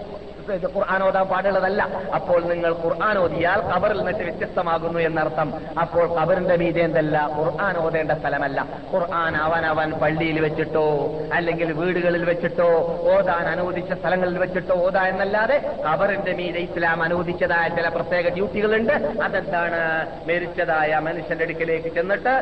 [0.74, 1.82] ഖുർആൻ ഓതാൻ പാടുള്ളതല്ല.
[2.14, 5.54] അപ്പോൾ നിങ്ങൾ ഖുർആൻ ഓതിയാൽ കബറിൽ നിന്നിട്ട് വ്യത്യസ്തമാകുന്നു എന്നർത്ഥം.
[5.80, 7.16] അപ്പോൾ കബറിന്റെ മീതെ എന്തല്ല?
[7.38, 8.66] ഖുർആൻ ഓതേണ്ട സ്ഥലമല്ല.
[8.92, 10.86] ഖുർആൻ അവൻ അവൻ പള്ളിയിൽ വെച്ചിട്ടോ
[11.32, 12.70] അല്ലെങ്കിൽ വീടുകളിൽ വെച്ചിട്ടോ
[13.14, 18.92] ഓതാൻ അനുവദിച്ച സ്ഥലങ്ങളിൽ വെച്ചിട്ടോ ഓതാ എന്നല്ലാതെ കബറിന്റെ മീതെ ഇസ്ലാം അനുവദിച്ചതായ ചില പ്രത്യേക ഡ്യൂട്ടികളുണ്ട്.
[19.26, 19.82] അതെന്താണ്?
[20.28, 22.34] മരിച്ചതായ മനുഷ്യന്റെ അടുക്കിലേക്ക് ചെന്നിട്ട്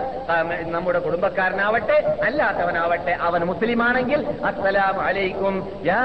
[0.75, 1.97] നമ്മുടെ കുടുംബക്കാരനാവട്ടെ
[2.27, 5.55] അല്ലാത്തവനാവട്ടെ അവൻ മുസ്ലിമാണെങ്കിൽ അസ്സലാം അലൈക്കും
[5.87, 6.03] യാ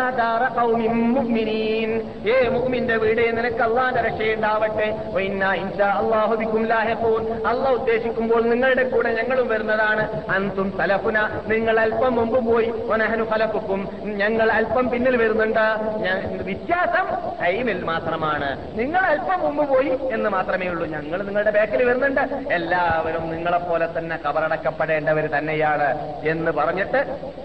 [0.58, 1.89] ഖൗമിൻ മുഅ്മിനീൻ
[2.34, 4.88] ഏ മുഅ്മിന്റെ വീട് നിനക്ക് അള്ളാന്റെ രക്ഷയുണ്ടാവട്ടെ.
[5.16, 7.24] വഇന്നാ ഇൻഷാ അല്ലാഹു ബിക്കും ലാഹിഖൂൻ.
[7.52, 10.04] അള്ളാഹ് ഉദ്ദേശിക്കുമ്പോൾ നിങ്ങളുടെ കൂടെ ഞങ്ങളും വരുന്നതാണ്.
[10.30, 11.18] അന്തും തലഫുന
[11.48, 12.70] നിങ്ങൾ അല്പം മുമ്പ് പോയി.
[12.94, 13.82] ഒനഹനു ഫലപ്പുക്കും
[14.22, 15.66] ഞങ്ങൾ അല്പം പിന്നിൽ വരുന്നുണ്ട്.
[16.50, 17.06] വ്യത്യാസം
[17.42, 18.50] ടൈമിൽ മാത്രമാണ്.
[18.80, 20.86] നിങ്ങൾ അല്പം മുമ്പ് പോയി എന്ന് മാത്രമേ ഉള്ളൂ.
[20.96, 22.24] ഞങ്ങൾ നിങ്ങളുടെ ബാക്കിൽ വരുന്നുണ്ട്.
[22.52, 25.90] എല്ലാവരും നിങ്ങളെപ്പോലെ തന്നെ കബറടക്കപ്പെടേണ്ടവർ തന്നെയാണ്
[26.28, 26.98] എന്ന് പറഞ്ഞിട്ട്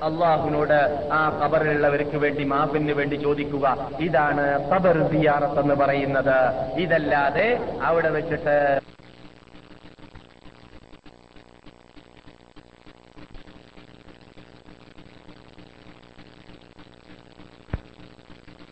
[0.03, 0.79] അള്ളാഹുവിനോട്
[1.13, 3.67] ആ കബറിലുള്ളവർക്ക് വേണ്ടി മാപ്പിന് വേണ്ടി ചോദിക്കുക.
[4.01, 6.37] ഇതാണ് ഖബർ സിയാറത്ത് എന്ന് പറയുന്നത്.
[6.79, 8.57] ഇതല്ലാതെ അവിടെ വെച്ചിട്ട്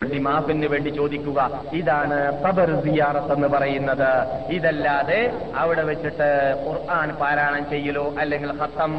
[0.02, 1.40] വേണ്ടി മാഫിന് വേണ്ടി ചോദിക്കുക
[1.80, 4.10] ഇതാണ് ഖബർ സിയാറത്ത് എന്ന് പറയുന്നത്.
[4.56, 5.20] ഇതല്ലാതെ
[5.62, 6.28] അവിടെ വെച്ചിട്ട്
[6.66, 8.92] ഖുർആൻ പാരായണം ചെയ്യലോ അല്ലെങ്കിൽ ഹത്തം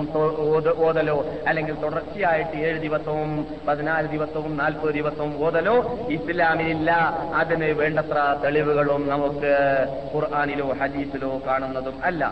[0.87, 3.31] ഓതലോ അല്ലെങ്കിൽ തുടർച്ചയായിട്ട് ഏഴ് ദിവസവും
[3.67, 5.75] പതിനാല് ദിവസവും നാൽപ്പത് ദിവസവും ഓതലോ
[6.17, 6.91] ഇസ്ലാമിലില്ല.
[7.41, 9.53] അതിന് വേണ്ടത്ര തെളിവുകളും നമുക്ക്
[10.13, 12.23] ഖുർആാനിലോ ഹദീസിലോ കാണുന്നതും അല്ല.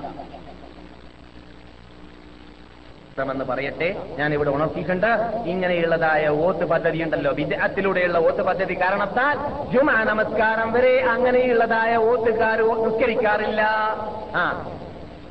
[3.29, 3.95] എന്ന് പറയട്ടെ.
[4.17, 5.11] ഞാൻ ഇവിടെ ഉണർത്തിയിട്ടുണ്ട്.
[5.45, 9.37] ഇങ്ങനെയുള്ളതായ വോട്ട് പദ്ധതി ഉണ്ടല്ലോ വിദ്യാത്തിലൂടെയുള്ള വോട്ട് പദ്ധതി കാരണത്താൽ
[9.71, 13.61] ജുമാ നമസ്കാരം വരെ അങ്ങനെയുള്ളതായ വോട്ടുകാർ നിസ്കരിക്കാറില്ല.
[14.35, 14.71] ആ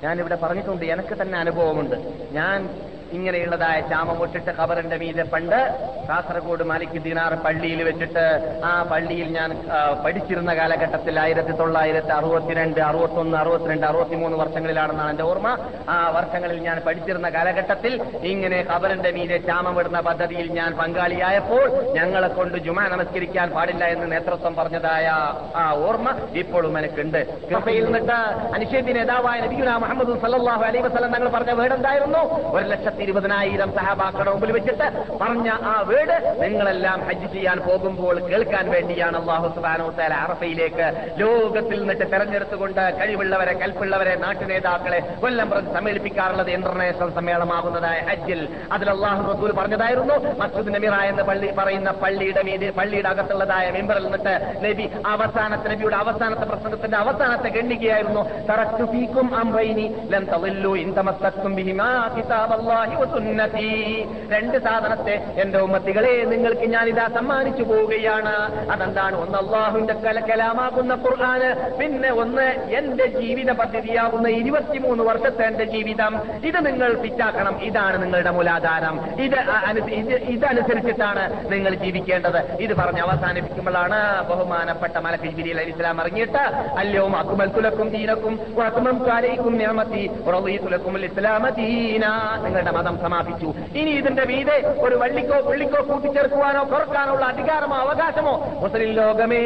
[0.04, 0.84] ഞാനിവിടെ പറഞ്ഞിട്ടുണ്ട്.
[0.84, 1.96] എനിക്ക് തന്നെ അനുഭവമുണ്ട്.
[2.32, 2.68] ഞാൻ
[3.12, 5.58] ഇങ്ങനെയുള്ളതായ ചാമമൊട്ടിട്ട് ഖബറിന്റെ മീതെ പണ്ട്
[6.08, 8.24] കാസർഗോഡ് മാലിക് ദിനാർ പള്ളിയിൽ വെച്ചിട്ട്
[8.64, 9.50] ആ പള്ളിയിൽ ഞാൻ
[10.04, 15.48] പഠിച്ചിരുന്ന കാലഘട്ടത്തിൽ ആയിരത്തി തൊള്ളായിരത്തി അറുപത്തിരണ്ട് അറുപത്തൊന്ന് അറുപത്തിരണ്ട് അറുപത്തിമൂന്ന് വർഷങ്ങളിലാണെന്നാണ് എന്റെ ഓർമ്മ.
[15.88, 17.92] ആ വർഷങ്ങളിൽ ഞാൻ പഠിച്ചിരുന്ന കാലഘട്ടത്തിൽ
[18.32, 21.64] ഇങ്ങനെ ഖബറിന്റെ മീതെ ചാമമിടുന്ന പദ്ധതിയിൽ ഞാൻ പങ്കാളിയായപ്പോൾ
[21.98, 25.06] ഞങ്ങളെ കൊണ്ട് ജുമാ നമസ്കരിക്കാൻ പാടില്ല എന്ന് നേതൃത്വം പറഞ്ഞതായ
[25.60, 27.20] ആ ഓർമ്മ ഇപ്പോഴും എനിക്കുണ്ട്.
[27.50, 28.18] കൃപയിൽ നിന്നിട്ട്
[28.56, 32.22] അനുഷേദി നേതാവായ നബിയുന മുഹമ്മദ് വസല്ലം തങ്ങൾ പറഞ്ഞ വേടെന്തായിരുന്നു
[32.56, 34.86] ഒരു ലക്ഷത്തി ഇരുപതിനായിരം സഹാബാക്കളുടെ മുമ്പിൽ വെച്ചിട്ട്
[35.20, 40.86] പറഞ്ഞ ആ വീട് നിങ്ങളെല്ലാം ഹജ്ജ് ചെയ്യാൻ പോകുമ്പോൾ കേൾക്കാൻ വേണ്ടിയാണ് അള്ളാഹു സുബാനോ തല അറഫയിലേക്ക്
[41.20, 48.40] ലോകത്തിൽ നിന്നിട്ട് തെരഞ്ഞെടുത്തുകൊണ്ട് കഴിവുള്ളവരെ കൽപ്പുള്ളവരെ നാട്ടു നേതാക്കളെ കൊല്ലം പ്രതി സമ്മേളിപ്പിക്കാറുള്ളത് ഇന്റർനാഷണൽ സമ്മേളനമാകുന്നതായ ഹജ്ജിൽ.
[48.72, 54.34] അതിൽ അള്ളാഹു റസൂൽ പറഞ്ഞതായിരുന്നു മസ്ജിദ് നമിറ എന്ന് പള്ളി പറയുന്ന പള്ളിയുടെ മീതി പള്ളിയുടെ അകത്തുള്ളതായ മെമ്പറിൽ നിന്നിട്ട്
[54.64, 60.90] നബി അവസാനത്തെ നബിയുടെ അവസാനത്തെ പ്രസംഗത്തിന്റെ അവസാനത്തെ ഗണ്ണികയായിരുന്നു തറച്ചു പീക്കും അംറൈനി ലം തളില്ലു ഇൻ
[61.56, 68.70] ബിഹിമാ കിതാബല്ലാഹി വസുന്നതി രണ്ട് സാധനത്തെ എന്റെ ഉമ്മത്തികളെ നിങ്ങൾക്ക് ഞാൻ ഇതാ സമ്മാനിച്ചു പോവുകയാണ്.
[68.70, 69.16] അതെന്താണ്?
[69.16, 76.20] ഒന്ന് അള്ളാഹുവിന്റെ കലക്കലാമാകുന്ന ഖുർആാന് പിന്നെ ഒന്ന് എന്റെ ജീവിത പദ്ധതിയാകുന്ന ഇരുപത്തിമൂന്ന് വർഷത്തെ എന്റെ ജീവിതം.
[76.44, 77.62] ഇത് നിങ്ങൾ ഫിറ്റാക്കണം.
[77.62, 79.00] ഇതാണ് നിങ്ങളുടെ മൂലാധാരം.
[79.20, 79.36] ഇത്
[80.14, 82.52] ഇതനുസരിച്ചിട്ടാണ് നിങ്ങൾ ജീവിക്കേണ്ടത്.
[82.52, 86.38] ഇത് പറഞ്ഞ് അവസാനിപ്പിക്കുമ്പോഴാണ് ബഹുമാനപ്പെട്ട മലക്ക് ജിബിരി അലി ഇസ്ലാം ഇറങ്ങിയിട്ട്
[86.78, 88.40] അല്ലയോ അക്കുമൽ തുലക്കും ദീനക്കും
[92.44, 93.48] നിങ്ങളുടെ മതം സമാപിച്ചു.
[93.80, 94.56] ഇനി ഇതിന്റെ മീതെ
[94.86, 98.34] ഒരു വള്ളിക്കോ പുള്ളിക്കോ കൂട്ടിച്ചേർക്കുവാനോ കുറക്കാനോ ഉള്ള അധികാരമോ അവകാശമോ?
[98.62, 99.42] മുസ്ലിം ലോകമേ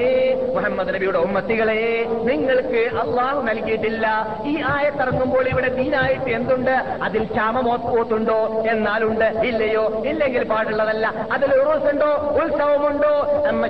[0.56, 1.80] മുഹമ്മദ് നബിയുടെ ഉമ്മത്തികളെ
[2.28, 4.06] നിങ്ങൾക്ക് അള്ളാഹു നൽകിയിട്ടില്ല.
[4.44, 6.74] ഈ ആയത്തിറങ്ങുമ്പോൾ ഇവിടെ ദീനായിട്ട് എന്തുണ്ട്?
[7.06, 8.38] അതിൽ ക്ഷാമമോത്തുണ്ടോ
[8.72, 9.24] എന്നാലുണ്ട്.
[9.24, 9.84] ഇല്ലയോ?
[10.10, 11.06] ഇല്ലെങ്കിൽ പാടുള്ളതല്ല.
[11.32, 12.10] അതിൽ ഉറൂസുണ്ടോ
[12.42, 13.12] ഉത്സവമുണ്ടോ?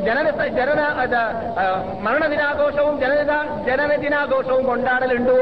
[0.07, 0.81] ജനന ജനന
[2.07, 3.33] മരണദിനാഘോഷവും ജനന
[3.69, 5.39] ജനനദിനാഘോഷവും കൊണ്ടാടലുണ്ടോ?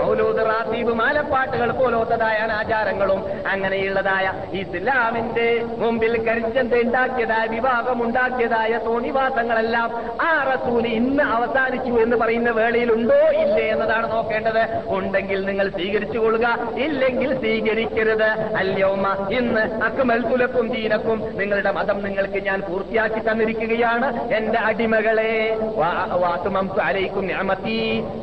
[0.00, 3.20] മൗലൂദ് റാസീബ് മാലപ്പാട്ടുകൾ പോലോത്തതായ അനാചാരങ്ങളും
[3.66, 4.26] അങ്ങനെയുള്ളതായ
[4.58, 5.46] ഇസ്ലാമിന്റെ
[5.78, 9.88] മുമ്പിൽ കരിച്ചന്ത ഉണ്ടാക്കിയതായ വിവാഹം ഉണ്ടാക്കിയതായ തോണിവാസങ്ങളെല്ലാം
[10.26, 14.62] ആ റസൂൽ ഇന്ന് അവസാനിച്ചു എന്ന് പറയുന്ന വേളയിലുണ്ടോ ഇല്ലേ എന്നതാണ് നോക്കേണ്ടത്.
[14.96, 16.46] ഉണ്ടെങ്കിൽ നിങ്ങൾ സ്വീകരിച്ചു കൊള്ളുക
[16.84, 18.30] ഇല്ലെങ്കിൽ സ്വീകരിക്കരുത്.
[18.60, 19.06] അല്ലയോമ്മ
[19.38, 24.08] ഇന്ന് അക്കുമൽ തുലക്കും ദീനക്കും നിങ്ങളുടെ മതം നിങ്ങൾക്ക് ഞാൻ പൂർത്തിയാക്കി തന്നിരിക്കുകയാണ്.
[24.38, 25.32] എന്റെ അടിമകളെ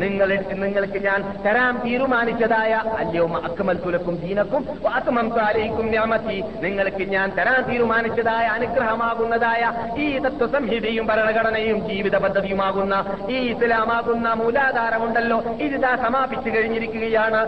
[0.04, 0.30] നിങ്ങൾ
[0.64, 4.64] നിങ്ങൾക്ക് ഞാൻ തരാൻ തീരുമാനിച്ചതായ അല്യോമ്മ അക്കുമൽ തുലക്കും ദീനക്കും
[5.94, 6.44] ഞാമത്തി.
[6.62, 9.72] നിങ്ങൾക്ക് ഞാൻ തരാൻ തീരുമാനിച്ചതായ അനുഗ്രഹമാകുന്നതായ
[10.02, 15.42] ഈ തത്വസംഹിതയും ഭരണഘടനയും ജീവിത പദ്ധതിയുമാകുന്ന ഈ ഇസ്ലാമാകുന്ന മൂലാധാരമുണ്ടല്ലോ.
[15.42, 17.42] ഇതിതാ സമാപിച്ചു കഴിഞ്ഞിരിക്കുകയാണ്.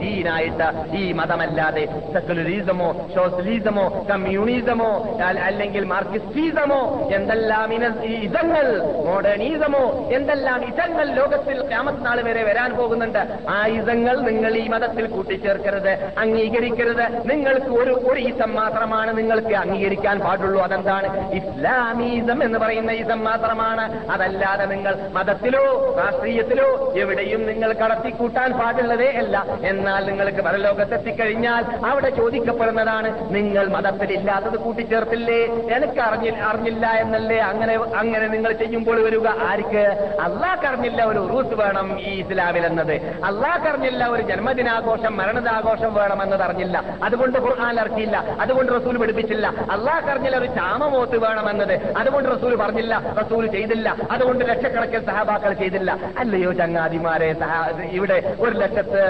[0.00, 8.66] ദീനായിട്ട് ഈ മതമല്ലാതെ സെക്കുലറിസമോ സോഷ്യലിസമോ കമ്മ്യൂണിസമോ അല്ലെങ്കിൽ മാർക്സിസമോ എന്തെല്ലാം ഇതങ്ങൾ
[9.06, 13.38] മോഡേണിസമോ എന്തെല്ലാം ഇതങ്ങൾ ലോകത്തിൽ ക്യാമത്ത് നാൾ വരെ വരാൻ പോകുന്നുണ്ട്.
[13.48, 17.30] ആ ഇതങ്ങൾ നിങ്ങൾ ഈ മതത്തിൽ കൂട്ടിച്ചേർക്കരുത് അംഗീകരിക്കരുത്.
[17.30, 20.62] നിങ്ങൾക്ക് ഒരു ഒരു ഈസം മാത്രമാണ് നിങ്ങൾക്ക് അംഗീകരിക്കാൻ പാടുള്ളൂ.
[20.62, 21.30] അതെന്താണ്?
[21.32, 24.10] ഇസ്ലാമീസം എന്ന് പറയുന്ന ഈസം മാത്രമാണ്.
[24.10, 29.44] അതല്ലാതെ നിങ്ങൾ മതത്തിലോ രാഷ്ട്രീയത്തിലോ എവിടെയും നിങ്ങൾ കടത്തിക്കൂട്ടാൻ പാടുള്ളതേ അല്ല.
[29.64, 35.40] എന്നാൽ നിങ്ങൾക്ക് പരലോകത്തെത്തിക്കഴിഞ്ഞാൽ അവിടെ ചോദിക്കപ്പെടുന്നതാണ് നിങ്ങൾ മതത്തിലില്ലാത്തത് കൂട്ടിച്ചേർത്തില്ലേ?
[35.76, 37.38] എനിക്ക് അറിഞ്ഞി അറിഞ്ഞില്ല എന്നല്ലേ?
[37.38, 39.28] അങ്ങനെ അങ്ങനെ നിങ്ങൾ ചെയ്യുമ്പോൾ വരിക.
[39.28, 39.84] ആർക്ക്?
[40.20, 42.94] അള്ളാഹ് അറിഞ്ഞില്ല ഒരു റൂത്ത് വേണം ഈ ഇസ്ലാമിൽ എന്നത്
[43.24, 46.78] അള്ളാഹ് അറിഞ്ഞില്ല ഒരു ജന്മദിനാഘോഷം മരണദാഘോഷം വേണമെന്നത് അറിഞ്ഞില്ല.
[47.04, 51.74] അതുകൊണ്ട് ഖുർആൻ ഇറക്കിയില്ല അതുകൊണ്ട് റസൂൽ പഠിപ്പിച്ചില്ല അള്ളാഹ് അറിഞ്ഞില്ല ഒരു ചാമമോത്ത് വേണമെന്നത്.
[51.98, 52.94] അതുകൊണ്ട് റസൂൽ പറഞ്ഞില്ല.
[53.20, 53.88] റസൂൽ ചെയ്തില്ല.
[54.10, 55.92] അതുകൊണ്ട് ലക്ഷക്കണക്കിന് സഹാബാക്കൾ ചെയ്തില്ല.
[56.18, 57.30] അല്ലയോ ചങ്ങാതിമാരെ
[57.90, 59.00] ഇവിടെ ഒരു ലക്ഷത്ത്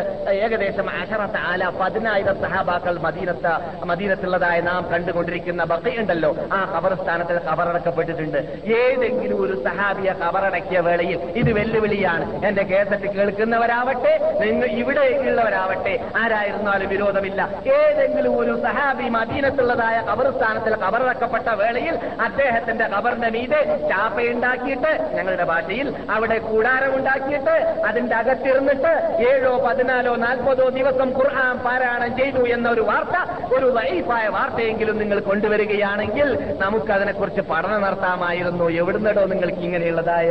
[0.42, 3.52] ഏകദേശം അഷറത്ത് ആല പതിനായിരം സഹാബാക്കൾ മദീനത്ത്
[3.84, 8.38] മദീനത്തുള്ളതായ നാം കണ്ടുകൊണ്ടിരിക്കുന്ന ബക്കയുണ്ടല്ലോ ആ ഖബർസ്ഥാനത്തിൽ ഖബറടക്കപ്പെട്ടിട്ടുണ്ട്.
[8.82, 12.46] ഏതെങ്കിലും ഒരു സഹാബിയെ ഖബറടക്കിയ വേളയിൽ ഇത് വെല്ലുവിളിയാണ്.
[12.46, 15.94] എന്റെ കേസറ്റ് കേൾക്കുന്നവരാവട്ടെ നിങ്ങൾ ഇവിടെ ഉള്ളവരാവട്ടെ.
[16.16, 17.40] ആരായിരുന്നാലും വിരോധമില്ല.
[17.74, 27.54] ഏതെങ്കിലും ഒരു സഹാബി മദീനത്തുള്ളതായ കബർസ്ഥാനത്തിൽ കബറിറക്കപ്പെട്ട വേളയിൽ അദ്ദേഹത്തിന്റെ കബറിന്റെ മീതെ ചാപ്പയുണ്ടാക്കിയിട്ട് ഞങ്ങളുടെ ഭാഷയിൽ അവിടെ കൂടാരമുണ്ടാക്കിയിട്ട്
[27.88, 28.92] അതിന്റെ അകത്തിരുന്നിട്ട്
[29.30, 33.16] ഏഴോ പതിനാലോ നാൽപ്പതോ ദിവസം ഖുർആൻ പാരായണം ചെയ്തു എന്ന ഒരു വാർത്ത
[33.54, 36.28] ഒരു വൈഫായ വാർത്തയെങ്കിലും നിങ്ങൾ കൊണ്ടുവരികയാണെങ്കിൽ
[36.60, 38.68] നമുക്ക് അതിനെക്കുറിച്ച് പഠനം നടത്താമായിരുന്നു.
[38.70, 40.30] എവിടുന്നടോ നിങ്ങൾക്ക് ഇങ്ങനെയുള്ളതായ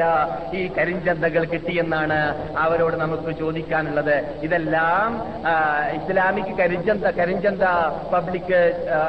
[0.53, 2.19] ഈ കരിഞ്ചന്തകൾ കിട്ടിയെന്നാണ്
[2.57, 4.15] അവരോട് നമുക്ക് ചോദിക്കാനുള്ളത്.
[4.41, 7.63] ഇതെല്ലാം ആ, ഇസ്ലാമിക് കരിഞ്ചന്ത കരിഞ്ചന്ത
[8.13, 8.53] പബ്ലിക്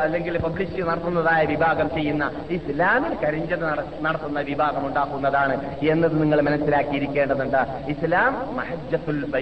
[0.02, 3.62] അല്ലെങ്കിൽ പബ്ലിഷ് നടത്തുന്നതായ വിഭാഗം ചെയ്യുന്ന ഇസ്ലാമിൽ കരിഞ്ചന്ത
[4.02, 5.54] നടത്തുന്ന വിഭാഗം ഉണ്ടാക്കുന്നതാണ്
[5.88, 7.60] എന്നത് നിങ്ങൾ മനസ്സിലാക്കിയിരിക്കേണ്ടതുണ്ട്.
[7.88, 9.32] ഇസ്ലാം മഹജ്ജത്തുൽ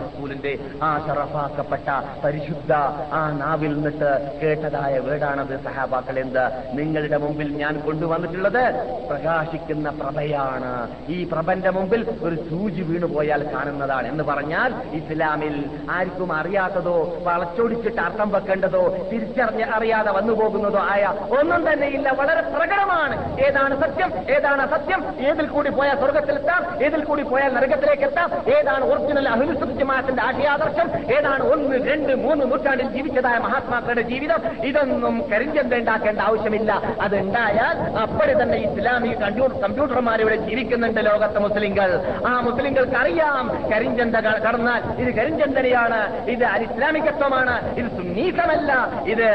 [0.00, 1.88] റസൂലിന്റെ ആ ഷറഫാക്കപ്പെട്ട
[2.24, 2.72] പരിശുദ്ധ
[3.12, 4.10] ആ നാവിൽ നിന്നിട്ട്
[4.42, 6.44] കേട്ടതായ വീടാണത് സഹാബാക്കൾ എന്ത്
[6.78, 8.62] നിങ്ങളുടെ മുമ്പിൽ ഞാൻ കൊണ്ടുവന്നിട്ടുള്ളത്
[9.08, 10.72] പ്രകാശിക്കുന്ന പ്രഭയാണ്.
[11.08, 18.82] ഈ പ്രഭന്റെ മുമ്പിൽ ഒരു സൂചി വീണുപോയാൽ കാണുന്നതാണ് എന്ന് പറഞ്ഞാൽ ഇസ്ലാമിൽ ആർക്കും അറിയാത്തതോ വളച്ചൊടിച്ചിട്ട് അർത്ഥം വെക്കേണ്ടതോ
[19.12, 21.04] തിരിച്ചറിഞ്ഞ് അറിയാതെ വന്നു പോകുന്നതോ ആയ
[21.40, 23.16] ഒന്നും തന്നെയില്ല വളരെ പ്രകടമാണ്.
[23.40, 24.12] ഏതാണ് സത്യം?
[24.36, 30.88] ഏതാണ് സത്യം ഏതിൽ കൂടി പോയാൽ സ്വർഗത്തിലെത്താം ഏതിൽ കൂടി പോയാൽ നരകത്തിലേക്ക് എത്താം ഏതാണ് ഒറിജിനൽ അഹിലുസുജമാത്തിന്റെ ആശയാദർശം?
[31.16, 34.40] ഏതാണ് ഒന്ന് രണ്ട് മൂന്ന് നൂറ്റാണ്ടിൽ ജീവിച്ചതായ മഹാത്മാക്കളുടെ ജീവിതം?
[34.64, 36.72] ഇതൊന്നും കരിഞ്ചന്ത ഉണ്ടാക്കേണ്ട ആവശ്യമില്ല.
[37.00, 41.90] അത് ഉണ്ടായാൽ അപ്പോഴെ തന്നെ ഇസ്ലാമിക കമ്പ്യൂട്ടർ കമ്പ്യൂട്ടർമാർ ഇവിടെ ജീവിക്കുന്നുണ്ട് ലോകത്തെ മുസ്ലിങ്ങൾ.
[42.26, 44.16] ആ മുസ്ലിങ്ങൾക്ക് അറിയാം കരിഞ്ചന്ത
[44.46, 46.00] കടന്നാൽ ഇത് കരിഞ്ചന്തനയാണ്
[46.30, 48.70] ഇത് അനിസ്ലാമികത്വമാണ് ഇത് സുന്നീസമല്ല
[49.06, 49.28] ഇത്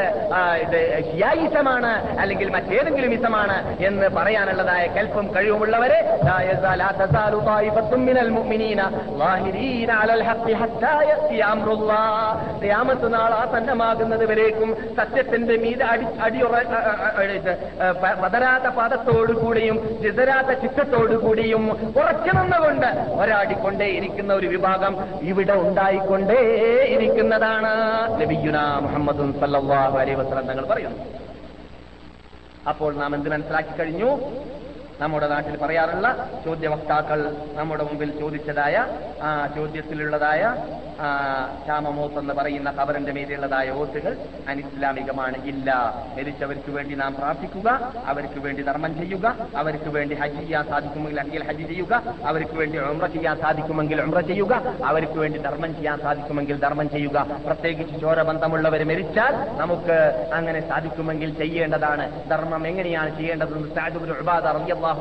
[0.62, 0.78] ഇത്
[1.08, 5.98] ഷിയായിസമാണ് അല്ലെങ്കിൽ മറ്റേതെങ്കിലും ഇസമാണ് എന്ന് പറയാനുള്ളതായ കൽപ്പും കഴിവുമുള്ളവരെ
[13.54, 16.54] സന്നമാകുന്നത് വരേക്കും സത്യത്തിന്റെ മീത് അടി അടിയുറ
[18.22, 21.64] പതരാത്ത പാദത്തോടുകൂടിയും ചിതരാത്ത ചിത്തത്തോടുകൂടിയും
[22.00, 22.88] ഉറച്ചു നിന്നുകൊണ്ട്
[23.22, 24.94] ഒരാടിക്കൊണ്ടേ ഇരിക്കുന്ന ഒരു വിഭാഗം
[25.30, 26.40] ഇവിടെ ഉണ്ടായിക്കൊണ്ടേ
[26.94, 27.72] ഇരിക്കുന്നതാണ്
[28.20, 31.00] നബിയുന മുഹമ്മദ് സല്ലല്ലാഹു അലൈഹി വസല്ലം തങ്ങൾ പറയുന്നു.
[32.70, 34.10] അപ്പോൾ നാം എന്ത് മനസ്സിലാക്കി കഴിഞ്ഞു?
[35.00, 38.86] നമ്മുടെ നാട്ടിൽ പറയാറുള്ള ചോദ്യവക്താക്കൾ നമ്മുടെ മുമ്പിൽ ചോദിച്ചതായ
[39.22, 40.54] ആ ചോദ്യത്തിലുള്ളതായ
[41.64, 44.16] ശ്യാമമൂത്ത് എന്ന് പറയുന്ന ഖബറിന്റെ മേലെയുള്ളതായ വോട്ടുകൾ
[44.48, 45.44] അനിസ്ലാമികമാണ്.
[45.44, 45.70] ഇല്ല.
[46.16, 52.02] മരിച്ചവർക്ക് വേണ്ടി നാം പ്രാർത്ഥിക്കുക അവർക്ക് വേണ്ടി ധർമ്മം ചെയ്യുക അവർക്ക് വേണ്ടി ഹജ്ജ് ചെയ്യാൻ സാധിക്കുമെങ്കിൽ ഹജ്ജ് ചെയ്യുക
[52.24, 57.26] അവർക്ക് വേണ്ടി ഉമ്ര ചെയ്യാൻ സാധിക്കുമെങ്കിൽ ഉംറ ചെയ്യുക അവർക്ക് വേണ്ടി ധർമ്മം ചെയ്യാൻ സാധിക്കുമെങ്കിൽ ധർമ്മം ചെയ്യുക.
[57.46, 62.30] പ്രത്യേകിച്ച് ചോരബന്ധമുള്ളവർ മരിച്ചാൽ നമുക്ക് അങ്ങനെ സാധിക്കുമെങ്കിൽ ചെയ്യേണ്ടതാണ്.
[62.30, 64.46] ധർമ്മം എങ്ങനെയാണ് ചെയ്യേണ്ടതെന്ന് സാജുബുൽ ഉബാദ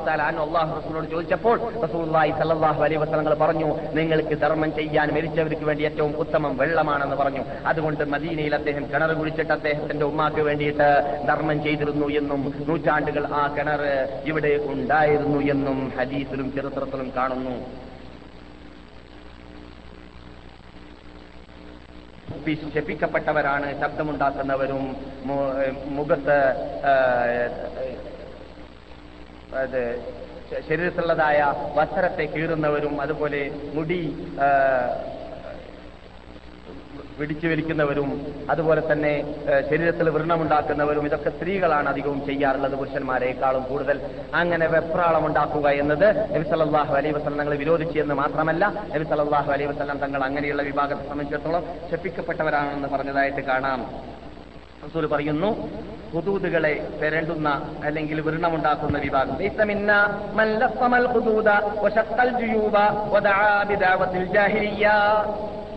[0.07, 1.55] തആല അൻഹു അള്ളാഹു റസൂലോട് ചോദിച്ചപ്പോൾ
[1.85, 3.69] റസൂലുള്ളാഹി സല്ലാഹു അലൈഹി വസല്ലം പറഞ്ഞു
[3.99, 7.43] നിങ്ങൾക്ക് ധർമ്മം ചെയ്യാൻ മരിച്ചവർക്ക് വേണ്ടി ഏറ്റവും ഉത്തമം വെള്ളമാണെന്ന് പറഞ്ഞു.
[7.71, 10.89] അതുകൊണ്ട് മദീനയിൽ അദ്ദേഹം കിണർ കുഴിച്ചിട്ട് അദ്ദേഹത്തിന്റെ ഉമ്മാക്ക് വേണ്ടിയിട്ട്
[11.29, 13.83] ധർമ്മം ചെയ്തിരുന്നു എന്നും നൂറ്റാണ്ടുകൾ ആ കിണർ
[14.31, 17.55] ഇവിടെ ഉണ്ടായിരുന്നു എന്നും ഹദീസിലും ചരിത്രത്തിലും കാണുന്നു.
[22.75, 24.81] ശപ്പിക്കപ്പെട്ടവരാണ് ശബ്ദമുണ്ടാക്കുന്നവരും
[25.97, 26.37] മുഖത്ത്
[29.61, 29.81] അത്
[30.67, 31.39] ശരീരത്തിലുള്ളതായ
[31.77, 33.41] വസ്ത്രത്തെ കീറുന്നവരും അതുപോലെ
[33.75, 34.01] മുടി
[37.17, 38.09] പിടിച്ചു വലിക്കുന്നവരും
[38.51, 39.11] അതുപോലെ തന്നെ
[39.69, 43.97] ശരീരത്തിൽ വൃണമുണ്ടാക്കുന്നവരും ഇതൊക്കെ സ്ത്രീകളാണ് അധികവും ചെയ്യാറുള്ളത് പുരുഷന്മാരെക്കാളും കൂടുതൽ.
[44.39, 49.69] അങ്ങനെ വെപ്രാളം ഉണ്ടാക്കുക എന്നത് നബി സല്ലല്ലാഹു അലൈഹി വസ്ലം തങ്ങൾ വിരോധിച്ചു എന്ന് മാത്രമല്ല നബി സല്ലല്ലാഹു അലൈഹി
[49.71, 53.81] വസല്ലം തങ്ങൾ അങ്ങനെയുള്ള വിഭാഗത്തെ സംബന്ധിച്ചിടത്തോളം ശപ്പിക്കപ്പെട്ടവരാണെന്ന് പറഞ്ഞതായിട്ട് കാണാം.
[54.85, 55.51] റസൂൽ പറയുന്നു
[56.13, 57.49] ഹുദൂദുകളെ പെരണ്ടുന്ന
[57.83, 59.35] അല്ലെങ്കിൽ വൃണമുണ്ടാക്കുന്ന വിഭാഗം.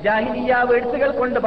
[0.04, 1.38] ജാഹിലിയ വേഴ്ത്തുകൾ കൊണ്ട്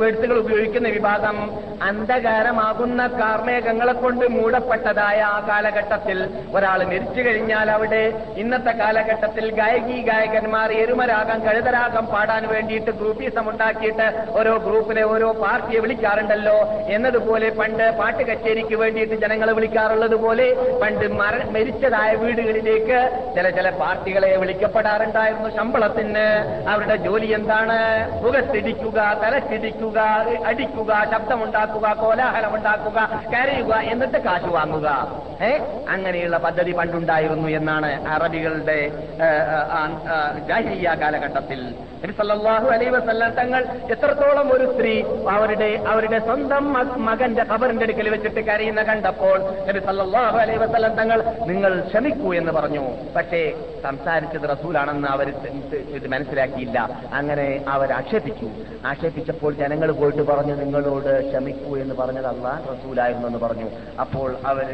[0.00, 1.36] വേഴ്ത്തുകൾ ഉപയോഗിക്കുന്ന വിഭാഗം
[1.82, 6.18] അന്ധകാരമാകുന്ന കാർമേഘങ്ങളെ കൊണ്ട് മൂടപ്പെട്ടതായ ആ കാലഘട്ടത്തിൽ
[6.54, 8.00] ഒരാൾ മരിച്ചു കഴിഞ്ഞാൽ അവിടെ
[8.36, 16.56] ഇന്നത്തെ കാലഘട്ടത്തിൽ ഗായകി ഗായകന്മാർ എരുമരാഗം കഴുതരാഗം പാടാൻ വേണ്ടിയിട്ട് ഗ്രൂപ്പീസം ഉണ്ടാക്കിയിട്ട് ഓരോ ഗ്രൂപ്പിനെ ഓരോ പാർട്ടിയെ വിളിക്കാറുണ്ടല്ലോ.
[16.88, 20.46] എന്നതുപോലെ പണ്ട് പാട്ട് കച്ചേരിക്ക് വേണ്ടിയിട്ട് ജനങ്ങളെ വിളിക്കാറുള്ളത് പോലെ
[20.82, 22.98] പണ്ട് മര മരിച്ചതായ വീടുകളിലേക്ക്
[23.36, 25.48] ചില ചില പാർട്ടികളെ വിളിക്കപ്പെടാറുണ്ടായിരുന്നു.
[25.56, 26.26] ശമ്പളത്തിന്
[26.68, 27.78] അവരുടെ ജോലി എന്താണ്?
[28.22, 29.98] മുഖത്തിടിക്കുക തലക്കിടിക്കുക
[30.46, 32.98] അടിക്കുക ശബ്ദമുണ്ടാക്കുക കോലാഹലമുണ്ടാക്കുക
[33.34, 34.88] കരയുക എന്നിട്ട് കാശ് വാങ്ങുക.
[35.42, 35.50] ഏ?
[35.88, 38.78] അങ്ങനെയുള്ള പദ്ധതി പണ്ടുണ്ടായിരുന്നു എന്നാണ് അറബികളുടെ
[40.48, 41.60] ജാഹിലിയ കാലഘട്ടത്തിൽ.
[42.02, 44.92] നബി സല്ലല്ലാഹു അലൈഹി വസല്ലം തങ്ങൾ എത്രത്തോളം ഒരു സ്ത്രീ
[45.30, 46.64] അവരുടെ അവരുടെ സ്വന്തം
[47.04, 51.18] മകന്റെ ഖബറിന്റെ അടുക്കൽ വെച്ചിട്ട് കരയുന്ന കണ്ടപ്പോൾ നബി സല്ലല്ലാഹു അലൈഹി വസല്ലം തങ്ങൾ
[51.50, 52.84] നിങ്ങൾ ക്ഷമിക്കൂ എന്ന് പറഞ്ഞു.
[53.16, 53.42] പക്ഷേ
[53.82, 55.28] സംസാരിച്ചത് റസൂലാണെന്ന് അവർ
[55.96, 56.78] ഇത് മനസ്സിലാക്കിയില്ല.
[57.12, 58.48] അങ്ങനെ അവർ ആക്ഷേപിച്ചു.
[58.86, 63.68] ആക്ഷേപിച്ചപ്പോൾ ജനങ്ങൾ പോയിട്ട് പറഞ്ഞു നിങ്ങളോട് ക്ഷമിക്കൂ എന്ന് പറഞ്ഞത് അള്ളാൻ റസൂലായിരുന്നു എന്ന് പറഞ്ഞു.
[64.00, 64.68] അപ്പോൾ അവർ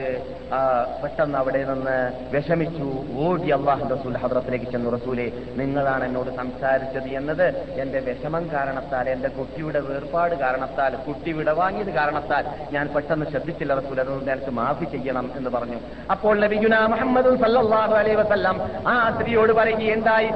[1.02, 1.96] പെട്ടെന്ന് അവിടെ നിന്ന്
[2.34, 2.88] വിഷമിച്ചു.
[3.26, 4.90] ഓടി അള്ളാഹു റസൂൽ ഹദ്രത്തിലേക്ക് ചെന്നു.
[4.96, 5.26] റസൂലെ
[5.60, 7.46] നിങ്ങളാണ് എന്നോട് സംസാരിച്ചത് എന്നത്
[7.82, 12.44] എന്റെ വിഷമം കാരണത്താൽ എന്റെ കുട്ടിയുടെ വേർപാട് കാരണത്താൽ കുട്ടി വിടവാങ്ങിയത് കാരണത്താൽ
[12.74, 15.78] ഞാൻ പെട്ടെന്ന് ശ്രദ്ധിച്ചില്ല റസൂൽ അതുകൊണ്ട് എനിക്ക് മാഫി ചെയ്യണം എന്ന് പറഞ്ഞു.
[16.10, 20.28] അപ്പോൾ നബിഗുന മുഹമ്മദ് സല്ലാഹു അലൈ വസല്ലം ആ സ്ത്രീയോട് പറയുക എന്തായി?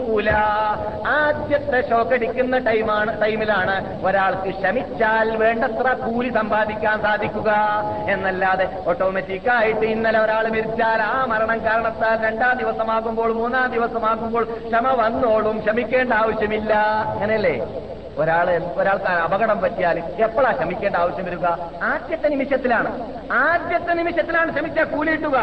[0.00, 0.42] ഊലാ
[1.06, 4.04] ആദ്യത്തെ ഷോക്കടിക്കുന്ന ടൈമാണ് ടൈമിലാണ്.
[4.06, 7.50] ഒരാൾക്ക് ക്ഷമിച്ചാൽ വേണ്ടത്ര കൂലി സമ്പാദിക്കാൻ സാധിക്കുക.
[8.08, 15.58] എന്നല്ലാതെ ഓട്ടോമാറ്റിക് ആയിട്ട് ഇന്നലെ ഒരാൾ മരിച്ചാൽ ആ മരണം കാരണത്താൽ രണ്ടാം ദിവസമാകുമ്പോൾ മൂന്നാം ദിവസമാകുമ്പോൾ ക്ഷമ വന്നോളും
[15.58, 16.74] ക്ഷമിക്കേണ്ട ആവശ്യമില്ല.
[17.14, 17.56] അങ്ങനെയല്ലേ?
[18.22, 18.48] ഒരാൾ
[18.80, 19.96] ഒരാൾക്ക് അപകടം പറ്റിയാൽ
[20.26, 21.46] എപ്പോഴാ ക്ഷമിക്കേണ്ട ആവശ്യം വരിക?
[21.90, 22.90] ആദ്യത്തെ നിമിഷത്തിലാണ്.
[23.32, 25.38] ആദ്യത്തെ നിമിഷത്തിലാണ് ക്ഷമിച്ചാൽ കൂലിയിട്ടുക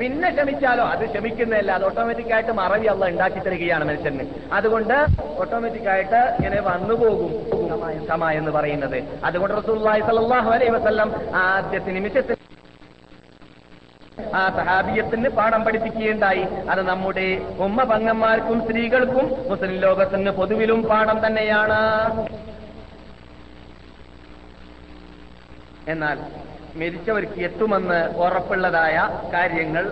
[0.00, 0.84] പിന്നെ ക്ഷമിച്ചാലോ?
[0.94, 1.72] അത് ക്ഷമിക്കുന്നതല്ല.
[1.72, 4.26] അത് ഓട്ടോമാറ്റിക് ആയിട്ട് മറവി അല്ല ഉണ്ടാക്കി തരികയാണ് മനുഷ്യന്.
[4.52, 4.96] അതുകൊണ്ട്
[5.42, 7.30] ഓട്ടോമാറ്റിക് ആയിട്ട് ഇങ്ങനെ വന്നു പോകും.
[8.06, 8.98] ക്ഷമ എന്ന് പറയുന്നത്.
[9.24, 11.10] അതുകൊണ്ട് റസൂലുള്ളാഹി സ്വല്ലല്ലാഹു അലൈഹി വസല്ലം
[11.44, 12.34] ആദ്യത്തെ നിമിഷത്തിൽ
[14.34, 16.44] ആ സഹാബിയത്തിന് പാഠം പഠിപ്പിക്കുകയുണ്ടായി.
[16.70, 17.26] അത് നമ്മുടെ
[17.58, 21.80] ഉമ്മ പങ്ങന്മാർക്കും സ്ത്രീകൾക്കും മുസ്ലിം ലോകത്തിന് പൊതുവിലും പാഠം തന്നെയാണ്.
[25.88, 26.18] എന്നാൽ
[26.76, 28.96] മരിച്ചവർക്ക് എത്തുമെന്ന് ഉറപ്പുള്ളതായ
[29.32, 29.86] കാര്യങ്ങൾ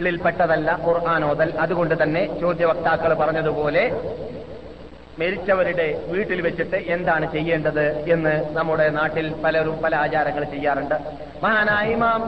[0.00, 3.82] ിൽപ്പെട്ടതല്ല ഖുർആാനോദൽ അതുകൊണ്ട് തന്നെ ചോദ്യവക്താക്കൾ പറഞ്ഞതുപോലെ
[5.18, 10.94] മരിച്ചവരുടെ വീട്ടിൽ വെച്ചിട്ട് എന്താണ് ചെയ്യേണ്ടത് എന്ന് നമ്മുടെ നാട്ടിൽ പലരും പല ആചാരങ്ങൾ ചെയ്യാറുണ്ട്.
[11.42, 12.22] മഹാനായ ഇമാം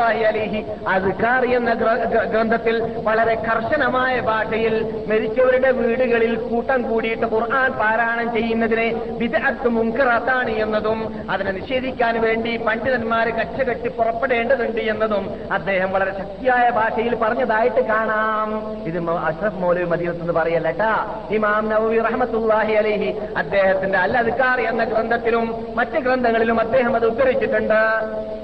[0.00, 8.34] അലിഹി അസ്കാർ എന്ന ഗ്ര- ഗ്ര- ഗ്രന്ഥത്തിൽ വളരെ കർശനമായ ഭാഷയിൽ മരിച്ചവരുടെ വീടുകളിൽ കൂട്ടം കൂടിയിട്ട് ഖുർആൻ പാരായണം
[8.34, 17.14] ചെയ്യുന്നതിനെ വിദഗ്ധ മുൻകറാത്താണ് എന്നതും അതിനെ നിഷേധിക്കാൻ വേണ്ടി പണ്ഡിതന്മാർ കച്ചകെട്ടി പുറപ്പെടേണ്ടതുണ്ട് എന്നതും അദ്ദേഹം വളരെ ശക്തിയായ ഭാഷയിൽ
[17.14, 18.76] പറഞ്ഞതായിട്ട് കാണാം.
[18.82, 23.10] ഇത് അഷ്റഫ് മൗലവി മദീനത്ത് എന്ന് പറയല്ലട്ടാ ഇമാം നവവി റഹ്മത്തുല്ലാഹി അലൈഹി.
[23.36, 27.80] അദ്ദേഹത്തിന്റെ അൽ അദ്കാർ എന്ന ഗ്രന്ഥത്തിലും മറ്റ് ഗ്രന്ഥങ്ങളിലും അദ്ദേഹം അത് ഉദ്ധരിച്ചിട്ടുണ്ട്.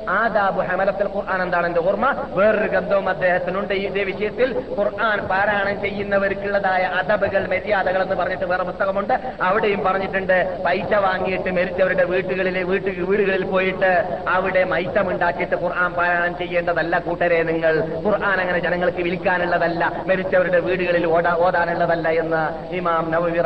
[0.08, 2.06] ആദാബു ഹമലത്തിൽ ഖുർആൻ എന്താണ് എന്റെ ഓർമ്മ?
[2.28, 3.74] വേറൊരു ഗ്രന്ഥവും അദ്ദേഹത്തിനുണ്ട്.
[3.74, 9.14] ഇതേ വിഷയത്തിൽ ഖുർആൻ പാരായണം ചെയ്യുന്നവർക്കുള്ളതായ അദബുകൾ മര്യാദകൾ എന്ന് പറഞ്ഞിട്ട് വേറെ പുസ്തകമുണ്ട്.
[9.42, 13.92] അവിടെയും പറഞ്ഞിട്ടുണ്ട് പൈസ വാങ്ങിയിട്ട് മരിച്ചവരുടെ വീട്ടുകളിലെ വീട്ടു വീടുകളിൽ പോയിട്ട്
[14.28, 17.74] അവിടെ മൈത്തം ഉണ്ടാക്കിയിട്ട് ഖുർആൻ പാരായണം ചെയ്യേണ്ടതല്ല കൂട്ടരെ നിങ്ങൾ.
[18.06, 23.38] ഖുർആൻ അങ്ങനെ ജനങ്ങൾക്ക് വിൽക്കാനുള്ളതല്ല മരിച്ചവരുടെ വീടുകളിൽ ഓടാ ഓടാനുള്ളതല്ല എന്ന് ഇമാം നവവി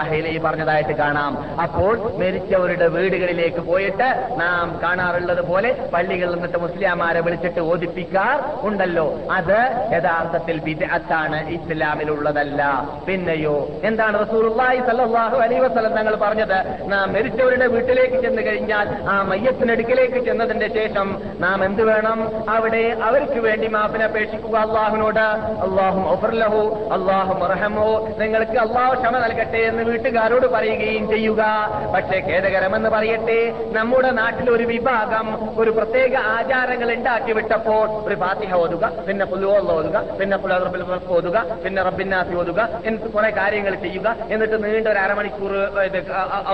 [0.00, 1.32] അലൈഹി പറഞ്ഞതായിട്ട് കാണാം.
[1.64, 4.08] അപ്പോൾ മരിച്ചവരുടെ വീടുകളിലേക്ക് പോയിട്ട്
[4.42, 8.36] നാം കാണാറുള്ളത് പോലെ പള്ളികളിൽ നിന്നിട്ട് മുസ്ലിംമാരെ വിളിച്ചിട്ട് ഓദിപ്പിക്കാർ
[8.68, 9.06] ഉണ്ടല്ലോ.
[9.38, 9.58] അത്
[9.94, 12.60] യഥാർത്ഥത്തിൽ വിദഗ്ധാണ് ഇസ്ലാമിലുള്ളതല്ല.
[13.06, 13.56] പിന്നെയോ
[13.90, 16.58] എന്താണ് റസൂലുള്ളാഹി സല്ലാഹു അലൈഹി വസല്ലം തങ്ങൾ പറഞ്ഞത്?
[16.92, 21.08] നാം മരിച്ചവരുടെ വീട്ടിലേക്ക് ചെന്ന് കഴിഞ്ഞാൽ ആ മയ്യത്തിനടുക്കിലേക്ക് ചെന്നതിന്റെ ശേഷം
[21.44, 22.18] നാം എന്ത് വേണം?
[22.56, 25.26] അവിടെ അവർക്ക് വേണ്ടി മാപ്പിനെ അപേക്ഷിക്കുക അള്ളാഹുവിനോട്.
[25.66, 26.04] അള്ളാഹും
[26.96, 27.88] അള്ളാഹും റഹമോ
[28.20, 31.42] നിങ്ങൾക്ക് അള്ളാഹു ക്ഷമ നൽകട്ടെ എന്ന് വീട്ടുകാരോട് പറയുകയും ചെയ്യുക.
[31.94, 33.38] പക്ഷേ ഖേദകരമെന്ന് പറയട്ടെ
[33.76, 35.26] നമ്മുടെ നാട്ടിൽ ഒരു വിഭാഗം
[35.60, 40.82] ഒരു പ്രത്യേക ആചാരങ്ങൾ ഉണ്ടാക്കി വിട്ടപ്പോൾ ഒരു ഫാത്തിഹ ഓതുക പിന്നെ പുലുവോള്ള ഓതുക പിന്നെ പുലറബിൽ
[41.16, 45.54] ഓതുക പിന്നെ റബ്ബിന്നാസി ഓതുക എന്നിട്ട് കുറെ കാര്യങ്ങൾ ചെയ്യുക എന്നിട്ട് നീണ്ട ഒരു അരമണിക്കൂർ
[45.88, 45.98] ഇത്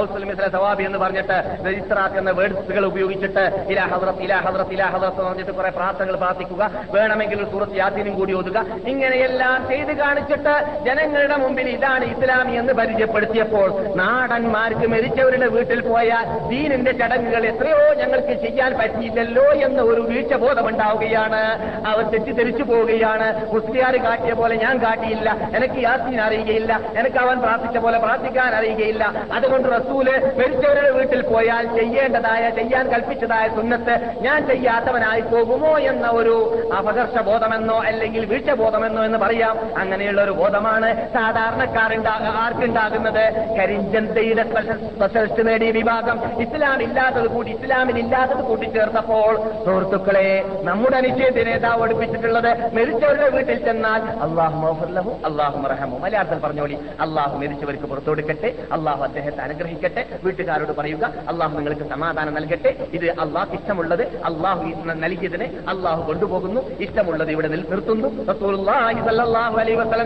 [0.00, 1.36] ഔസുൽ മിസ്ല സവാബി എന്ന് പറഞ്ഞിട്ട്
[1.68, 3.44] രജിസ്ട്രാത്ത് എന്ന വേർഡ്സുകൾ ഉപയോഗിച്ചിട്ട്
[3.74, 6.62] ഇലാ ഹദ്രത്ത് ഇലാ ഹദ്രത്ത് ഇലാ ഹദ്രത്ത് എന്ന് പറഞ്ഞിട്ട് കുറെ പ്രാർത്ഥനകൾ പ്രാർത്ഥിക്കുക
[6.96, 8.58] വേണമെങ്കിൽ ഒരു സൂറത്ത് യാത്തിനും കൂടി ഓതുക.
[8.92, 10.56] ഇങ്ങനെയെല്ലാം ചെയ്ത് കാണിച്ചിട്ട്
[10.88, 12.04] ജനങ്ങളുടെ മുമ്പിൽ ഇതാണ്
[12.46, 20.00] ഇസ്ലാമി എന്ന് പരിചയപ്പെടുത്തിയപ്പോൾ നാടന്മാർക്ക് മരിച്ചവരുടെ വീട്ടിൽ പോയാൽ ദീനിന്റെ ചടങ്ങുകൾ എത്രയോ ഞങ്ങൾക്ക് ചെയ്യാൻ പറ്റിയില്ലല്ലോ എന്ന ഒരു
[20.10, 21.42] വീഴ്ച ബോധമുണ്ടാവുകയാണ്
[21.86, 23.28] അവർ തെറ്റിദ്ധരിച്ചു പോവുകയാണ്.
[23.54, 25.30] മുസ്ലിയാർ കാട്ടിയ പോലെ ഞാൻ കാട്ടിയില്ല.
[25.56, 26.72] എനിക്ക് യാസീൻ അറിയുകയില്ല.
[26.98, 29.04] എനിക്ക് അവൻ പ്രാർത്ഥിച്ച പോലെ പ്രാർത്ഥിക്കാൻ അറിയുകയില്ല.
[29.34, 30.06] അതുകൊണ്ട് റസൂൽ
[30.38, 33.94] മരിച്ചവരുടെ വീട്ടിൽ പോയാൽ ചെയ്യേണ്ടതായ ചെയ്യാൻ കൽപ്പിച്ചതായ സുന്നത്ത്
[34.26, 36.36] ഞാൻ ചെയ്യാത്തവനായി പോകുമോ എന്ന ഒരു
[36.78, 39.56] അപകർഷ ബോധമെന്നോ അല്ലെങ്കിൽ വീഴ്ച ബോധമെന്നോ എന്ന് പറയാം.
[39.78, 43.22] അങ്ങനെയുള്ള ഒരു ബോധമാണ് സാധാരണക്കാരുണ്ടാ ആർക്കുണ്ടാകുന്നത്?
[43.58, 44.44] കരിഞ്ചന്തയുടെ
[44.90, 49.32] സ്പെഷ്യലിസ്റ്റ് നേടിയ വിഭാഗം ഇസ്ലാം ഇല്ലാത്തത് കൂടി ഇസ്ലാമിൽ ഇല്ലാത്തത് കൂട്ടിച്ചേർത്തപ്പോൾ
[49.66, 50.26] സുഹൃത്തുക്കളെ
[50.62, 57.86] നമ്മുടെ അനിശ്ചയത്തെ നേതാവ് പഠിപ്പിച്ചിട്ടുള്ളത് മരിച്ചവരുടെ വീട്ടിൽ ചെന്നാൽ അള്ളാഹു മോഹർലഹു അള്ളാഹു റഹമു മലയാളത്തിൽ പറഞ്ഞോളി അള്ളാഹു മരിച്ചവർക്ക്
[57.86, 64.62] പുറത്തു കൊടുക്കട്ടെ അള്ളാഹു അദ്ദേഹത്തെ അനുഗ്രഹിക്കട്ടെ വീട്ടുകാരോട് പറയുക അള്ളാഹു നിങ്ങൾക്ക് സമാധാനം നൽകട്ടെ ഇത് അള്ളാഹ് ഇഷ്ടമുള്ളത് അള്ളാഹു
[65.00, 68.08] നൽകിയതിനെ അള്ളാഹു കൊണ്ടുപോകുന്നു ഇഷ്ടമുള്ളത് ഇവിടെ നിർത്തുന്നു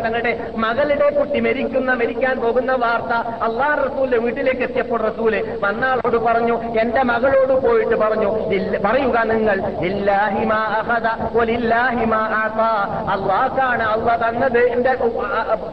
[0.00, 3.12] തങ്ങളുടെ മകളുടെ കുട്ടി മരിക്കുന്ന മരിക്കുന്ന മരിക്കാൻ പോകുന്ന വാർത്ത
[3.44, 8.30] അള്ളാഹ് റസൂലിന്റെ വീട്ടിലേക്ക് എത്തിയപ്പോൾ റസൂൽ വന്നാളോട് പറഞ്ഞു എന്റെ മകളോട് പോയിട്ട് പറഞ്ഞു
[8.84, 9.56] പറയുക നിങ്ങൾ
[13.14, 14.92] അള്ളാഹാണ് അള്ളാഹ് തന്നത് എന്റെ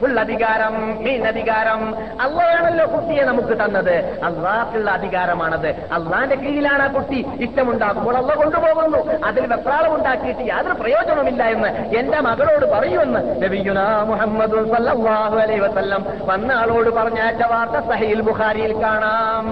[0.02, 0.74] ഫുൾ അധികാരം
[1.04, 1.82] മീൻ അധികാരം.
[2.22, 3.96] അള്ളാഹാണല്ലോ കുട്ടിയെ നമുക്ക് തന്നത്.
[4.24, 5.68] അള്ളാഹ്ക്കുള്ള അധികാരമാണത്.
[5.68, 9.00] അള്ളാന്റെ കീഴിലാണ് ആ കുട്ടി ഇഷ്ടമുണ്ടാകുമ്പോൾ അള്ള കൊണ്ടുപോകുന്നു.
[9.26, 14.56] അതിൽ വെപ്രാളം ഉണ്ടാക്കിയിട്ട് യാതൊരു പ്രയോജനമില്ല എന്ന് എന്റെ മകളോട് പറയുമെന്ന് നബിയുനാ മുഹമ്മദ്
[15.66, 16.04] വസല്ലം
[16.38, 19.46] വന്ന ആളോട് പറഞ്ഞയച്ച വാർത്ത സഹയിൽ ബുഖാരിയിൽ കാണാം.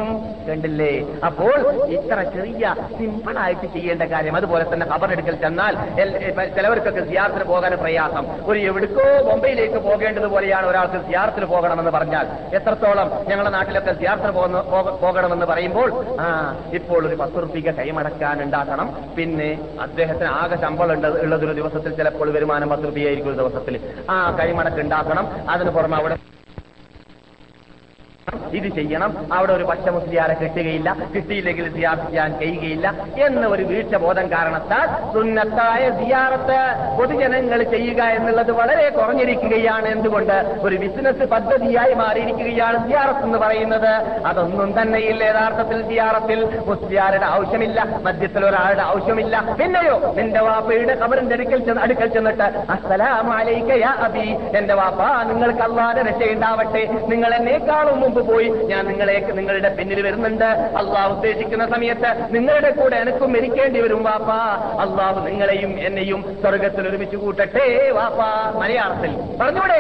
[0.48, 0.90] കണ്ടില്ലേ?
[1.28, 1.56] അപ്പോൾ
[1.96, 2.66] ഇത്ര ചെറിയ
[2.98, 5.74] സിമ്പിൾ ആയിട്ട് ചെയ്യേണ്ട കാര്യം അതുപോലെ തന്നെ ഖബറെടുക്കൽ ചെന്നാൽ
[6.58, 8.26] ചിലവർക്കൊക്കെ സിയാർത്തിന് പോകാൻ പ്രയാസം.
[8.50, 12.28] ഒരു എവിടുക്കോ ബൊംബെയിലേക്ക് പോകേണ്ടതുപോലെയാണ് ഒരാൾക്ക് സിയാർത്തിന് പോകണമെന്ന് പറഞ്ഞാൽ.
[12.60, 14.34] എത്രത്തോളം ഞങ്ങളുടെ നാട്ടിലൊക്കെ സിയാർത്തിന്
[15.06, 15.90] പോകണമെന്ന് പറയുമ്പോൾ
[16.26, 16.28] ആ
[16.80, 18.88] ഇപ്പോൾ ഒരു പത്ത് റുപ്യ കൈമടക്കാൻ ഉണ്ടാക്കണം.
[19.18, 19.50] പിന്നെ
[19.88, 20.94] അദ്ദേഹത്തിന് ആകെ ശമ്പളം
[21.26, 23.78] ഉള്ളത് ഒരു ദിവസത്തിൽ ചിലപ്പോൾ വരുമാനം പത്ത് റുപ്യ ആയിരിക്കും ഒരു ദിവസത്തിൽ.
[24.12, 25.28] ആ കൈമടക്ക് ഉണ്ടാക്കണം.
[25.56, 26.18] അതിന് പുറമെ അവിടെ
[28.52, 29.34] ഇത് ചെയ്യണം.
[29.34, 30.96] അവിടെ ഒരു പച്ച മുസ്ലിയാരെ കിട്ടുകയില്ല.
[31.16, 32.94] കിട്ടിയില്ലെങ്കിൽ സിയാർത്ത് ചെയ്യാൻ കഴിയുകയില്ല.
[33.18, 36.60] എന്ന ഒരു വീഴ്ച ബോധം കാരണത്താൽ സുന്നത്തായ സിയാറത്ത്
[36.98, 39.88] പൊതുജനങ്ങൾ ചെയ്യുക എന്നുള്ളത് വളരെ കുറഞ്ഞിരിക്കുകയാണ്.
[39.88, 40.58] എന്തുകൊണ്ട്?
[40.62, 43.94] ഒരു ബിസിനസ് പദ്ധതിയായി മാറിയിരിക്കുകയാണ് സിയാറത്ത് എന്ന് പറയുന്നത്.
[44.26, 47.88] അതൊന്നും തന്നെയില്ല യഥാർത്ഥത്തിൽ സിയാറത്തിൽ മുസ്ലിയാരുടെ ആവശ്യമില്ല.
[48.04, 49.56] മധ്യത്തിൽ ഒരാളുടെ ആവശ്യമില്ല.
[49.62, 52.48] പിന്നെയോ നിന്റെ വാപ്പയുടെ കബറിന്റെ അടുക്കൽ ചെന്ന് അടുക്കൽ ചെന്നിട്ട്
[53.80, 55.02] യാ അബി എന്റെ വാപ്പ
[55.32, 56.86] നിങ്ങൾക്ക് അള്ളാതെ രക്ഷയുണ്ടാവട്ടെ.
[57.08, 60.46] നിങ്ങൾ എന്നേക്കാളും മുമ്പ് പോയി ഞാൻ നിങ്ങളെ നിങ്ങളുടെ പിന്നിൽ വരുന്നുണ്ട്.
[60.80, 64.30] അള്ളാഹ് ഉദ്ദേശിക്കുന്ന സമയത്ത് നിങ്ങളുടെ കൂടെ എനക്കും മരിക്കേണ്ടി വരും വാപ്പ.
[64.84, 68.22] അള്ളാഹു നിങ്ങളെയും എന്നെയും സ്വർഗത്തിൽ ഒരുമിച്ച് കൂട്ടട്ടെ വാപ്പ.
[68.60, 69.12] മലയാളത്തിൽ.
[69.42, 69.80] പറഞ്ഞൂടെ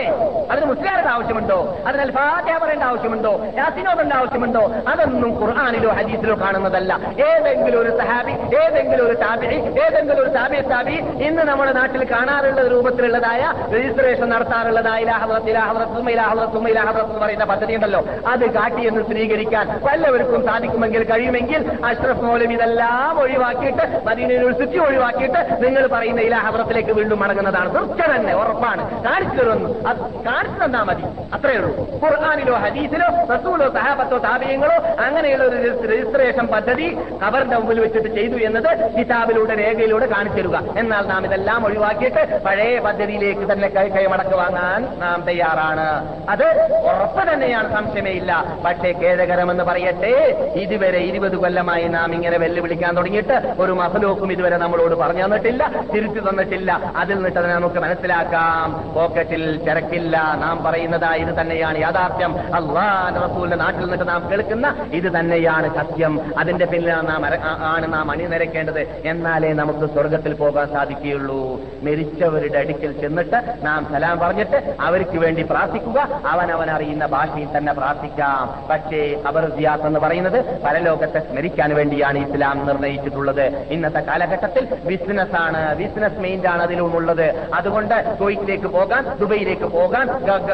[0.51, 1.59] അതിന് മുസ്ലിയാരുടെ ആവശ്യമുണ്ടോ?
[1.88, 3.33] അതിന് ഫാത്തിഹ പറയേണ്ട ആവശ്യമുണ്ടോ?
[3.57, 4.63] യാസിനോദന്റെ ആവശ്യമുണ്ടോ?
[4.88, 6.91] അതൊന്നും ഖുർആാനിലോ ഹദീസിലോ കാണുന്നതല്ല.
[7.29, 9.47] ഏതെങ്കിലും ഒരു സഹാബി ഏതെങ്കിലും ഒരു താബി
[9.86, 13.41] ഏതെങ്കിലും ഒരു താബി താബി ഇന്ന് നമ്മുടെ നാട്ടിൽ കാണാറുള്ള രൂപത്തിലുള്ളതായ
[13.75, 21.61] രജിസ്ട്രേഷൻ നടത്താറുള്ളതായ ഇലാഹദ്രത്ത് ഇലാഹദ്രത്തും ഇലാഹദ്രത്തും ഇലാഹദ്രത്തും പറയുന്ന പദ്ധതി ഉണ്ടല്ലോ അത് കാട്ടിയെന്ന് സ്ഥിരീകരിക്കാൻ വല്ലവർക്കും സാധിക്കുമെങ്കിൽ കഴിയുമെങ്കിൽ
[21.86, 27.76] അഷ്റഫ് മൗലം ഇതെല്ലാം ഒഴിവാക്കിയിട്ട് മദീന യൂണിവേഴ്സിറ്റി ഒഴിവാക്കിയിട്ട് നിങ്ങൾ പറയുന്ന ഇലാഹവറത്തിലേക്ക് വീണ്ടും മടങ്ങുന്നതാണ്.
[27.76, 29.03] തീർച്ച തന്നെ ഉറപ്പാണ്.
[29.03, 31.03] കാണിച്ചു തരുമെന്ന് അത് കാണിച്ചു തന്നാ മതി?
[31.34, 31.73] അത്രയേ ഉള്ളൂ.
[32.03, 36.88] ഖുർആാനിലോ ഹദീസിലോ റസൂലോ സഹാബത്തോ താപീയങ്ങളോ അങ്ങനെയുള്ള ഒരു രജിസ്ട്രേഷൻ പദ്ധതി
[37.23, 43.51] ഖബറിന്റെ മുമ്പിൽ വെച്ചിട്ട് ചെയ്തു എന്നത് കിതാബിലൂടെ രേഖയിലൂടെ കാണിച്ചു തരുക എന്നാൽ നാം ഇതെല്ലാം ഒഴിവാക്കിയിട്ട് പഴയ പദ്ധതിയിലേക്ക്
[43.51, 45.88] തന്നെ കൈ കൈമടക്ക് വാങ്ങാൻ നാം തയ്യാറാണ്.
[46.30, 46.47] അത്
[46.89, 48.59] ഉറപ്പ് തന്നെയാണ് സംശയമേ ഇല്ല.
[48.66, 50.13] പക്ഷേ ഖേദകരമെന്ന് പറയട്ടെ
[50.55, 56.93] ഇതുവരെ ഇരുപത് കൊല്ലമായി നാം ഇങ്ങനെ വെല്ലുവിളിക്കാൻ തുടങ്ങിയിട്ട് ഒരു മഫലൂക്കും ഇതുവരെ നമ്മളോട് പറഞ്ഞു തന്നിട്ടില്ല തിരുത്തി തന്നിട്ടില്ല.
[56.97, 58.93] അതിൽ നിന്നിട്ട് അതിനെ നമുക്ക് മനസ്സിലാക്കാം.
[58.93, 60.36] പോക്കറ്റിൽ തിരക്കില്ല.
[60.41, 62.34] നാം പറയുന്നതാ ഇത് തന്നെയാണ് യാഥാർത്ഥ്യം.
[62.55, 66.39] അള്ളാഹ് റസൂലിന്റെ നാട്ടിൽ നിന്നിട്ട് നാം കേൾക്കുന്ന ഇത് തന്നെയാണ് സത്യം.
[66.39, 67.22] അതിന്റെ പിന്നിലാണ് നാം
[67.66, 68.80] ആണ് നാം അണിനിരക്കേണ്ടത്.
[69.05, 71.61] എന്നാലേ നമുക്ക് സ്വർഗത്തിൽ പോകാൻ സാധിക്കുകയുള്ളൂ.
[71.84, 76.22] മരിച്ചവരുടെ അടുക്കൽ ചെന്നിട്ട് നാം സലാം പറഞ്ഞിട്ട് അവർക്ക് വേണ്ടി പ്രാർത്ഥിക്കുക.
[76.26, 77.74] അവൻ അറിയുന്ന ഭാഷയിൽ തന്നെ
[78.05, 78.67] പ്രാർത്ഥിക്കാം.
[78.69, 83.45] പക്ഷേ അവർ സിയാസ് എന്ന് പറയുന്നത് പരലോകത്തെ സ്മരിക്കാൻ വേണ്ടിയാണ് ഇസ്ലാം നിർണയിച്ചിട്ടുള്ളത്.
[83.75, 85.61] ഇന്നത്തെ കാലഘട്ടത്തിൽ ബിസിനസ് ആണ്.
[85.81, 87.27] ബിസിനസ് മെയിൻഡ് ആണ് അതിലുമുള്ളത്
[87.59, 90.05] അതുകൊണ്ട് കുവൈറ്റിലേക്ക് പോകാൻ ദുബൈയിലേക്ക് പോകാൻ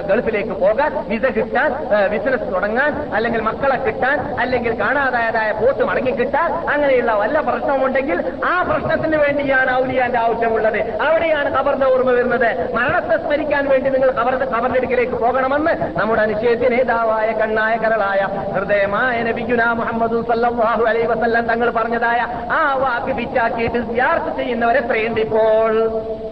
[0.09, 1.69] ഗൾഫിലേക്ക് പോകാൻ വിസ കിട്ടാൻ
[2.13, 8.17] ബിസിനസ് തുടങ്ങാൻ അല്ലെങ്കിൽ മക്കളെ കിട്ടാൻ അല്ലെങ്കിൽ കാണാതായതായ പോത്ത് മടങ്ങി കിട്ടാൻ അങ്ങനെയുള്ള വല്ല പ്രശ്നമുണ്ടെങ്കിൽ
[8.51, 10.79] ആ പ്രശ്നത്തിന് വേണ്ടിയാണ് ഔലിയാന്റെ ആവശ്യമുള്ളത്.
[11.07, 12.49] അവിടെയാണ് ഖബറിന്റെ ഓർമ്മ വരുന്നത്.
[12.75, 18.21] മരണത്തെ സ്മരിക്കാൻ വേണ്ടി നിങ്ങൾ ഖബറിന്റെ കബറിന്റെ അടുക്കലേക്ക് പോകണമെന്ന് നമ്മുടെ നിശ്ചയത്തിന് നേതാവായ കണ്ണായ കരളായ
[18.55, 22.21] ഹൃദയമായ നബിഗുന മുഹമ്മദ് സല്ലാഹു അലൈ വസല്ലം തങ്ങൾ പറഞ്ഞതായ
[22.51, 25.71] ആ വാക്ക് പിച്ചാക്കിയിട്ട് സിയാർത്ത് ചെയ്യുന്നവരെ എത്രയുണ്ട് ഇപ്പോൾ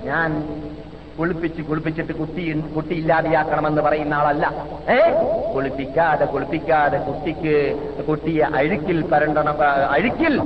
[0.04, 0.32] ഞാൻ
[1.20, 4.54] കുളിപ്പിച്ച് കുളിപ്പിച്ചിട്ട് കുട്ടി കുട്ടി ഇല്ലാതെയാക്കണമെന്ന് പറയുന്ന ആളല്ല.
[4.90, 5.00] ഏ?
[5.56, 7.56] കുളിപ്പിക്കാതെ കുളിപ്പിക്കാതെ കുട്ടിക്ക്
[8.04, 9.58] കുട്ടിയെ അഴുക്കിൽ പരണ്ടണം
[9.92, 10.40] അഴുക്കിൽ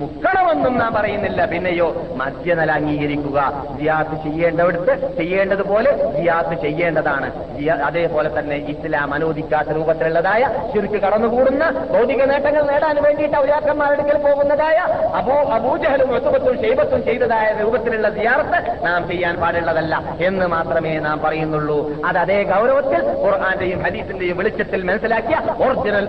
[0.00, 1.44] മുക്കണമെന്നും നാം പറയുന്നില്ല.
[1.44, 3.64] പിന്നെയോ മദ്യനല അംഗീകരിക്കുക.
[3.80, 7.46] ജിയാത്ത് ചെയ്യേണ്ടവിടുത്ത് ചെയ്യേണ്ടതുപോലെ ജിയാത്ത് ചെയ്യേണ്ടതാണ്.
[7.84, 14.76] അതേപോലെ തന്നെ ഇസ്ലാം അനുവദിക്കാത്ത രൂപത്തിലുള്ളതായ ചുരുക്ക് കടന്നുകൂടുന്ന ഭൗതിക നേട്ടങ്ങൾ നേടാൻ വേണ്ടിയിട്ട് ഔലിയാക്കന്മാരുടെ പോകുന്നതായ
[15.14, 20.05] അബൂ അബൂജഹലും ഒത്തുപത്തും ഷെയ്ബത്തും ചെയ്തതായ രൂപത്തിലുള്ള സിയാറത്ത് നാം ചെയ്യാൻ പാടുള്ളതല്ല.
[20.28, 21.78] എന്ന് മാത്രമേ നാം പറയുന്നുള്ളൂ.
[22.04, 26.06] അത് അതേ ഗൗരവത്തിൽ ഖുർആാന്റെയും ഹദീസിന്റെയും വെളിച്ചത്തിൽ മനസ്സിലാക്കിയ ഒറിജിനൽ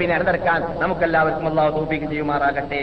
[0.00, 2.82] പിന്നെ അണിനിരക്കാൻ നമുക്കെല്ലാവർക്കും അള്ളാഹു തോപ്പിക്ക് ചെയ്യുമാറാകട്ടെ.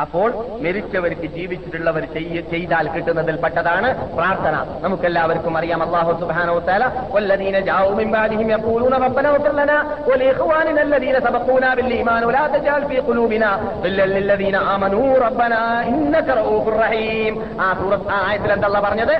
[0.00, 0.26] അപ്പോൾ
[0.62, 6.84] മരിച്ചവർക്ക് ജീവിച്ചിട്ടുള്ളവർ ചെയ്യ- ചെയ്താൽ കിട്ടുന്നതിൽ പെട്ടതാണ് പ്രാർത്ഥന നമുക്കെല്ലാവർക്കും അറിയാം അള്ളാഹു സുബ്ഹാനഹു വതആല
[7.14, 9.78] വല്ലദീന ജാഊ മിൻ ബാദിഹിം യഖൂലൂന റബ്ബനാ ഇഗ്ഫിർ ലനാ
[10.08, 13.50] വലിഇഖ്വാനിന الذين سبقونا بالإيمان ولا تجعل في قلوبنا
[13.84, 19.14] غلا للذين آمنوا ربنا إنك رؤوف رحيم ആ സൂറത്ത് ആ ആയത്തിൽ എന്താ അള്ളാഹ് പറഞ്ഞത്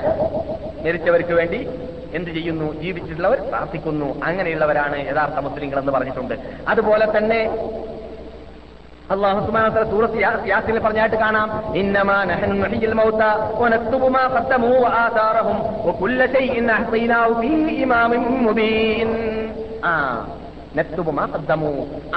[0.85, 1.59] മരിച്ചവർക്ക് വേണ്ടി
[2.13, 6.35] എന്ത് ചെയ്യുന്നു ജീവിച്ചിട്ടുള്ളവർ പ്രാർത്ഥിക്കുന്നു അങ്ങനെയുള്ളവരാണ് യഥാർത്ഥ മുസ്ലിങ്ങൾ എന്ന് പറഞ്ഞിട്ടുണ്ട്
[6.71, 7.39] അതുപോലെ തന്നെ
[9.10, 11.76] അള്ളാഹു സുബ്ഹാനഹു തആല സൂറത്ത് യാ- യാസീനിൽ പറഞ്ഞായിട്ട് കാണാം.
[11.76, 13.22] ഇന്നമാ നഹ്നു നുഹ്യിൽ മൗത
[13.58, 14.78] വനക്തുബു മാ ഖദ്ദമൂ
[15.86, 19.08] വകുല്ല ഷൈഇൻ അഹ്സൈനാഹു ഫീ ഇമാമിൻ മുബീൻ.
[19.84, 20.26] ആ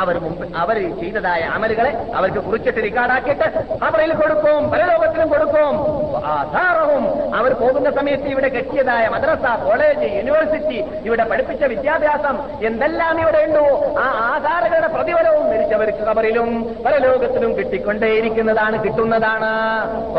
[0.02, 3.48] അവർ മുമ്പ് അവർ ചെയ്തതായ അമലുകളെ അവർക്ക് കുറിച്ചിട്ട് റിക്കാർഡാക്കിയിട്ട്
[3.84, 5.74] അവരിൽ കൊടുക്കും പരലോകത്തിലും കൊടുക്കും.
[6.26, 7.04] ആധാരവും
[7.36, 12.36] അവർ പോകുന്ന സമയത്ത് ഇവിടെ കെട്ടിയതായ മദ്രസ കോളേജ് യൂണിവേഴ്സിറ്റി ഇവിടെ പഠിപ്പിച്ച വിദ്യാഭ്യാസം
[12.66, 13.66] എന്തെല്ലാം ഇവിടെ ഉണ്ടോ?
[14.00, 16.50] ആ ആധാരകളുടെ പ്രതിഫലവും മരിച്ചവർക്ക് കബറിലും
[16.86, 19.52] പരലോകത്തിലും കിട്ടിക്കൊണ്ടേയിരിക്കുന്നതാണ് കിട്ടുന്നതാണ്.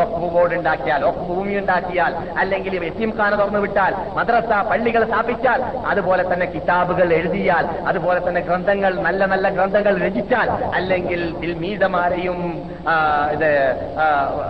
[0.03, 5.59] ഒക്കു ബോർഡ് ഉണ്ടാക്കിയാൽ ഒക്കു ഭൂമി ഉണ്ടാക്കിയാൽ അല്ലെങ്കിൽ വെറ്റിംഖാന ഖാന തുറന്നു വിട്ടാൽ മദ്രസ പള്ളികൾ സ്ഥാപിച്ചാൽ
[5.91, 10.49] അതുപോലെ തന്നെ കിതാബുകൾ എഴുതിയാൽ അതുപോലെ തന്നെ ഗ്രന്ഥങ്ങൾ നല്ല നല്ല ഗ്രന്ഥങ്ങൾ രചിച്ചാൽ
[10.79, 12.39] അല്ലെങ്കിൽ ദിൽമീതമാരെയും
[13.35, 13.49] ഇത്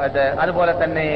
[0.07, 1.07] ഇത് അതുപോലെ തന്നെ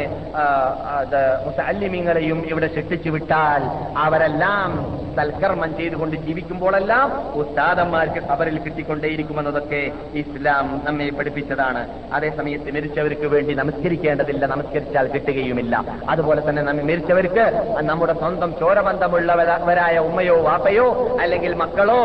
[1.46, 3.64] മുത്തല്ലിമീങ്ങളെയും ഇവിടെ ശിക്ഷിച്ചു വിട്ടാൽ
[4.06, 4.72] അവരെല്ലാം
[5.16, 7.08] സൽക്കർമ്മം ചെയ്തുകൊണ്ട് ജീവിക്കുമ്പോഴെല്ലാം
[7.42, 9.82] ഉസ്താദന്മാർക്ക് അവരിൽ കിട്ടിക്കൊണ്ടേയിരിക്കുമെന്നതൊക്കെ
[10.22, 11.82] ഇസ്ലാം നമ്മെ പഠിപ്പിച്ചതാണ്.
[12.14, 15.76] അതേസമയത്ത് മരിച്ചവർക്ക് വേണ്ടി നമസ്കരിക്കേണ്ടതില്ല നമസ്കരിച്ചാൽ കിട്ടുകയുമില്ല.
[16.10, 17.46] അതുപോലെ തന്നെ നമ്മെ മരിച്ചവർക്ക്
[17.90, 20.88] നമ്മുടെ സ്വന്തം ചോരബന്ധമുള്ളവരായ ഉമ്മയോ വാപ്പയോ
[21.24, 22.00] അല്ലെങ്കിൽ മക്കളോ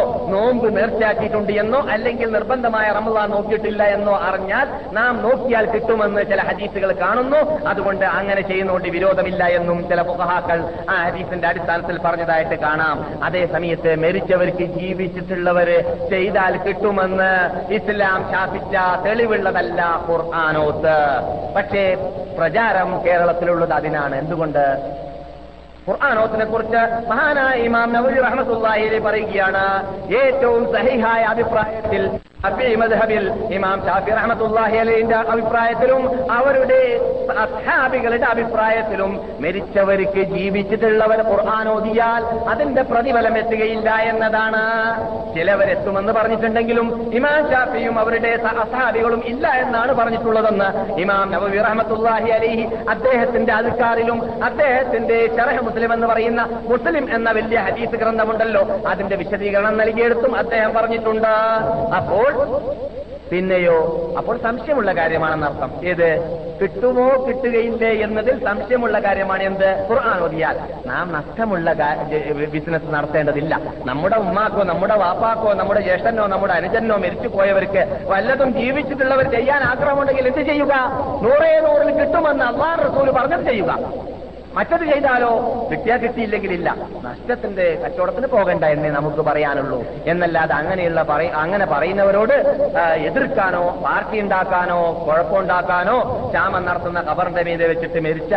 [0.46, 7.68] നോമ്പ് നേർച്ചയാക്കിയിട്ടുണ്ട് എന്നോ അല്ലെങ്കിൽ നിർബന്ധമായ റമദാൻ നോക്കിയിട്ടില്ല എന്നോ അറിഞ്ഞാൽ നാം നോക്കിയാൽ കിട്ടുമെന്ന് ചില ഹദീസുകൾ കാണുന്നു.
[7.68, 10.58] അതുകൊണ്ട് അങ്ങനെ ചെയ്യുന്നതുകൊണ്ട് വിരോധമില്ല എന്നും ചില ഫുഖഹാക്കൾ
[10.90, 13.24] ആ ഹദീസിന്റെ അടിസ്ഥാനത്തിൽ പറഞ്ഞതായിട്ട് കാണാം.
[13.24, 15.78] അതേ സമയത്ത് മരിച്ചവർക്ക് ജീവിച്ചിട്ടുള്ളവര്
[16.10, 17.30] ചെയ്താൽ കിട്ടുമെന്ന്
[17.72, 18.76] ഇസ്ലാം ശാസിച്ച
[19.06, 20.96] തെളിവുള്ളതല്ല ഖുർആാനോത്ത്.
[21.56, 21.84] പക്ഷേ
[22.38, 24.16] പ്രചാരം കേരളത്തിലുള്ളത് അതിനാണ്.
[24.18, 24.64] എന്തുകൊണ്ട്?
[25.88, 29.64] ഖുർആാനോത്തിനെ കുറിച്ച് മഹാനായ ഇമാം നവജി റഹ്മത്തുള്ളാഹി പറയുകയാണ്
[30.14, 32.02] ഏറ്റവും സഹിഹായ അഭിപ്രായത്തിൽ
[32.42, 33.24] ഷാഫി മദ്ഹബിൽ
[33.56, 36.02] ഇമാം ഷാഫി റഹമത്തുല്ലാഹി അലൈന്റെ അഭിപ്രായത്തിലും
[36.38, 36.80] അവരുടെ
[37.44, 39.12] അസ്ഹാബികളുടെ അഭിപ്രായത്തിലും
[39.44, 42.22] മരിച്ചവർക്ക് ജീവിച്ചിട്ടുള്ളവർ ഖുർആൻ ഓതിയാൽ
[42.52, 44.62] അതിന്റെ പ്രതിഫലം എത്തുകയില്ല എന്നതാണ്.
[45.36, 46.86] ചിലവരെത്തുമെന്ന് പറഞ്ഞിട്ടുണ്ടെങ്കിലും
[47.18, 48.30] ഇമാം ഷാഫിയും അവരുടെ
[48.64, 50.68] അസ്ഹാബികളും ഇല്ല എന്നാണ് പറഞ്ഞിട്ടുള്ളതെന്ന്
[51.04, 52.64] ഇമാം നബവി റഹമത്തുല്ലാഹി അലൈഹി
[52.94, 54.20] അദ്ദേഹത്തിന്റെ അധികാറിലും
[54.50, 56.40] അദ്ദേഹത്തിന്റെ ഷറഹ് മുസ്ലിം എന്ന് പറയുന്ന
[56.72, 58.62] മുസ്ലിം എന്ന വലിയ ഹദീസ് ഗ്രന്ഥമുണ്ടല്ലോ.
[58.92, 61.32] അതിന്റെ വിശദീകരണം നൽകിയെടുത്തും അദ്ദേഹം പറഞ്ഞിട്ടുണ്ട്.
[62.00, 62.25] അപ്പോൾ
[63.30, 63.76] പിന്നെയോ?
[64.18, 66.08] അപ്പോൾ സംശയമുള്ള കാര്യമാണെന്നർത്ഥം ഏത്?
[66.62, 69.86] കിട്ടുമോ കിട്ടുകയില്ലേ എന്നതിൽ സംശയമുള്ള കാര്യമാണ് എന്ത്?
[69.90, 70.60] ഖുർആൻ ഓതിയാൽ.
[70.86, 71.74] നാം നഷ്ടമുള്ള
[72.52, 73.60] ബിസിനസ് നടത്തേണ്ടതില്ല.
[73.86, 80.40] നമ്മുടെ ഉമ്മാക്കോ നമ്മുടെ വാപ്പാക്കോ നമ്മുടെ ജ്യേഷ്ഠനോ നമ്മുടെ അനുജനോ മരിച്ചു പോയവർക്ക് വല്ലതും ജീവിച്ചിട്ടുള്ളവർ ചെയ്യാൻ ആഗ്രഹമുണ്ടെങ്കിൽ എന്ത്
[80.40, 80.74] ചെയ്യുക?
[81.22, 83.78] നൂറേ നൂറിൽ കിട്ടുമെന്ന് അള്ളാഹ് റസൂൽ പറഞ്ഞത് ചെയ്യുക.
[84.56, 85.30] മറ്റത് ചെയ്താലോ?
[85.70, 86.68] കിട്ടിയാ കിട്ടിയില്ലെങ്കിൽ ഇല്ല
[87.06, 89.78] നഷ്ടത്തിന്റെ കച്ചവടത്തിന് പോകണ്ട എന്നേ നമുക്ക് പറയാനുള്ളൂ.
[90.12, 91.00] എന്നല്ലാതെ അങ്ങനെയുള്ള
[91.42, 92.34] അങ്ങനെ പറയുന്നവരോട്
[93.08, 95.96] എതിർക്കാനോ പാർട്ടി ഉണ്ടാക്കാനോ കുഴപ്പമുണ്ടാക്കാനോ
[96.30, 98.32] ക്ഷാമം നടത്തുന്ന കബറിന്റെ മീതെ വെച്ചിട്ട് മരിച്ച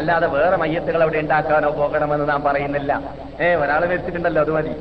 [0.00, 2.92] അല്ലാതെ വേറെ മയ്യത്തുകൾ അവിടെ ഉണ്ടാക്കാനോ പോകണമെന്ന് നാം പറയുന്നില്ല.
[3.40, 4.74] ഏ ഒരാൾ മരിച്ചിട്ടുണ്ടല്ലോ അത് മതി.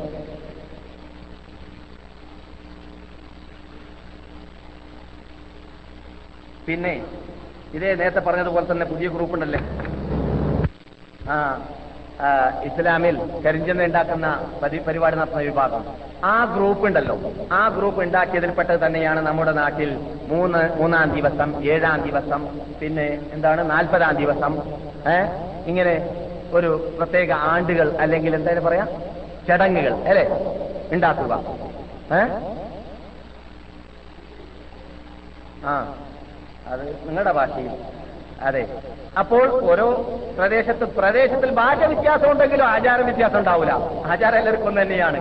[6.67, 6.93] പിന്നെ
[7.73, 9.59] ഇതേ നേരത്തെ പറഞ്ഞതുപോലെ തന്നെ പുതിയ ഗ്രൂപ്പ് ഉണ്ടല്ലേ
[12.65, 14.27] ഇസ്ലാമിൽ കരിഞ്ചന്ത ഉണ്ടാക്കുന്ന
[14.87, 15.81] പരിപാടി നടത്തുന്ന വിഭാഗം.
[16.23, 17.15] ആ ഗ്രൂപ്പ് ഉണ്ടല്ലോ.
[17.51, 19.89] ആ ഗ്രൂപ്പ് ഉണ്ടാക്കിയതിൽപ്പെട്ടത് തന്നെയാണ് നമ്മുടെ നാട്ടിൽ
[20.27, 22.41] മൂന്ന് മൂന്നാം ദിവസം ഏഴാം ദിവസം
[22.81, 24.53] പിന്നെ എന്താണ് നാൽപ്പതാം ദിവസം.
[25.65, 25.93] ഇങ്ങനെ
[26.53, 28.85] ഒരു പ്രത്യേക ആണ്ടുകൾ അല്ലെങ്കിൽ എന്തായാലും പറയാ?
[29.47, 30.25] ചടങ്ങുകൾ അല്ലെ?
[30.91, 31.33] ഉണ്ടാക്കുക.
[35.65, 35.73] ആ
[36.67, 37.71] അത് നിങ്ങളുടെ ഭാഷയിൽ.
[38.41, 38.63] അതെ.
[39.19, 39.87] അപ്പോൾ ഓരോ
[40.37, 43.73] പ്രദേശത്ത് പ്രദേശത്തിൽ ഭാഷ വ്യത്യാസം ഉണ്ടെങ്കിലും ആചാര വ്യത്യാസം ഉണ്ടാവില്ല
[44.11, 45.19] ആചാരം എല്ലാവർക്കും തന്നെയാണ്.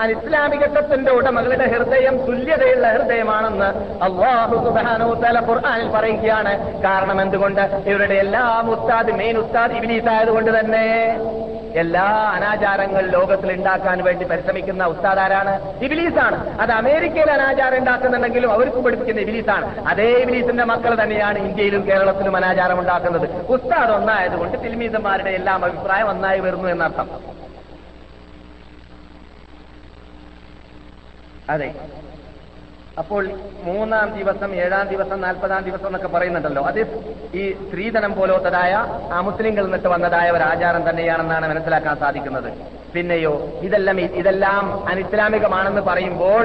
[0.00, 3.68] അൽ ഇസ്ലാമികത്വത്തിന്റെ ഉടമകളുടെ ഹൃദയം തുല്യതയുള്ള ഹൃദയമാണെന്ന്
[4.06, 6.82] അള്ളാഹു സുബ്ഹാനഹു തആല ഖുർആനിൽ പറയുകയാണ്.
[6.82, 7.60] കാരണം എന്തുകൊണ്ട്?
[7.90, 10.84] ഇവരുടെ എല്ലാ ഉസ്താദ് മെയിൻ ഉസ്താദ് ഇവിനീസായത് കൊണ്ട് തന്നെ
[11.82, 12.04] എല്ലാ
[12.36, 15.52] അനാചാരങ്ങൾ ലോകത്തിൽ ഉണ്ടാക്കാൻ വേണ്ടി പരിശ്രമിക്കുന്ന ഉസ്താദാരാണ്
[15.84, 16.60] ഇബിലീസാണ്.
[16.60, 19.66] അത് അമേരിക്കയിൽ അനാചാരം ഉണ്ടാക്കുന്നുണ്ടെങ്കിലും അവർക്ക് പഠിപ്പിക്കുന്ന ഇബിലീസാണ്.
[19.88, 26.68] അതേ ഇബിലീസിന്റെ മക്കൾ തന്നെയാണ് ഇന്ത്യയിലും കേരളത്തിലും അനാചാരം ഉണ്ടാക്കുന്നത് ഉസ്താദ് ഒന്നായതുകൊണ്ട് തിൽമീതന്മാരുടെ എല്ലാം അഭിപ്രായം ഒന്നായി വരുന്നു
[26.68, 27.08] എന്നർത്ഥം.
[31.50, 31.68] അതെ.
[32.98, 33.24] അപ്പോൾ
[33.62, 36.62] മൂന്നാം ദിവസം ഏഴാം ദിവസം നാൽപ്പതാം ദിവസം എന്നൊക്കെ പറയുന്നുണ്ടല്ലോ.
[36.62, 36.80] അത്
[37.34, 38.72] ഈ സ്ത്രീധനം പോലത്തതായ
[39.12, 42.50] ആ മുസ്ലിങ്ങളിൽ നിന്നിട്ട് വന്നതായ ഒരു ആചാരം തന്നെയാണെന്നാണ് മനസ്സിലാക്കാൻ സാധിക്കുന്നത്.
[42.94, 46.44] പിന്നെയോ ഇതെല്ലാം ഇതെല്ലാം അനിസ്ലാമികമാണെന്ന് പറയുമ്പോൾ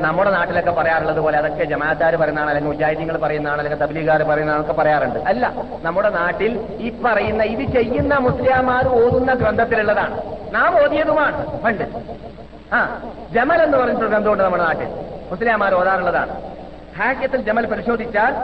[0.00, 5.18] നമ്മുടെ നാട്ടിലൊക്കെ പറയാറുള്ളത് പോലെ അതൊക്കെ ജമാഅത്താർ പറയുന്നതാണ് അല്ലെങ്കിൽ മുജാഹിദീങ്ങൾ പറയുന്നതാണ് അല്ലെങ്കിൽ തബ്ലീഗാർ പറയുന്നതാണൊക്കെ പറയാറുണ്ട്.
[5.18, 5.52] അല്ല
[5.82, 10.22] നമ്മുടെ നാട്ടിൽ ഈ പറയുന്ന ഇത് ചെയ്യുന്ന മുസ്ലിംമാർ ഓതുന്ന ഗ്രന്ഥത്തിലുള്ളതാണ്.
[10.52, 11.84] നാം ഓതിയതുമാണ് പണ്ട്.
[12.72, 13.02] ആ
[13.32, 14.86] ജമൽ എന്ന് പറഞ്ഞിട്ടുള്ള ഗ്രന്ഥമുണ്ട് നമ്മുടെ നാട്ടിൽ.
[15.30, 16.34] മുസ്ലിംമാർ ഓതാറുള്ളതാണ്.
[16.98, 18.34] ഹാക്യത്തിൽ ജമൽ പരിശോധിച്ചാൽ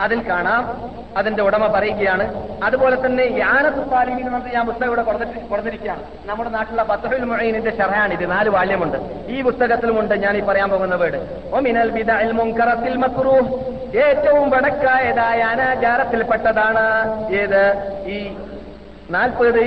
[0.00, 0.90] അതിൽ കാണാം.
[1.16, 2.24] അതിന്റെ ഉടമ പറയുകയാണ്
[2.62, 6.02] അതുപോലെ തന്നെ യാനത്ത് താലിമിൻ എന്ന് ഞാൻ പുസ്തകം ഇവിടെ കൊടുത്തിരിക്കുകയാണ്.
[6.26, 8.98] നമ്മുടെ നാട്ടിലുള്ള ബത്തഹുൽ മൊയ്നിന്റെ ഷറഹാണ് ഇത് നാല് വാല്യമുണ്ട്.
[9.28, 11.40] ഈ പുസ്തകത്തിലുമുണ്ട് ഞാൻ ഈ പറയാൻ പോകുന്ന വേർഡ്.
[11.54, 16.84] ഒമിനൽ ബിദൽ മുൻകറത്തിൽ മക്റൂഹ് ഏറ്റവും വടക്കായതായ അനാചാരത്തിൽപ്പെട്ടതാണ്
[17.34, 17.62] ഏത്?
[18.06, 18.36] ഈ
[19.10, 19.62] നാൽപ്പത്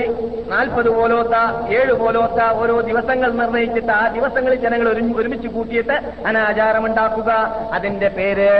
[0.52, 5.92] നാൽപ്പത് പോലോത്ത ഏഴ് പോലോത്ത ഓരോ ദിവസങ്ങൾ നിർണയിച്ചിട്ട് ആ ദിവസങ്ങളിൽ ജനങ്ങൾ ഒരുമിച്ച് കൂട്ടിയിട്ട്
[6.26, 7.32] അനാചാരമുണ്ടാക്കുക.
[7.72, 8.50] അതിന്റെ പേര്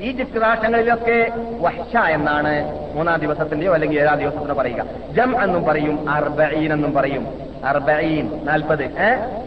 [0.00, 1.30] ഈജിപ്ത് രാഷ്ട്രങ്ങളിലൊക്കെ
[1.60, 2.52] വഹ്ഷ എന്നാണ്
[2.94, 4.84] മൂന്നാം ദിവസത്തിന്റെയോ അല്ലെങ്കിൽ ഏഴാം ദിവസത്തിനോ പറയുക.
[5.10, 7.53] ജം എന്നും പറയും അർബഈൻ എന്നും പറയും.
[7.70, 8.84] അർബഈൻ നാൽപ്പത്.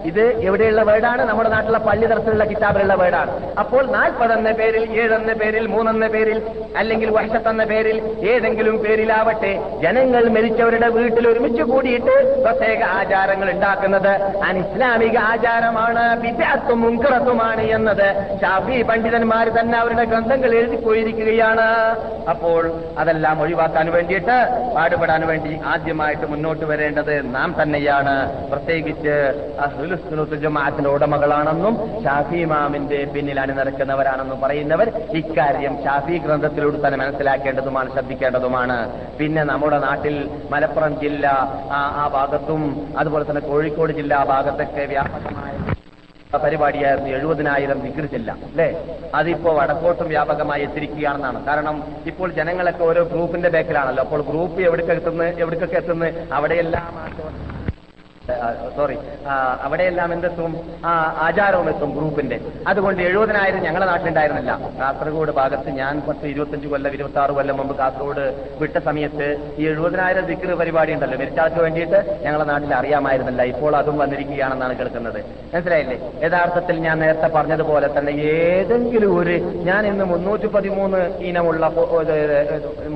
[0.10, 1.22] ഇത് എവിടെയുള്ള വേർഡാണ്?
[1.30, 3.32] നമ്മുടെ നാട്ടിലെ പള്ളി തരത്തിലുള്ള കിതാബിലുള്ള വേർഡാണ്.
[3.60, 6.40] അപ്പോൾ നാൽപ്പത് എന്ന പേരിൽ ഏഴെന്ന പേരിൽ മൂന്നെന്ന പേരിൽ
[6.78, 7.98] അല്ലെങ്കിൽ വർഷത്തെന്ന പേരിൽ
[8.32, 9.54] ഏതെങ്കിലും പേരിലാവട്ടെ
[9.84, 14.12] ജനങ്ങൾ മരിച്ചവരുടെ വീട്ടിൽ ഒരുമിച്ച് കൂടിയിട്ട് പ്രത്യേക ആചാരങ്ങൾ ഉണ്ടാക്കുന്നത്
[14.50, 18.08] അനിസ്ലാമിക ആചാരമാണ് വിദ്യാത്വം മുൻകറത്തുമാണ് എന്നത്.
[18.42, 21.68] ഷാഫി പണ്ഡിതന്മാർ തന്നെ അവരുടെ ഗ്രന്ഥങ്ങൾ എഴുതി പോയിരിക്കുകയാണ്.
[22.30, 22.64] അപ്പോൾ
[22.98, 24.38] അതെല്ലാം ഒഴിവാക്കാൻ വേണ്ടിയിട്ട്
[24.76, 28.07] പാടുപെടാൻ വേണ്ടി ആദ്യമായിട്ട് മുന്നോട്ട് വരേണ്ടത് നാം തന്നെയാണ്.
[28.52, 29.16] പ്രത്യേകിച്ച്
[29.66, 31.76] അഹ്ലുസ്സുന്നത്ത് ജമാഅത്തിന്റെ ഉടമകളാണെന്നും
[32.06, 34.90] ഷാഫി ഇമാമിന്റെ പിന്നിൽ അണിനിരക്കുന്നവരാണെന്നും പറയുന്നവർ
[35.22, 38.78] ഇക്കാര്യം ഷാഫി ഗ്രന്ഥത്തിലൂടെ തന്നെ മനസ്സിലാക്കേണ്ടതുമാണ് ശ്രദ്ധിക്കേണ്ടതുമാണ്.
[39.20, 40.18] പിന്നെ നമ്മുടെ നാട്ടിൽ
[40.54, 41.26] മലപ്പുറം ജില്ല
[41.78, 42.64] ആ ആ ഭാഗത്തും
[43.02, 45.54] അതുപോലെ തന്നെ കോഴിക്കോട് ജില്ലാ ഭാഗത്തൊക്കെ വ്യാപകമായ
[46.44, 48.68] പരിപാടിയായിരുന്നു എഴുപതിനായിരം വികൃതില്ല അല്ലേ?
[49.20, 51.76] അതിപ്പോ വടക്കോട്ടും വ്യാപകമായി എത്തിരിക്കുകയാണെന്നാണ് കാരണം
[52.12, 54.04] ഇപ്പോൾ ജനങ്ങളൊക്കെ ഓരോ ഗ്രൂപ്പിന്റെ ബേക്കിലാണല്ലോ.
[54.08, 56.08] അപ്പോൾ ഗ്രൂപ്പ് എവിടേക്കെത്തുന്നു എവിടേക്കൊക്കെ എത്തുന്നു
[56.38, 56.84] അവിടെയെല്ലാം
[58.28, 58.96] സോറി
[59.62, 60.54] അവിടെയെല്ലാം എന്തെത്തും?
[60.86, 60.92] ആ
[61.26, 62.40] ആചാരവും എത്തും ഗ്രൂപ്പിന്റെ.
[62.68, 64.52] അതുകൊണ്ട് എഴുപതിനായിരം ഞങ്ങളുടെ നാട്ടിലുണ്ടായിരുന്നില്ല.
[64.80, 68.26] കാസർഗോഡ് ഭാഗത്ത് ഞാൻ പത്ത് ഇരുപത്തഞ്ച് കൊല്ലം ഇരുപത്തി ആറ് കൊല്ലം മുമ്പ് കാസർഗോഡ്
[68.62, 69.28] വിട്ട സമയത്ത്
[69.58, 71.18] ഈ എഴുപതിനായിരം ദിക്കർ പരിപാടി ഉണ്ടല്ലോ.
[71.18, 73.44] മെരിച്ചാൾക്ക് വേണ്ടിയിട്ട് ഞങ്ങളുടെ നാട്ടിൽ അറിയാമായിരുന്നില്ല.
[73.54, 75.20] ഇപ്പോൾ അതും വന്നിരിക്കുകയാണെന്നാണ് കേൾക്കുന്നത്.
[75.54, 75.98] മനസ്സിലായില്ലേ?
[76.24, 79.38] യഥാർത്ഥത്തിൽ ഞാൻ നേരത്തെ പറഞ്ഞതുപോലെ തന്നെ ഏതെങ്കിലും ഒരു
[79.70, 81.72] ഞാൻ ഇന്ന് മുന്നൂറ്റി പതിമൂന്ന് ഇനമുള്ള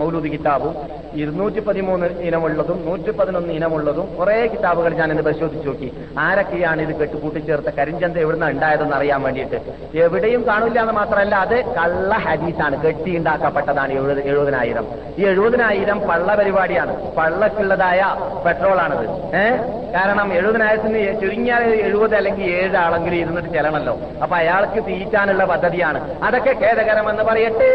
[0.01, 0.75] മൗലൂദ് കിതാബും
[1.15, 5.87] ഇരുന്നൂറ്റി പതിമൂന്ന് ഇനമുള്ളതും നൂറ്റി പതിനൊന്ന് ഇനമുള്ളതും കുറെ കിതാബുകൾ ഞാൻ ഇന്ന് പരിശോധിച്ച് നോക്കി.
[6.19, 9.57] ആരൊക്കെയാണ് ഇത് കെട്ടുകൂട്ടിച്ചേർത്ത കരിഞ്ചന്ത എവിടുന്ന ഉണ്ടായതെന്ന് അറിയാൻ വേണ്ടിയിട്ട്.
[9.97, 12.75] എവിടെയും കാണില്ല എന്ന് മാത്രമല്ല അത് കള്ള ഹദീസാണ്.
[12.83, 14.87] കെട്ടി ഉണ്ടാക്കപ്പെട്ടതാണ് എഴുപത് എഴുപതിനായിരം.
[15.17, 16.93] ഈ എഴുപതിനായിരം പള്ള പരിപാടിയാണ്.
[17.17, 18.01] പള്ളക്കുള്ളതായ
[18.45, 19.05] പെട്രോളാണത്.
[19.41, 19.57] ഏഹ്
[19.95, 25.99] കാരണം എഴുപതിനായിരത്തിന് ചുരുങ്ങിയാൽ എഴുപത് അല്ലെങ്കിൽ ഏഴ് ആളെങ്കിലും ഇരുന്നിട്ട് ചെല്ലണമല്ലോ അപ്പൊ അയാൾക്ക് തീറ്റാനുള്ള പദ്ധതിയാണ്.
[26.23, 27.71] അതൊക്കെ ഖേദകരമെന്ന് പറയട്ടെ.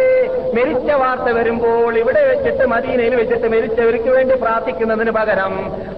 [0.55, 5.55] മെരിച്ച വാർത്ത വരുമ്പോൾ ഇവിടെ വെച്ചിട്ട് മദീനയിൽ വെച്ചിട്ട് മെരിച്ചവർക്ക് വേണ്ടി പ്രാർത്ഥിക്കുന്നതിന് പകരം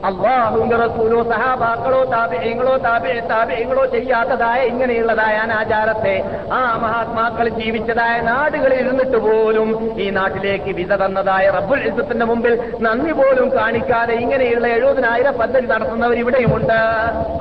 [0.08, 6.14] അള്ളാഹുന്റെ റസൂലോ സഹാബാക്കളോ താപേയങ്ങളോ താപേ താപേയങ്ങളോ ചെയ്യാത്തതായ ഇങ്ങനെയുള്ളതായ അനാചാരത്തെ
[6.52, 13.56] ആ മഹാത്മാക്കൾ ജീവിച്ചതായ നാടുകളിൽ ഇരുന്നിട്ട് പോലും ഈ നാട്ടിലേക്ക് വിസ തന്നതായ റബ്ബുൽ ഇസത്തിന്റെ മുമ്പിൽ നന്ദി പോലും
[13.56, 16.78] കാണിക്കാതെ ഇങ്ങനെയുള്ള എഴുപതിനായിരം പദ്ധതി നടത്തുന്നവർ ഇവിടെയുമുണ്ട്.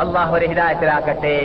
[0.06, 1.36] അള്ളാഹു ഹിതായത്തിലാക്കട്ടെ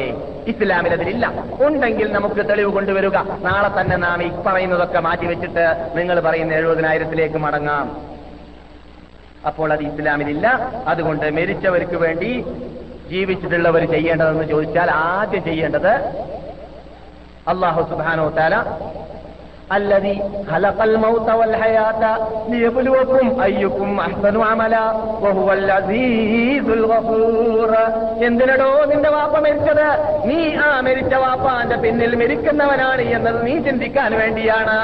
[0.47, 3.19] ഇസ്ലാമിൽ അതിലില്ല ഉണ്ടെങ്കിൽ നമുക്ക് തെളിവ് കൊണ്ടുവരിക.
[3.43, 5.67] നാളെ തന്നെ നാം ഈ പറയുന്നതൊക്കെ മാറ്റിവെച്ചിട്ട്
[5.97, 8.13] നിങ്ങൾ പറയുന്ന എഴുപതിനായിരത്തിലേക്ക് മടങ്ങാം.
[9.47, 10.47] അപ്പോൾ അത് ഇസ്ലാമിലില്ല.
[10.87, 12.31] അതുകൊണ്ട് മരിച്ചവർക്ക് വേണ്ടി
[13.11, 15.93] ജീവിച്ചിട്ടുള്ളവർ ചെയ്യേണ്ടതെന്ന് ചോദിച്ചാൽ ആദ്യം ചെയ്യേണ്ടത്
[17.53, 18.55] അള്ളാഹു സുബാനോ താല
[19.72, 20.16] الذي
[20.48, 22.04] خلق الموت والحياة
[22.50, 24.86] ليبلوكم أيكم أحسن عملا
[25.22, 27.72] وهو العزيز الغفور
[28.28, 29.88] എന്തിനടോ നിന്റെ വാപ്പ മരിച്ചത്
[30.28, 34.78] നീ ആ മരിച്ച വാപ്പാന്റെ പിന്നിൽ മരിക്കുന്നവനാണ് എന്നത് നീ ചിന്തിക്കാൻ വേണ്ടിയാണ്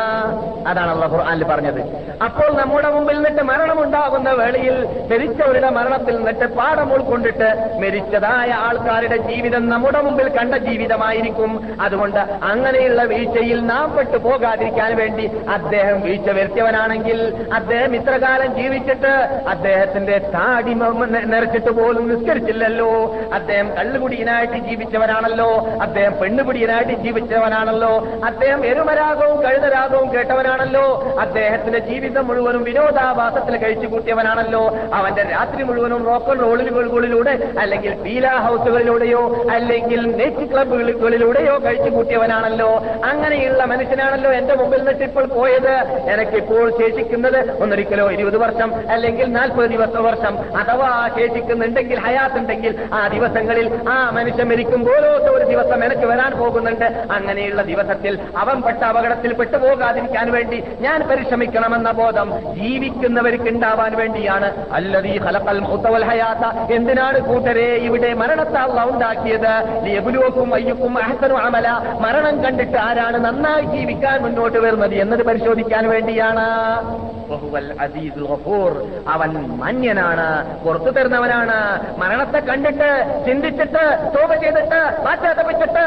[0.69, 1.79] അതാണ് അള്ളാഹു ഖുർആനിൽ പറഞ്ഞത്
[2.25, 4.75] അപ്പോൾ നമ്മുടെ മുമ്പിൽ നിന്നിട്ട് മരണമുണ്ടാകുന്ന വേളയിൽ
[5.11, 7.49] മരിച്ചവരുടെ മരണത്തിൽ നിന്നിട്ട് പാഠം ഉൾക്കൊണ്ടിട്ട്
[7.83, 11.51] മരിച്ചതായ ആൾക്കാരുടെ ജീവിതം നമ്മുടെ മുമ്പിൽ കണ്ട ജീവിതമായിരിക്കും
[11.85, 12.21] അതുകൊണ്ട്
[12.51, 14.19] അങ്ങനെയുള്ള വീഴ്ചയിൽ നാം പെട്ടു
[14.78, 17.18] പോകാതിരിക്കാൻ വേണ്ടി അദ്ദേഹം വീഴ്ച വരുത്തിയവനാണെങ്കിൽ
[17.54, 19.12] അദ്ദേഹം ഇത്രകാലം ജീവിച്ചിട്ട്
[19.48, 20.72] അദ്ദേഹത്തിന്റെ താടി
[21.32, 22.90] നിറച്ചിട്ട് പോലും നിസ്കരിച്ചില്ലല്ലോ.
[23.34, 25.50] അദ്ദേഹം കള്ളുകുടിയനായിട്ട് ജീവിച്ചവനാണല്ലോ.
[25.82, 27.92] അദ്ദേഹം പെണ്ണുകുടിയനായിട്ട് ജീവിച്ചവനാണല്ലോ.
[28.24, 30.86] അദ്ദേഹം എരുമരാഗവും കഴുതരാഗവും കേട്ടവനാണല്ലോ.
[31.20, 34.62] അദ്ദേഹത്തിന്റെ ജീവിതം മുഴുവനും വിനോദാഭാസത്തിൽ കഴിച്ചു കൂട്ടിയവനാണല്ലോ.
[34.94, 42.70] അവന്റെ രാത്രി മുഴുവനും റോക്കൺ റോളുകളിലൂടെ അല്ലെങ്കിൽ പീലാ ഹൗസുകളിലൂടെയോ അല്ലെങ്കിൽ നെറ്റ് ക്ലബുകളിലൂടെയോ കഴിച്ചു കൂട്ടിയവനാണല്ലോ.
[43.04, 45.74] അങ്ങനെയുള്ള മനുഷ്യനാണല്ലോ എന്റെ മുമ്പിൽ നിന്നിട്ട് ഇപ്പോൾ പോയത്
[46.12, 53.96] എനിക്കിപ്പോൾ ശേഷിക്കുന്നത് ഒന്നൊരിക്കലോ ഇരുപത് വർഷം അല്ലെങ്കിൽ നാൽപ്പത് ദിവസ വർഷം അഥവാ ശേഷിക്കുന്നുണ്ടെങ്കിൽ ഹയാത്തുണ്ടെങ്കിൽ ആ ദിവസങ്ങളിൽ ആ
[54.16, 56.84] മനുഷ്യൻ മരിക്കുമ്പോഴോട്ട് ഒരു ദിവസം എനിക്ക് വരാൻ പോകുന്നുണ്ട്.
[57.16, 62.28] അങ്ങനെയുള്ള ദിവസത്തിൽ അവൻ പെട്ട അപകടത്തിൽ പെട്ടുപോകാതിരിക്കാൻ വേണ്ടി ഞാൻ പരിശ്രമിക്കണമെന്ന ബോധം
[62.58, 66.44] ജീവിക്കുന്നവർക്ക് ഉണ്ടാവാൻ വേണ്ടിയാണ് അല്ലതീ ഹലക്കൽ മുത്തവൽ ഹയാത്ത
[66.76, 69.52] എന്തിനാണ് കൂട്ടരെ ഇവിടെ മരണത്തെ ഉണ്ടാക്കിയത്?
[69.86, 71.68] ലിയബുലുവക്കും അയ്യുക്കും അഹസനു അമല.
[72.04, 76.46] മരണം കണ്ടിട്ട് ആരാണ് നന്നായി ജീവിക്കാൻ മുന്നോട്ട് വരുന്നത് എന്നത് പരിശോധിക്കാൻ വേണ്ടിയാണ്.
[78.08, 78.72] ഗഫൂർ.
[79.08, 80.28] അവൻ മാന്യനാണ്.
[80.64, 81.58] പുറത്തു തരുന്നവനാണ്.
[81.98, 82.88] മരണത്തെ കണ്ടിട്ട്
[83.26, 83.82] ചിന്തിച്ചിട്ട്
[84.14, 85.84] തോപ ചെയ്തിട്ട് പാശ്ചാത്തപിച്ചിട്ട്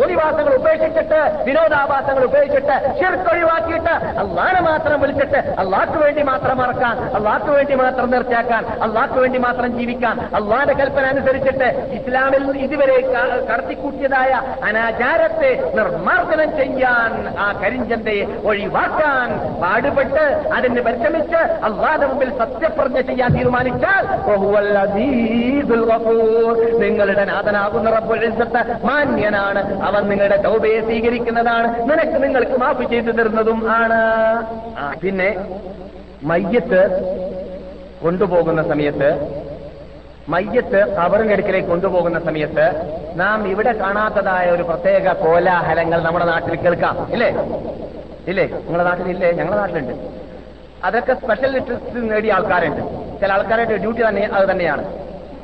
[0.00, 8.10] തോലിവാസങ്ങൾ ഉപേക്ഷിച്ചിട്ട് വിനോദാഭാസങ്ങൾ ഉപേക്ഷിച്ചിട്ട് ശിർക്കൊഴിവാക്കിയിട്ട് അള്ളാനെ മാത്രം വിളിച്ചിട്ട് അള്ളാഹ്ക്ക് വേണ്ടി മാത്രം മറക്കാൻ അള്ളാഹ്ക്ക് വേണ്ടി മാത്രം
[8.10, 13.00] നിർത്തിയാക്കാൻ അള്ളാഹ്ക്ക് വേണ്ടി മാത്രം ജീവിക്കാൻ അള്ളാന്റെ കൽപ്പന അനുസരിച്ചിട്ട് ഇസ്ലാമിൽ ഇതുവരെ
[13.52, 19.28] കടത്തിക്കൂട്ടിയതായ അനാചാരത്തെ നിർമ്മാർജനം ചെയ്യാൻ ആ കരിഞ്ചന്തയെ ഒഴിവാക്കാൻ
[19.62, 20.24] പാടുപെട്ട്
[20.54, 24.04] അതിന് പരിശ്രമിച്ച് അള്ളാഹ് മുമ്പിൽ സത്യപ്രജ്ഞ ചെയ്യാൻ തീരുമാനിച്ചാൽ.
[26.78, 28.32] നിങ്ങളുടെ നാഥനാകുന്ന റബ്ബുൽ
[28.84, 29.82] മാന്യനാണ്.
[29.82, 31.68] അവൻ നിങ്ങളുടെ തൗബയെ സ്വീകരിക്കുന്നതാണ്.
[31.82, 34.00] നിനക്ക് നിങ്ങൾക്ക് മാപ്പ് ചെയ്തു തരുന്നതും ആണ്.
[35.00, 35.28] പിന്നെ
[36.22, 36.82] മയ്യത്ത്
[38.02, 39.10] കൊണ്ടുപോകുന്ന സമയത്ത്
[40.28, 47.08] മയ്യത്ത് കബറിന്റെ അടുക്കിലേക്ക് കൊണ്ടുപോകുന്ന സമയത്ത് നാം ഇവിടെ കാണാത്തതായ ഒരു പ്രത്യേക കോലാഹലങ്ങൾ നമ്മുടെ നാട്ടിൽ കേൾക്കാം.
[47.12, 47.28] ഇല്ലേ?
[48.28, 48.44] ഇല്ലേ?
[48.44, 49.94] നിങ്ങളുടെ നാട്ടിലില്ലേ ഞങ്ങളുടെ നാട്ടിലുണ്ട്.
[50.84, 52.80] അതൊക്കെ സ്പെഷ്യൽ ഇൻട്രസ്റ്റ് നേടിയ ആൾക്കാരുണ്ട്.
[53.20, 54.84] ചില ആൾക്കാരുടെ ഡ്യൂട്ടി തന്നെ അത് തന്നെയാണ്.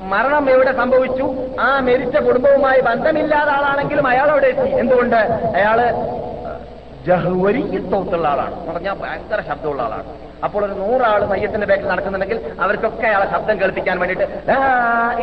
[0.02, 1.34] മരണം എവിടെ സംഭവിച്ചു?
[1.60, 4.68] ആ മരിച്ച കുടുംബവുമായി ബന്ധമില്ലാത്ത ആളാണെങ്കിലും അയാൾ അവിടെ എത്തി.
[4.68, 5.16] എന്തുകൊണ്ട്?
[5.56, 5.78] അയാൾ
[7.06, 8.72] ജഹ്വരിക്കത്തോത്തുള്ള ആളാണ്.
[8.72, 10.04] പറഞ്ഞാൽ ഭയങ്കര ശബ്ദമുള്ള ആളാണ്.
[10.44, 14.60] അപ്പോൾ ഒരു നൂറാൾ മയ്യത്തിന്റെ ബാക്കിൽ നടക്കുന്നുണ്ടെങ്കിൽ അവർക്കൊക്കെ അയാളെ ശബ്ദം കേൾപ്പിക്കാൻ വേണ്ടിയിട്ട് "ലാ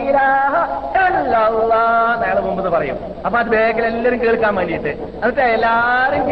[0.04, 0.54] ഇലാഹ
[1.02, 1.36] എന്ന്
[2.24, 2.98] അയാൾ മുമ്പ് പറയും.
[3.26, 4.92] അപ്പൊ അത് ബാക്കിൽ എല്ലാവരും കേൾക്കാൻ വേണ്ടിയിട്ട്.
[5.22, 6.24] എന്നിട്ട് എല്ലാവരും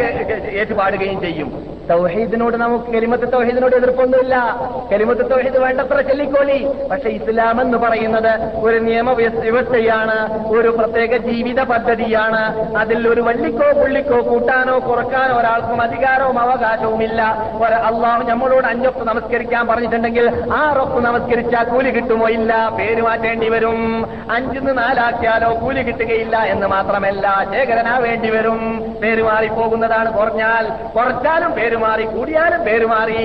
[0.60, 1.50] ഏറ്റുപാടുകയും ചെയ്യും.
[1.88, 4.60] തൗഹീദിനോട് നമുക്ക് കെലിമത്ത് തൗഹീദിനോട് എതിർപ്പൊന്നുമില്ല.
[4.92, 6.66] കെലിമത്ത് തൗഹീദ് വേണ്ടത്ര ചെല്ലിക്കോലി.
[6.90, 10.46] പക്ഷെ ഇസ്ലാം എന്ന് പറയുന്നത് ഒരു നിയമ വ്യവസ്ഥയാണ്.
[10.48, 12.76] ഒരു പ്രത്യേക ജീവിത പദ്ധതിയാണ്.
[12.76, 17.50] അതിൽ ഒരു വള്ളിക്കോ പുള്ളിക്കോ കൂട്ടാനോ കുറക്കാനോ ഒരാൾക്കും അധികാരവും അവകാശവുമില്ല.
[17.56, 22.68] ഒരു അള്ളാഹു നമ്മളോട് അഞ്ചൊപ്പ് നമസ്കരിക്കാൻ പറഞ്ഞിട്ടുണ്ടെങ്കിൽ ആറൊപ്പ് നമസ്കരിച്ചാൽ കൂലി കിട്ടുമോ ഇല്ല?
[22.68, 24.08] പേര് മാറ്റേണ്ടി വരും.
[24.30, 27.46] അഞ്ചിന്ന് നാലാക്കിയാലോ കൂലി കിട്ടുകയില്ല എന്ന് മാത്രമല്ല.
[27.52, 28.84] ശേഖരനാവേണ്ടി വരും.
[29.02, 33.18] പേര് മാറിപ്പോകുന്നതാണ് കുറഞ്ഞാൽ കുറച്ചാലും പേര് മാറി കൂടിയാലും പേര് മാറി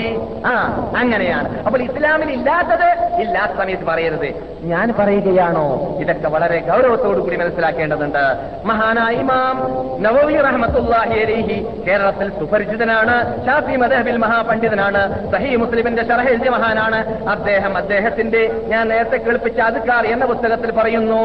[0.45, 0.53] ആ
[0.97, 1.63] അങ്ങനെയാണ്.
[1.65, 2.87] അപ്പോൾ ഇസ്ലാമിൽ ഇല്ലാത്തത്
[3.21, 4.29] ഇല്ലാത്ത സമയത്ത് പറയരുത്.
[4.63, 5.97] ഞാൻ പറയുകയാണോ?
[6.01, 8.23] ഇതൊക്കെ വളരെ ഗൗരവത്തോടു കൂടി മനസ്സിലാക്കേണ്ടതുണ്ട്.
[8.65, 9.57] മഹാനായ ഇമാം
[10.03, 11.57] നവവി റഹ്മത്തുല്ലാഹി
[11.87, 13.45] കേരളത്തിൽ സുപരിചിതനാണ്.
[13.45, 15.31] ഷാഫി മദഹബിൽ മഹാപണ്ഡിതനാണ്.
[15.31, 16.99] സഹി മുസ്ലിമിന്റെ ഷറഹെഴുതിയ മഹാനാണ്.
[17.29, 21.21] അദ്ദേഹം അദ്ദേഹത്തിന്റെ ഞാൻ നേരത്തെ കേൾപ്പിച്ച അതുക്കാർ എന്ന പുസ്തകത്തിൽ പറയുന്നു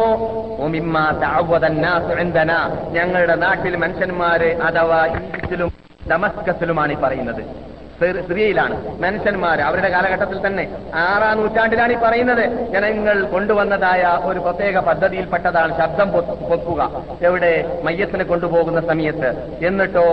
[0.59, 2.13] "ഉമിമ്മാ തഅവ്വദ അന്നാസു
[2.91, 5.71] ഞങ്ങളുടെ നാട്ടിൽ മനുഷ്യന്മാര് അഥവാ ഈജിപ്തിലും
[6.11, 7.71] ഡമസ്കസിലുമാണ് ഈ പറയുന്നത്.
[8.01, 9.01] സിറി- സിറിയയിലാണ്.
[9.01, 12.73] മനുഷ്യന്മാർ അവരുടെ കാലഘട്ടത്തിൽ തന്നെ ആറാം നൂറ്റാണ്ടിലാണ് ഈ പറയുന്നത്.
[12.73, 16.91] ജനങ്ങൾ കൊണ്ടുവന്നതായ ഒരു പ്രത്യേക പദ്ധതിയിൽപ്പെട്ടതാണ് ശബ്ദം പൊക്കുക.
[17.23, 17.81] എവിടെ?
[17.85, 19.59] മയ്യത്തിനെ കൊണ്ടുപോകുന്ന സമയത്ത്.
[19.67, 20.07] എന്നിട്ടോ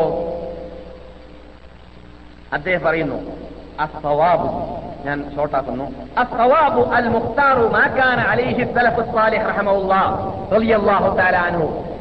[2.54, 3.32] അദ്ദേഹം പറയുന്നു
[3.80, 11.97] അസ്വാബു ഞാൻ ഷോർട്ടാക്കുന്നു അസ്വാബു അൽ മുഖ്താറു മാ കാന അലൈഹി സലഫ് സ്വാലിഹ് റഹ്മഹുല്ലാഹ് റളിയല്ലാഹു തആല അൻഹു.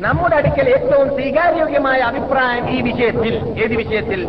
[0.00, 4.28] നമ്മുടെ അടുക്കൽ ഏറ്റവും സ്വീകാര്യോഗ്യമായ അഭിപ്രായം ഈ വിഷയത്തിൽ ഏത് വിഷയത്തിൽ?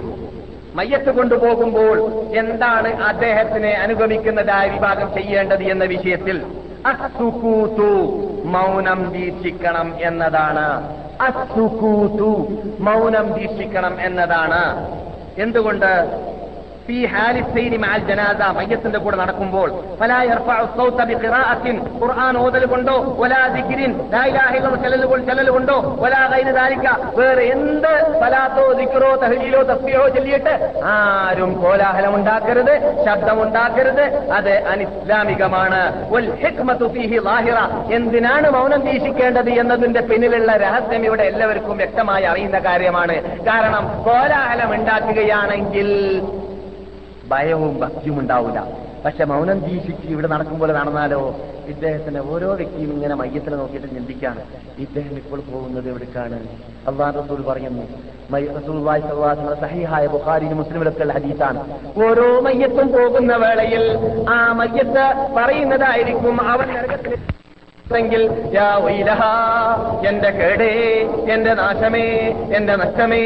[0.76, 2.00] മയ്യത്ത് കൊണ്ടുപോകുമ്പോൾ
[2.36, 6.46] എന്താണ് അദ്ദേഹത്തിനെ അനുഗമിക്കുന്നതായ വിഭാഗം ചെയ്യേണ്ടത് എന്ന വിഷയത്തിൽ.
[6.86, 10.98] അസുകൂത്തു മൗനം ദീക്ഷിക്കണം എന്നതാണ്.
[11.22, 14.96] അസുകൂത്തു മൗനം ദീക്ഷിക്കണം എന്നതാണ്.
[15.38, 15.92] എന്തുകൊണ്ട്?
[16.88, 23.42] ഫീ ഹാലിസൈനി മാൽ ജനാദ മയ്യത്തിന്റെ കൂടെ നടക്കുമ്പോൾ ഫലാ യർഫഉ സൗത ബിഖിറാഅത്തിൻ ഖുർആൻ ഓതൽ കൊണ്ടോ വലാ
[23.56, 26.88] ദിക്രിൻ ലാ ഇലാഹ ഇല്ലല്ലാഹ് ചലൽ കൊണ്ട് ചലൽ കൊണ്ടോ വലാ ഗൈര ദാലിക
[27.20, 27.92] വേറെ എന്ത്
[28.22, 30.54] ഫലാത്തോ ദിക്റോ തഹ്ലീലോ തസ്ബീഹോ ചൊല്ലിയിട്ട്
[30.94, 32.74] ആരും കോലാഹലം ഉണ്ടാക്കരുത്
[33.08, 34.04] ശബ്ദം ഉണ്ടാക്കരുത്
[34.38, 35.82] അത് അനിസ്ലാമികമാണ്.
[36.14, 37.60] വൽ ഹിക്മതു ഫീഹി ലാഹിറ.
[37.98, 43.18] എന്തിനാണ് മൗനം വീക്ഷിക്കേണ്ടത് എന്നതിന്റെ പിന്നിലുള്ള രഹസ്യം ഇവിടെ എല്ലാവർക്കും വ്യക്തമായി അറിയുന്ന കാര്യമാണ്.
[43.50, 45.90] കാരണം കോലാഹലം ഉണ്ടാക്കുകയാണെങ്കിൽ
[47.32, 48.60] ഭയവും ഭക്തിയും ഉണ്ടാവില്ല
[49.06, 51.20] പക്ഷെ മൗനം ദീക്ഷിച്ച് ഇവിടെ നടക്കുമ്പോൾ നടന്നാലോ?
[51.72, 54.42] ഇദ്ദേഹത്തിന് ഓരോ വ്യക്തിയും ഇങ്ങനെ മയ്യത്തിനെ നോക്കിയിട്ട് ചിന്തിക്കാണ്.
[54.86, 56.40] ഇദ്ദേഹം ഇപ്പോൾ പോകുന്നത് എവിടേക്കാണ്?
[56.90, 57.86] അള്ളാഹ് റസൂൽ പറയുന്നു
[59.64, 61.62] സഹീഹായ ബുഖാരിയിലും മുസ്ലിമിലൊക്കെ ഹദീസാണ്.
[62.06, 63.86] ഓരോ മയ്യത്തും പോകുന്ന വേളയിൽ
[64.30, 65.06] ആ മയ്യത്ത്
[65.38, 66.38] പറയുന്നതായിരിക്കും
[66.72, 67.14] നരകത്തിൽ
[67.94, 68.22] എങ്കിൽ
[70.10, 70.70] എന്റെ കേടേ
[71.34, 72.08] എന്റെ നാശമേ
[72.58, 73.20] എന്റെ നഷ്ടമേ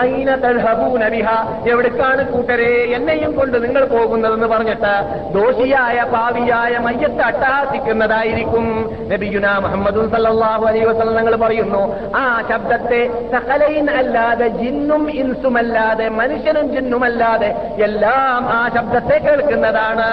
[0.00, 1.28] അയിന തൽഹബൂന ബിഹ
[1.72, 4.94] എവിടേക്കാണ് കൂട്ടരെ എന്നെയും കൊണ്ട് നിങ്ങൾ പോകുന്നതെന്ന് പറഞ്ഞിട്ട്
[5.34, 8.66] ദോഷിയായ പാവിയായ മയ്യത്ത് അട്ടഹാസിക്കുന്നതായിരിക്കും.
[9.12, 11.82] നബിയുന മുഹമ്മദ് സല്ലാഹു അലൈ വസ്ലം ഞങ്ങൾ പറയുന്നു
[12.16, 13.02] ആ ശബ്ദത്തെ
[13.34, 17.52] സകലൈൻ അല്ലാതെ ജിന്നും ഇൻസുമല്ലാതെ മനുഷ്യനും ജിന്നുമല്ലാതെ
[17.88, 20.10] എല്ലാം ആ ശബ്ദത്തെ കേൾക്കുന്നതാണ്.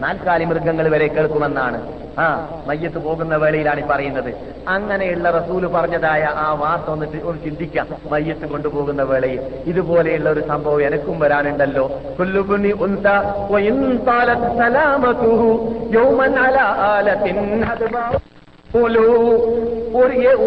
[0.00, 1.78] നാൽക്കാലി മൃഗങ്ങൾ വരെ കേൾക്കുമെന്നാണ്.
[2.18, 2.26] ആ
[2.66, 4.34] മയ്യത്ത് പോകുന്ന വേളയിലാണ് പറയുന്നത്.
[4.68, 7.86] അങ്ങനെയുള്ള റസൂൽ പറഞ്ഞതായ ആ വാർത്ത ഒന്ന് ഒന്ന് ചിന്തിക്കാം.
[8.12, 11.90] മയ്യത്ത് കൊണ്ടുപോകുന്ന വേളയിൽ ഇതുപോലെയുള്ള ഒരു സംഭവം എനക്കും വരാനുണ്ടല്ലോ.
[12.18, 12.72] കുല്ലുബുനി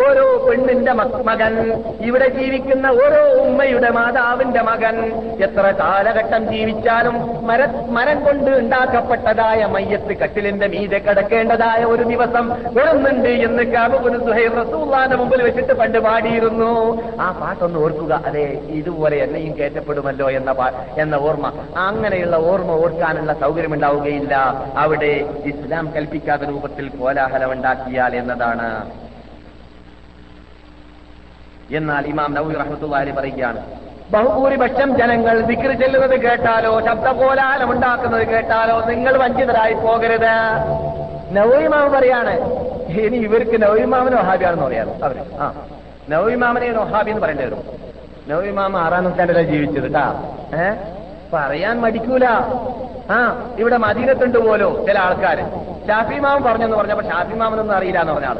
[0.03, 0.93] ഓരോ പെണ്ണിന്റെ
[1.27, 1.53] മകൻ
[2.01, 4.95] ഇവിടെ ജീവിക്കുന്ന ഓരോ ഉമ്മയുടെ മാതാവിന്റെ മകൻ.
[5.45, 7.15] എത്ര കാലഘട്ടം ജീവിച്ചാലും
[7.47, 15.73] മര മരം കൊണ്ട് ഉണ്ടാക്കപ്പെട്ടതായ മയ്യത്ത് കട്ടിലിന്റെ മീതെ കിടക്കേണ്ടതായ ഒരു ദിവസം വരുന്നുണ്ട് എന്ന് കാബുബുന് മുമ്പിൽ വെച്ചിട്ട്
[15.73, 16.71] പണ്ട് പാടിയിരുന്നു.
[17.19, 18.21] ആ പാട്ടൊന്ന് ഓർക്കുക.
[18.25, 18.45] അതെ
[18.79, 20.55] ഇതുപോലെ എന്നെയും കയറ്റപ്പെടുമല്ലോ എന്ന
[20.97, 21.47] എന്ന ഓർമ്മ.
[21.87, 24.35] അങ്ങനെയുള്ള ഓർമ്മ ഓർക്കാനുള്ള സൗകര്യം ഉണ്ടാവുകയില്ല
[24.77, 25.13] അവിടെ
[25.45, 27.51] ഇസ്ലാം കൽപ്പിക്കാത്ത രൂപത്തിൽ കോലാഹലം
[28.17, 28.91] എന്നതാണ്.
[31.75, 33.59] എന്നാൽ ഇമാം നൌ റഹ്മത്തുള്ളാഹി പറയുകയാണ്
[34.11, 40.33] ബഹുഭൂരിപക്ഷം ജനങ്ങൾ വിക്രി ചെല്ലുന്നത് കേട്ടാലോ ശബ്ദകോലാലം ഉണ്ടാക്കുന്നത് കേട്ടാലോ നിങ്ങൾ വഞ്ചിതരായി പോകരുത്.
[41.31, 42.33] നവീമാവ് പറയാണ്
[42.89, 45.53] ഇനി ഇവർക്ക് നവീമാമന് ഒഹാബിയാണെന്ന് പറയാറ് അവർ ആ
[46.09, 47.63] നവീമാമനെ ഒഹാബി എന്ന് പറയേണ്ടി വരും.
[48.27, 50.05] നവീമാമ ആറാം നൂറ്റാണ്ടിലാണ് ജീവിച്ചത് കേട്ടാ
[50.53, 50.98] ഏ?
[51.33, 52.25] പറയാൻ മടിക്കൂല.
[53.15, 53.17] ആ
[53.61, 58.39] ഇവിടെ മദീനത്തുണ്ട് പോലോ ചില ആൾക്കാർ ഷാഫി ഷാഫിമാമൻ പറഞ്ഞെന്ന് പറഞ്ഞപ്പോ ഷാഫിമാമനൊന്നും അറിയില്ല എന്ന് പറഞ്ഞ ആൾ.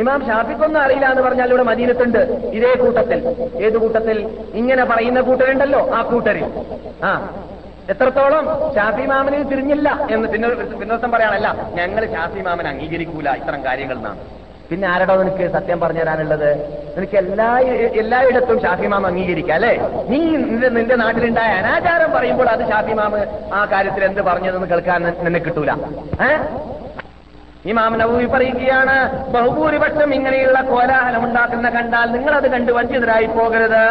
[0.00, 2.18] ഇമാം ഷാഫിക്കൊന്നും അറിയില്ല എന്ന് പറഞ്ഞാൽ ഇവിടെ മദീനത്തുണ്ട്.
[2.56, 3.20] ഇതേ കൂട്ടത്തിൽ.
[3.66, 4.18] ഏത് കൂട്ടത്തിൽ?
[4.60, 6.46] ഇങ്ങനെ പറയുന്ന കൂട്ടരുണ്ടല്ലോ ആ കൂട്ടരിൽ
[7.08, 7.12] ആ
[7.92, 8.44] എത്രത്തോളം
[8.76, 10.48] ഷാഫി മാമന് തിരിഞ്ഞില്ല എന്ന് പിന്നെ
[10.80, 11.48] പിന്നോസം പറയാനല്ല
[11.78, 14.20] ഞങ്ങൾ ഷാഫി മാമൻ അംഗീകരിക്കൂല ഇത്തരം കാര്യങ്ങൾ എന്നാണ്.
[14.70, 16.50] പിന്നെ ആരടോ നിനക്ക് സത്യം പറഞ്ഞു തരാനുള്ളത്?
[16.96, 17.58] നിനക്ക് എല്ലാ
[17.94, 19.76] എല്ലായിടത്തും ഷാഫിമാം അംഗീകരിക്കാം അല്ലേ?
[20.08, 20.36] നീ
[20.68, 25.70] നിന്റെ നാട്ടിലുണ്ടായ അനാചാരം പറയുമ്പോൾ അത് ഷാഫിമാമ് ആ കാര്യത്തിൽ എന്ത് പറഞ്ഞതെന്ന് കേൾക്കാൻ നിന്നെ കിട്ടൂല.
[26.22, 26.40] ഏഹ്
[27.66, 33.84] ഇമാം നബൂവി പറയുകയാണ് ബഹുഭൂരിപക്ഷം ഇങ്ങനെയുള്ള കോലാഹലം ഉണ്ടാക്കുന്ന കണ്ടാൽ നിങ്ങൾ അത് കണ്ട് വഞ്ചിതരായി പോകരുത്.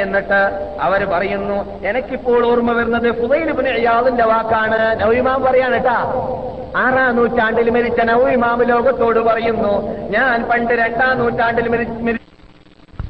[0.00, 5.00] എന്നിട്ട് അവർ പറയുന്നു എനിക്കിപ്പോൾ ഓർമ്മ വരുന്നത് ഫുദൈലിബിന് അയാളിന്റെ വാക്കാണ്.
[5.00, 6.14] നവീമാം പറയാണ് കേട്ടാ.
[6.76, 12.29] ആറാം നൂറ്റാണ്ടിൽ മരിച്ച നവീമാം ലോകത്തോട് പറയുന്നു ഞാൻ പണ്ട് രണ്ടാം നൂറ്റാണ്ടിൽ മരി- മരി-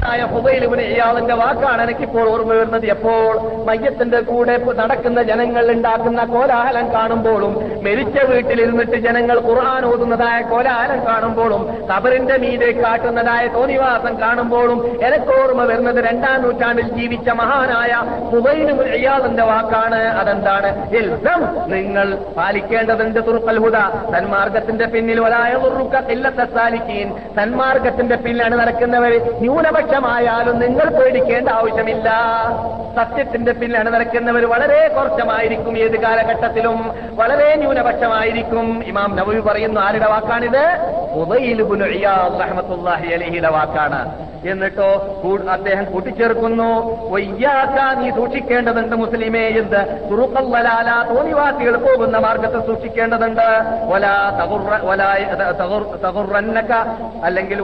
[0.09, 2.87] ആയ ഹുബൈലിബിന് ഇയാളിന്റെ വാക്കാണ് എനിക്കിപ്പോൾ ഓർമ്മ വരുന്നത്.
[2.87, 3.33] എപ്പോൾ
[3.69, 7.53] മയ്യത്തിന്റെ കൂടെ നടക്കുന്ന ജനങ്ങൾ ഉണ്ടാക്കുന്ന കോലാഹലം കാണുമ്പോഴും
[7.85, 16.05] മരിച്ച വീട്ടിലിരുന്നിട്ട് ജനങ്ങൾ ഖുർആൻ ഓതുന്നതായ കോലാഹലം കാണുമ്പോഴും കബറിന്റെ മീതെ കാട്ടുന്നതായ തോന്നിവാസം കാണുമ്പോഴും എനിക്ക് ഓർമ്മ വരുന്നത്
[16.09, 17.93] രണ്ടാം നൂറ്റാണ്ടിൽ ജീവിച്ച മഹാനായ
[18.33, 20.01] ഹുബൈലുബിൻ ഇയാളിന്റെ വാക്കാണ്.
[20.21, 20.71] അതെന്താണ്?
[21.75, 22.07] നിങ്ങൾ
[22.37, 23.59] പാലിക്കേണ്ടതുണ്ട് തുറുക്കൽ
[24.17, 25.53] തന്മാർഗത്തിന്റെ പിന്നിൽ ഒരായ
[27.39, 29.13] തന്മാർഗത്തിന്റെ പിന്നിലാണ് നടക്കുന്നവർ
[29.91, 32.13] ന്യൂനപക്ഷമായാലും നിങ്ങൾ പേടിക്കേണ്ട ആവശ്യമില്ല.
[32.97, 38.85] സത്യത്തിന്റെ പിന്നിലാണ് നടക്കുന്നവർ വളരെ കുറച്ചമായിരിക്കും ഏത് കാലഘട്ടത്തിലും വളരെ ന്യൂനപക്ഷമായിരിക്കും.
[38.87, 40.79] ഇമാം നബവി പറയുന്നു ആരുടെ വാക്കാണിത്?
[42.41, 44.27] റഹ്മത്തുള്ളാഹി അലൈഹിയുടെ വാക്കാണ്.
[44.47, 47.01] എന്നിട്ടോ അദ്ദേഹം കൂട്ടിച്ചേർക്കുന്നു.
[47.11, 53.65] വയ്യാക്ക നീ സൂക്ഷിക്കേണ്ടതുണ്ട് മുസ്ലിമേ എന്ത് തുറുക്കല്ലാല തോന്നിവാസികൾ പോകുന്ന മാർഗത്തെ സൂക്ഷിക്കേണ്ടതുണ്ട്.
[53.89, 55.99] വലാ തകുറ തകുർ-
[57.25, 57.63] അല്ലെങ്കിൽ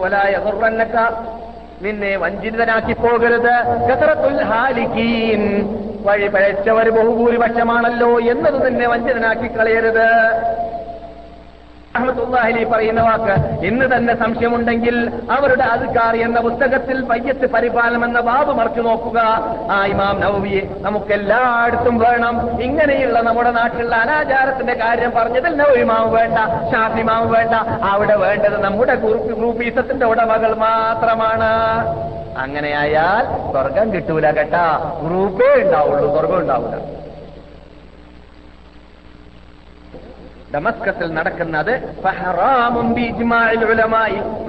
[1.82, 3.54] നിന്നെ വഞ്ചിതനാക്കി പോകരുത്.
[3.88, 5.42] കസറത്തുൽ ഹാലിക്കീൻ
[6.04, 10.08] വഴി പഴച്ചവർ ബഹുഭൂരിപക്ഷമാണല്ലോ എന്നത് നിന്നെ വഞ്ചിതനാക്കി കളയരുത്.
[11.96, 18.80] അഹമ്മദുല്ലാഹലി പറയുന്ന വാക്ക് ഇന്ന് തന്നെ സംശയമുണ്ടെങ്കിൽ അവരുടെ അധികാർ എന്ന പുസ്തകത്തിൽ പയ്യത്ത് പരിപാലനം എന്ന വാവ് മറിച്ചു
[18.80, 19.20] നോക്കുക.
[19.70, 22.62] ആ ഇമാം നവവിയെ നമുക്ക് എല്ലായിടത്തും വേണം.
[22.62, 26.38] ഇങ്ങനെയുള്ള നമ്മുടെ നാട്ടിലുള്ള അനാചാരത്തിന്റെ കാര്യം പറഞ്ഞതിൽ നവവിമാവ് വേണ്ട
[26.72, 27.54] ഷാഫിമാവ് വേണ്ട.
[27.84, 31.50] അവിടെ വേണ്ടത് നമ്മുടെ ഗ്രൂപ്പ് ഗ്രൂപ്പീസത്തിന്റെ ഉടമകൾ മാത്രമാണ്.
[32.38, 34.66] അങ്ങനെയായാൽ സ്വർഗം കിട്ടൂല കേട്ടാ.
[35.06, 37.05] ഗ്രൂപ്പേ ഉണ്ടാവുള്ളൂ സ്വർഗം ഉണ്ടാവില്ല
[40.56, 41.96] ഡമസ്കസിൽ നടക്കുന്നത്.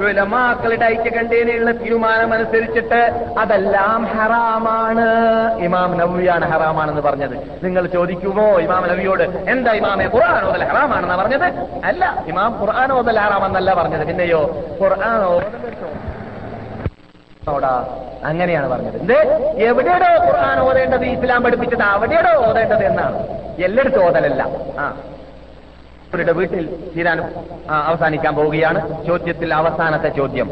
[0.06, 5.10] ഉലമാക്കളുടെ ഐക്യകണ്ഠേനയുള്ള തീരുമാനം അനുസരിച്ചിട്ട് അതെല്ലാം ഹറാമാണ്.
[5.58, 7.60] ഇമാം നവിയാണ് ഹറാമാണെന്ന് പറഞ്ഞത്.
[7.64, 11.44] നിങ്ങൾ ചോദിക്കുമോ ഇമാം നവിയോട് എന്താ ഇമാമെ ഖുർആൻ ഓതൽ ഹറാമാണെന്നാ പറഞ്ഞത്?
[11.84, 14.08] അല്ല ഇമാം ഖുർആൻ ഓതൽ ഹറാമെന്നല്ല പറഞ്ഞത്.
[14.08, 15.22] പിന്നെയോ ഖുർആൻ
[18.26, 18.98] അങ്ങനെയാണ് പറഞ്ഞത്.
[18.98, 19.14] എന്ത്?
[19.58, 21.06] എവിടെയാണോ ഖുർആൻ ഓതേണ്ടത്?
[21.06, 23.28] ഇസ്ലാം പഠിപ്പിച്ചത് അവിടെയാണോ ഓതേണ്ടത് എന്നാണ്.
[23.60, 24.48] എല്ലായിടത്തും ഓതലല്ല.
[24.80, 24.96] ആ.
[26.14, 26.66] അവരുടെ വീട്ടിൽ
[26.96, 27.18] തീരാൻ
[27.88, 28.80] അവസാനിക്കാൻ പോവുകയാണ്.
[29.08, 30.50] ചോദ്യത്തിൽ അവസാനത്തെ ചോദ്യം.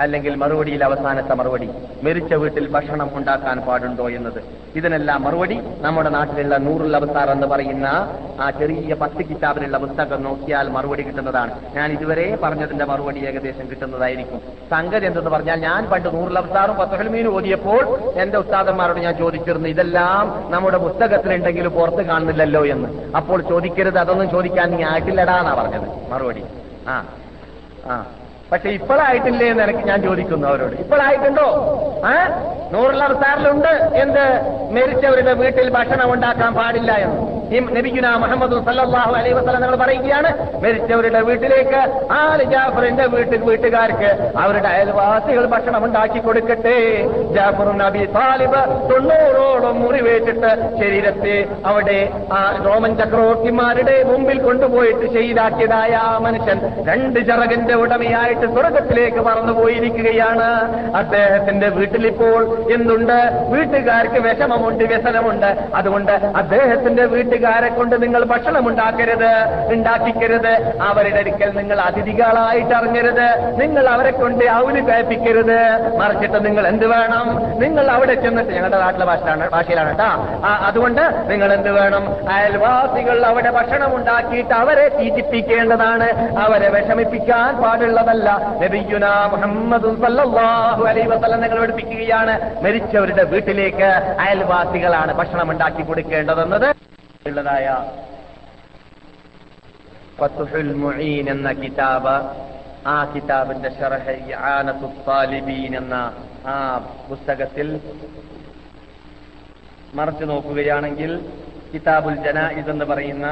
[0.00, 1.70] അല്ലെങ്കിൽ മറുപടിയിൽ അവസാനത്തെ മറുപടി
[2.02, 4.44] മെരിച്ച വീട്ടിൽ ഭക്ഷണം ഉണ്ടാക്കാൻ പാടുണ്ടോ എന്നത്.
[4.76, 7.86] ഇതിനെല്ലാം മറുപടി നമ്മുടെ നാട്ടിലുള്ള നൂറുൽ അവസാർ എന്ന് പറയുന്ന
[8.40, 11.50] ആ ചെറിയ പത്ത് കിതാബിലുള്ള പുസ്തകം നോക്കിയാൽ മറുപടി കിട്ടുന്നതാണ്.
[11.74, 14.40] ഞാൻ ഇതുവരെ പറഞ്ഞതിന്റെ മറുപടി ഏകദേശം കിട്ടുന്നതായിരിക്കും.
[14.70, 20.78] സംഗതി എന്തെന്ന് പറഞ്ഞാൽ ഞാൻ പണ്ട് നൂറുൽ അവസാറും പത്തഹൽമീനും ഓതിയപ്പോൾ എന്റെ ഉസ്താദന്മാരോട് ഞാൻ ചോദിച്ചിരുന്നു ഇതെല്ലാം നമ്മുടെ
[20.78, 23.16] പുസ്തകത്തിലുണ്ടെങ്കിലും പുറത്ത് കാണുന്നില്ലല്ലോ എന്ന്.
[23.16, 26.12] അപ്പോൾ ചോദിക്കരുത് അതൊന്നും ചോദിക്കാൻ നീ ആയിട്ടില്ലടാ എന്നാ പറഞ്ഞത്.
[26.12, 26.42] മറുപടി.
[26.88, 27.04] ആ
[27.86, 28.04] ആ.
[28.54, 30.74] പക്ഷെ ഇപ്പോഴായിട്ടില്ലേ എന്ന് എനിക്ക് ഞാൻ ചോദിക്കുന്നു അവരോട്.
[30.74, 31.46] ഇപ്പോഴായിട്ടുണ്ടോ?
[32.04, 32.12] ആ?
[32.72, 34.24] നൂറുള്ള അവസാറിലുണ്ട് എന്ത്?
[34.74, 37.34] മരിച്ചവരുടെ വീട്ടിൽ ഭക്ഷണം ഉണ്ടാക്കാൻ പാടില്ല എന്ന്.
[37.52, 40.30] ഈ നബിഗുന മുഹമ്മദ് സല്ലാഹു അലൈഹി വസല്ലം നിങ്ങൾ പറയുകയാണ്
[40.64, 41.80] മരിച്ചവരുടെ വീട്ടിലേക്ക്
[42.12, 47.04] ആൽ ജാഫറിന്റെ വീട്ടിൽ വീട്ടുകാർക്ക് അവരുടെ അയൽവാസികൾ ഭക്ഷണം ഉണ്ടാക്കി കൊടുക്കട്ടെ.
[47.34, 52.12] ജാഫറു നബി താലിബ് തൊണ്ണൂറോളം മുറിവേറ്റിട്ട് ശരീരത്തെ അവിടെ
[52.64, 60.50] റോമൻ ചക്രവർത്തിമാരുടെ മുമ്പിൽ കൊണ്ടുപോയിട്ട് ചെയ്താക്കിയതായ ആ മനുഷ്യൻ രണ്ട് ചിറകിന്റെ ഉടമയായിട്ട് സ്വർഗത്തിലേക്ക് പറന്നുപോയിരിക്കുകയാണ്
[60.96, 62.42] അദ്ദേഹത്തിന്റെ വീട്ടിലിപ്പോൾ
[62.72, 63.18] എന്തുണ്ട്?
[63.50, 65.50] വീട്ടുകാർക്ക് വിഷമമുണ്ട് വ്യസനമുണ്ട്.
[65.74, 69.32] അതുകൊണ്ട് അദ്ദേഹത്തിന്റെ വീട്ടുകാരെ കൊണ്ട് നിങ്ങൾ ഭക്ഷണം ഉണ്ടാക്കരുത്
[69.72, 70.52] ഉണ്ടാക്കിക്കരുത്.
[70.82, 73.26] അവരുടെ അടുക്കൽ നിങ്ങൾ അതിഥികളായിട്ട് അറിഞ്ഞരുത്
[73.60, 75.60] നിങ്ങൾ അവരെ കൊണ്ട് അവന് കഴിപ്പിക്കരുത്.
[75.98, 77.26] മറിച്ചിട്ട് നിങ്ങൾ എന്ത് വേണം?
[77.60, 80.10] നിങ്ങൾ അവിടെ ചെന്നിട്ട് ഞങ്ങളുടെ നാട്ടിലെ ഭാഷയിലാണ് ഭാഷയിലാണ് കേട്ടാ.
[80.66, 82.04] അതുകൊണ്ട് നിങ്ങൾ എന്ത് വേണം?
[82.30, 86.08] അയൽവാസികൾ അവിടെ ഭക്ഷണം ഉണ്ടാക്കിയിട്ട് അവരെ തീറ്റിപ്പിക്കേണ്ടതാണ്
[86.38, 88.23] അവരെ വിഷമിപ്പിക്കാൻ പാടുള്ളതല്ല.
[88.62, 89.90] നബിയുന മുഹമ്മദ്
[90.90, 92.34] അലൈഹി വസല്ലം നിങ്ങൾ പഠിപ്പിക്കുകയാണ്.
[92.64, 93.88] മരിച്ചവരുടെ വീട്ടിലേക്ക്
[94.24, 96.68] അയൽവാസികളാണ് ഭക്ഷണം ഉണ്ടാക്കി കൊടുക്കേണ്ടതെന്നത്.
[97.28, 97.68] ഉള്ളതായ
[100.82, 102.16] മുഈൻ എന്ന കിതാബ്
[102.92, 105.94] ആ കിതാബിന്റെ ഷറഹ് ഇആനത്തു താലിബീൻ എന്ന
[106.52, 106.54] ആ
[107.08, 107.68] പുസ്തകത്തിൽ
[109.98, 111.12] മറച്ചു നോക്കുകയാണെങ്കിൽ
[111.72, 113.26] കിതാബുൽ ജനായിസ് എന്ന് പറയുന്ന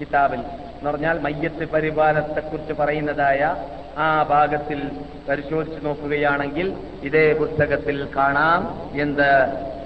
[0.00, 0.40] കിതാബിൽ
[0.76, 3.40] എന്ന് പറഞ്ഞാൽ മയ്യത്ത് പരിപാലനത്തെക്കുറിച്ച് പറയുന്നതായ
[3.96, 4.80] ആ ഭാഗത്തിൽ
[5.28, 6.66] പരിശോധിച്ചു നോക്കുകയാണെങ്കിൽ
[7.02, 8.62] ഇതേ പുസ്തകത്തിൽ കാണാം
[9.00, 9.28] എന്ത്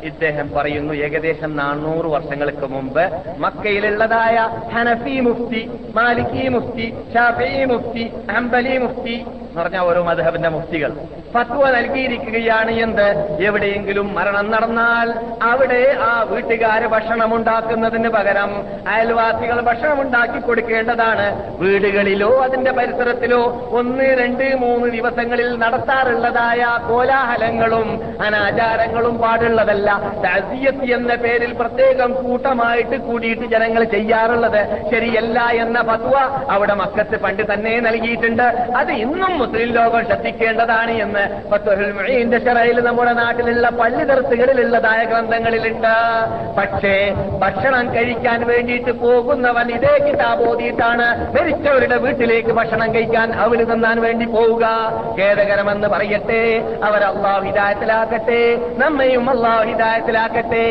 [0.02, 9.26] ഇദ്ദേഹം പറയുന്നു ഏകദേശം നാനൂറ് വർഷങ്ങൾക്ക് മുമ്പ് മക്കയിലുള്ളതായ ഹനഫി മുഫ്തി മാലിക്കി മുഫ്തി ഷാഫി മുഫ്തി ഹംബലി മുഫ്തി
[9.50, 10.92] എന്ന് പറഞ്ഞ ഓരോ മധബിന്റെ മുഫ്തികൾ.
[11.34, 13.36] ഫത്വ നൽകിയിരിക്കുകയാണ് എന്ത്?
[13.40, 18.50] എവിടെയെങ്കിലും മരണം നടന്നാൽ അവിടെ ആ വീട്ടുകാര് ഭക്ഷണം ഉണ്ടാക്കുന്നതിന് പകരം
[18.88, 21.56] അയൽവാസികൾ ഭക്ഷണം ഉണ്ടാക്കി കൊടുക്കേണ്ടതാണ്.
[21.60, 29.89] വീടുകളിലോ അതിന്റെ പരിസരത്തിലോ ഒന്ന് രണ്ട് മൂന്ന് ദിവസങ്ങളിൽ നടത്താറുള്ളതായ കോലാഹലങ്ങളും അനാചാരങ്ങളും പാടുള്ളതല്ല.
[30.24, 34.60] തസിയത്ത് എന്ന പേരിൽ പ്രത്യേകം കൂട്ടമായിട്ട് കൂടിയിട്ട് ജനങ്ങൾ ചെയ്യാറുള്ളത്
[34.90, 36.14] ശരിയല്ല എന്ന ഫത്വ
[36.50, 38.46] അവിടെ മക്കത്ത് പണ്ട് തന്നെ നൽകിയിട്ടുണ്ട്.
[38.76, 45.94] അത് ഇന്നും മുസ്ലിം ലോകം ശ്രദ്ധിക്കേണ്ടതാണ് എന്ന് ഫത്തുഹുൽ മുഈന്റെ ഷറയിൽ നമ്മുടെ നാട്ടിലുള്ള പള്ളി ദർസുകളിലുള്ളതായ ഗ്രന്ഥങ്ങളിലുണ്ട്
[46.58, 46.94] പക്ഷേ
[47.38, 51.06] ഭക്ഷണം കഴിക്കാൻ വേണ്ടിയിട്ട് പോകുന്നവൻ ഇതേ കിതാബ് ഓതിയിട്ടാണ്
[51.36, 54.66] മരിച്ചവരുടെ വീട്ടിലേക്ക് ഭക്ഷണം കഴിക്കാൻ അവന് തന്നാൻ വേണ്ടി പോവുക.
[55.18, 56.42] ഖേദകരമെന്ന് പറയട്ടെ.
[56.84, 58.40] അവർ അള്ളാഹു ഹിദായത്തിലാക്കട്ടെ
[58.78, 60.64] നമ്മയും അള്ളാഹു ഹിദായത്തിലാക്കട്ടെ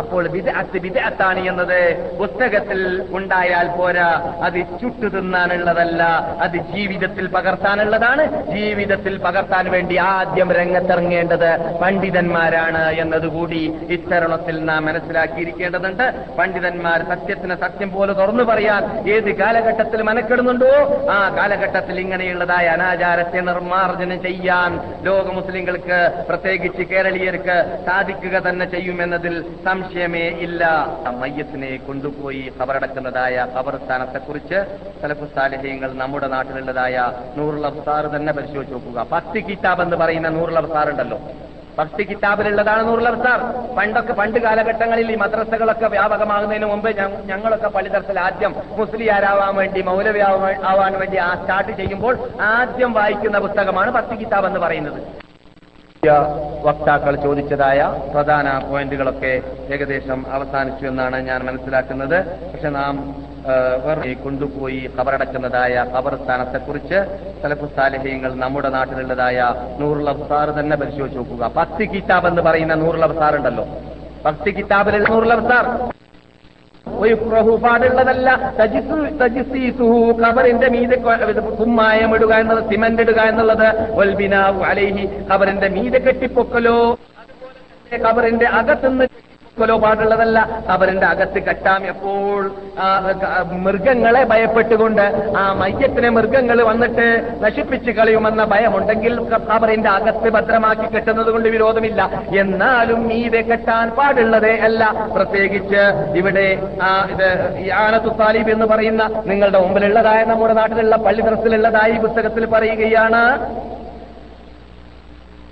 [0.00, 1.80] അപ്പോൾ വിദഅത്ത് വിദഅത്താണ് എന്നത്.
[2.20, 2.80] പുസ്തകത്തിൽ
[3.18, 4.08] ഉണ്ടായാൽ പോരാ
[4.46, 6.02] അത് ചുട്ടു തിന്നാനുള്ളതല്ല
[6.44, 8.24] അത് ജീവിതത്തിൽ പകർത്താനുള്ളതാണ്.
[8.54, 11.50] ജീവിതത്തിൽ പകർത്താൻ വേണ്ടി ആദ്യം രംഗത്തിറങ്ങേണ്ടത്
[11.82, 13.62] പണ്ഡിതന്മാരാണ് എന്നതുകൂടി
[13.96, 16.04] ഇത്തരണത്തിൽ നാം മനസ്സിലാക്കിയിരിക്കേണ്ടതുണ്ട്.
[16.40, 18.82] പണ്ഡിതന്മാർ സത്യത്തിന് സത്യം പോലെ തുറന്നു പറയാൻ
[19.14, 20.72] ഏത് കാലഘട്ടത്തിൽ മനക്കെടുന്നുണ്ടോ
[21.18, 24.70] ആ കാലഘട്ടത്തിൽ ഇങ്ങനെയുള്ളതായ അനാചാരത്തെ നിർമ്മാർജനം ചെയ്യാൻ
[25.08, 29.34] ലോക മുസ്ലിങ്ങൾക്ക് പ്രത്യേകിച്ച് കേരളീയർക്ക് സാധിക്കുക തന്നെ ചെയ്യുമെന്നതിൽ
[29.66, 30.62] സംശയമേ ഇല്ല.
[31.22, 34.60] മയ്യത്തിനെ കൊണ്ടുപോയി ഖബറടക്കുന്നതായ ഖബർസ്ഥാനത്തെക്കുറിച്ച്
[35.02, 36.96] സലഫുസാലിഹ്യങ്ങൾ നമ്മുടെ നാട്ടിലുള്ളതായ
[37.38, 39.06] നൂറുൽ അബ്സാർ തന്നെ പരിശോധിച്ച് നോക്കുക.
[39.12, 41.20] പത്ത് കിതാബ് എന്ന് പറയുന്ന നൂറുൽ അബ്സാർ ഉണ്ടല്ലോ
[41.78, 43.40] പത്ത് കിതാബിലുള്ളതാണ് നൂറുൽ അബ്സാർ
[43.76, 46.88] പണ്ടൊക്കെ പണ്ട് കാലഘട്ടങ്ങളിൽ ഈ മദ്രസകളൊക്കെ വ്യാപകമാകുന്നതിന് മുമ്പ്
[47.30, 50.22] ഞങ്ങളൊക്കെ പള്ളിതരത്തിൽ ആദ്യം മുസ്ലിയാരാവാൻ വേണ്ടി മൗലവി
[50.72, 52.16] ആവാൻ വേണ്ടി ആ സ്റ്റാർട്ട് ചെയ്യുമ്പോൾ
[52.50, 55.00] ആദ്യം വായിക്കുന്ന പുസ്തകമാണ് പത്ത് കിതാബ് എന്ന് പറയുന്നത്.
[56.66, 57.80] വക്താക്കൾ ചോദിച്ചതായ
[58.12, 59.30] പ്രധാന പോയിന്റുകളൊക്കെ
[59.74, 62.16] ഏകദേശം അവസാനിച്ചു എന്നാണ് ഞാൻ മനസ്സിലാക്കുന്നത്.
[62.50, 62.94] പക്ഷെ നാം
[64.24, 66.98] കൊണ്ടുപോയി കബറടക്കുന്നതായ ഖബർസ്ഥാനത്തെക്കുറിച്ച്
[67.42, 69.38] സലഫുസാലിഹ്യങ്ങൾ നമ്മുടെ നാട്ടിലുള്ളതായ
[69.80, 70.10] നൂറുൽ
[70.60, 71.50] തന്നെ പരിശോധിച്ച് നോക്കുക.
[71.60, 73.66] പത്ത് കിതാബ് എന്ന് പറയുന്ന നൂറുൽ അബ്സാർ ഉണ്ടല്ലോ
[74.26, 75.34] പത്ത് കിതാബിലുള്ള നൂറുൽ
[76.98, 78.54] വയുക്രഹു പാടുള്ളതല്ല.
[80.26, 83.92] ഖബറിന്റെ മീതെ കൊ- ഇത് കുമ്മായം ഇടുക എന്നത് സിമന്റ് ഇടുക എന്നുള്ളത്.
[83.92, 86.98] ഒൽബിനാവ് അലൈഹി ഖബറിന്റെ മീതെ കെട്ടിപ്പൊക്കലോ.
[87.18, 89.04] അതുപോലെ തന്നെ ഖബറിന്റെ അകത്തുനിന്ന്
[89.58, 92.42] കെട്ടിപ്പൊക്കലോ അവരുടെ അകത്ത് കെട്ടാം എപ്പോൾ?
[93.66, 95.04] മൃഗങ്ങളെ ഭയപ്പെട്ടുകൊണ്ട്
[95.38, 97.06] ആ മയ്യത്തിനെ മൃഗങ്ങൾ വന്നിട്ട്
[97.44, 99.14] നശിപ്പിച്ച് കളയുമെന്ന ഭയമുണ്ടെങ്കിൽ
[99.50, 102.00] അവരിന്റെ അകത്ത് ഭദ്രമാക്കി കെട്ടുന്നത് കൊണ്ട് വിരോധമില്ല.
[102.40, 104.82] എന്നാലും മീതെ കെട്ടാൻ പാടുള്ളതേ അല്ല.
[105.14, 105.82] പ്രത്യേകിച്ച്
[106.18, 106.46] ഇവിടെ
[107.12, 107.28] ഇത്
[107.84, 113.22] ആനത്തു താലിബ് എന്ന് പറയുന്ന നിങ്ങളുടെ മുമ്പിലുള്ളതായ നമ്മുടെ നാട്ടിലുള്ള പള്ളി തറസിലുള്ളതായി പുസ്തകത്തിൽ പറയുകയാണ്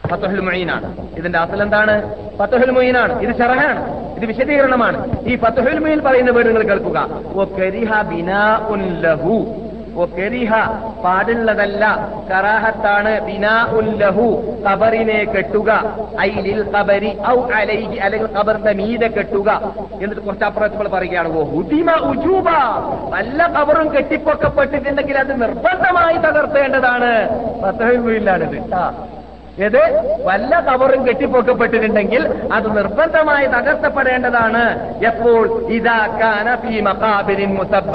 [0.06, 2.14] ഫത്തുഹുൽ മൊയ്നാണ് ഇതിന്റെ അസൽ എന്താണ്?
[2.36, 5.18] ഫത്തുഹുൽ മൊയ്നാണ് ഇത് ഷറഹാണ് ഇത് വിശദീകരണമാണ്.
[5.20, 7.08] ഈ ഫത്തുഹുൽ മൊയ്ൻ പറയുന്ന വീട് നിങ്ങൾ കേൾക്കുക.
[7.34, 7.90] "വ കരിഹ
[9.00, 9.46] ലഹു.
[9.94, 10.54] "വ കരിഹ
[11.04, 12.08] പാടുള്ളതല്ല.
[12.30, 13.20] കറാഹത്താണ്.
[13.20, 14.42] ബിനാ ലഹു.
[14.68, 15.98] കബറിനെ കെട്ടുക.
[16.20, 19.74] ഐലിൽ കബരി ഔ അലൈഹി അല്ലെങ്കിൽ കബറിന്റെ മീതെ കെട്ടുക.
[19.92, 21.28] എന്നിട്ട് കുറച്ച് അപ്പുറത്തുകൾ പറയുകയാണ്.
[21.28, 22.46] "വ ഹുദിമ ഉജൂബ.
[23.10, 27.28] വല്ല ഖബറും കെട്ടിപ്പൊക്കപ്പെട്ടിട്ടുണ്ടെങ്കിൽ അത് നിർബന്ധമായി തകർത്തേണ്ടതാണ്.
[27.62, 29.06] ഫത്തുഹുൽ മൊയ്നിലാണിത് ആ.
[29.64, 29.82] ഏത്?
[30.22, 34.64] വല്ല കവറും കെട്ടിപ്പൊക്കപ്പെട്ടിട്ടുണ്ടെങ്കിൽ അത് നിർബന്ധമായി തകർത്തപ്പെടേണ്ടതാണ്.
[35.06, 35.62] എപ്പോൾ?
[35.70, 37.92] ഇതാക്കാനീ കാന ഫീ മഖാബിരിൻ മുസബ്ബ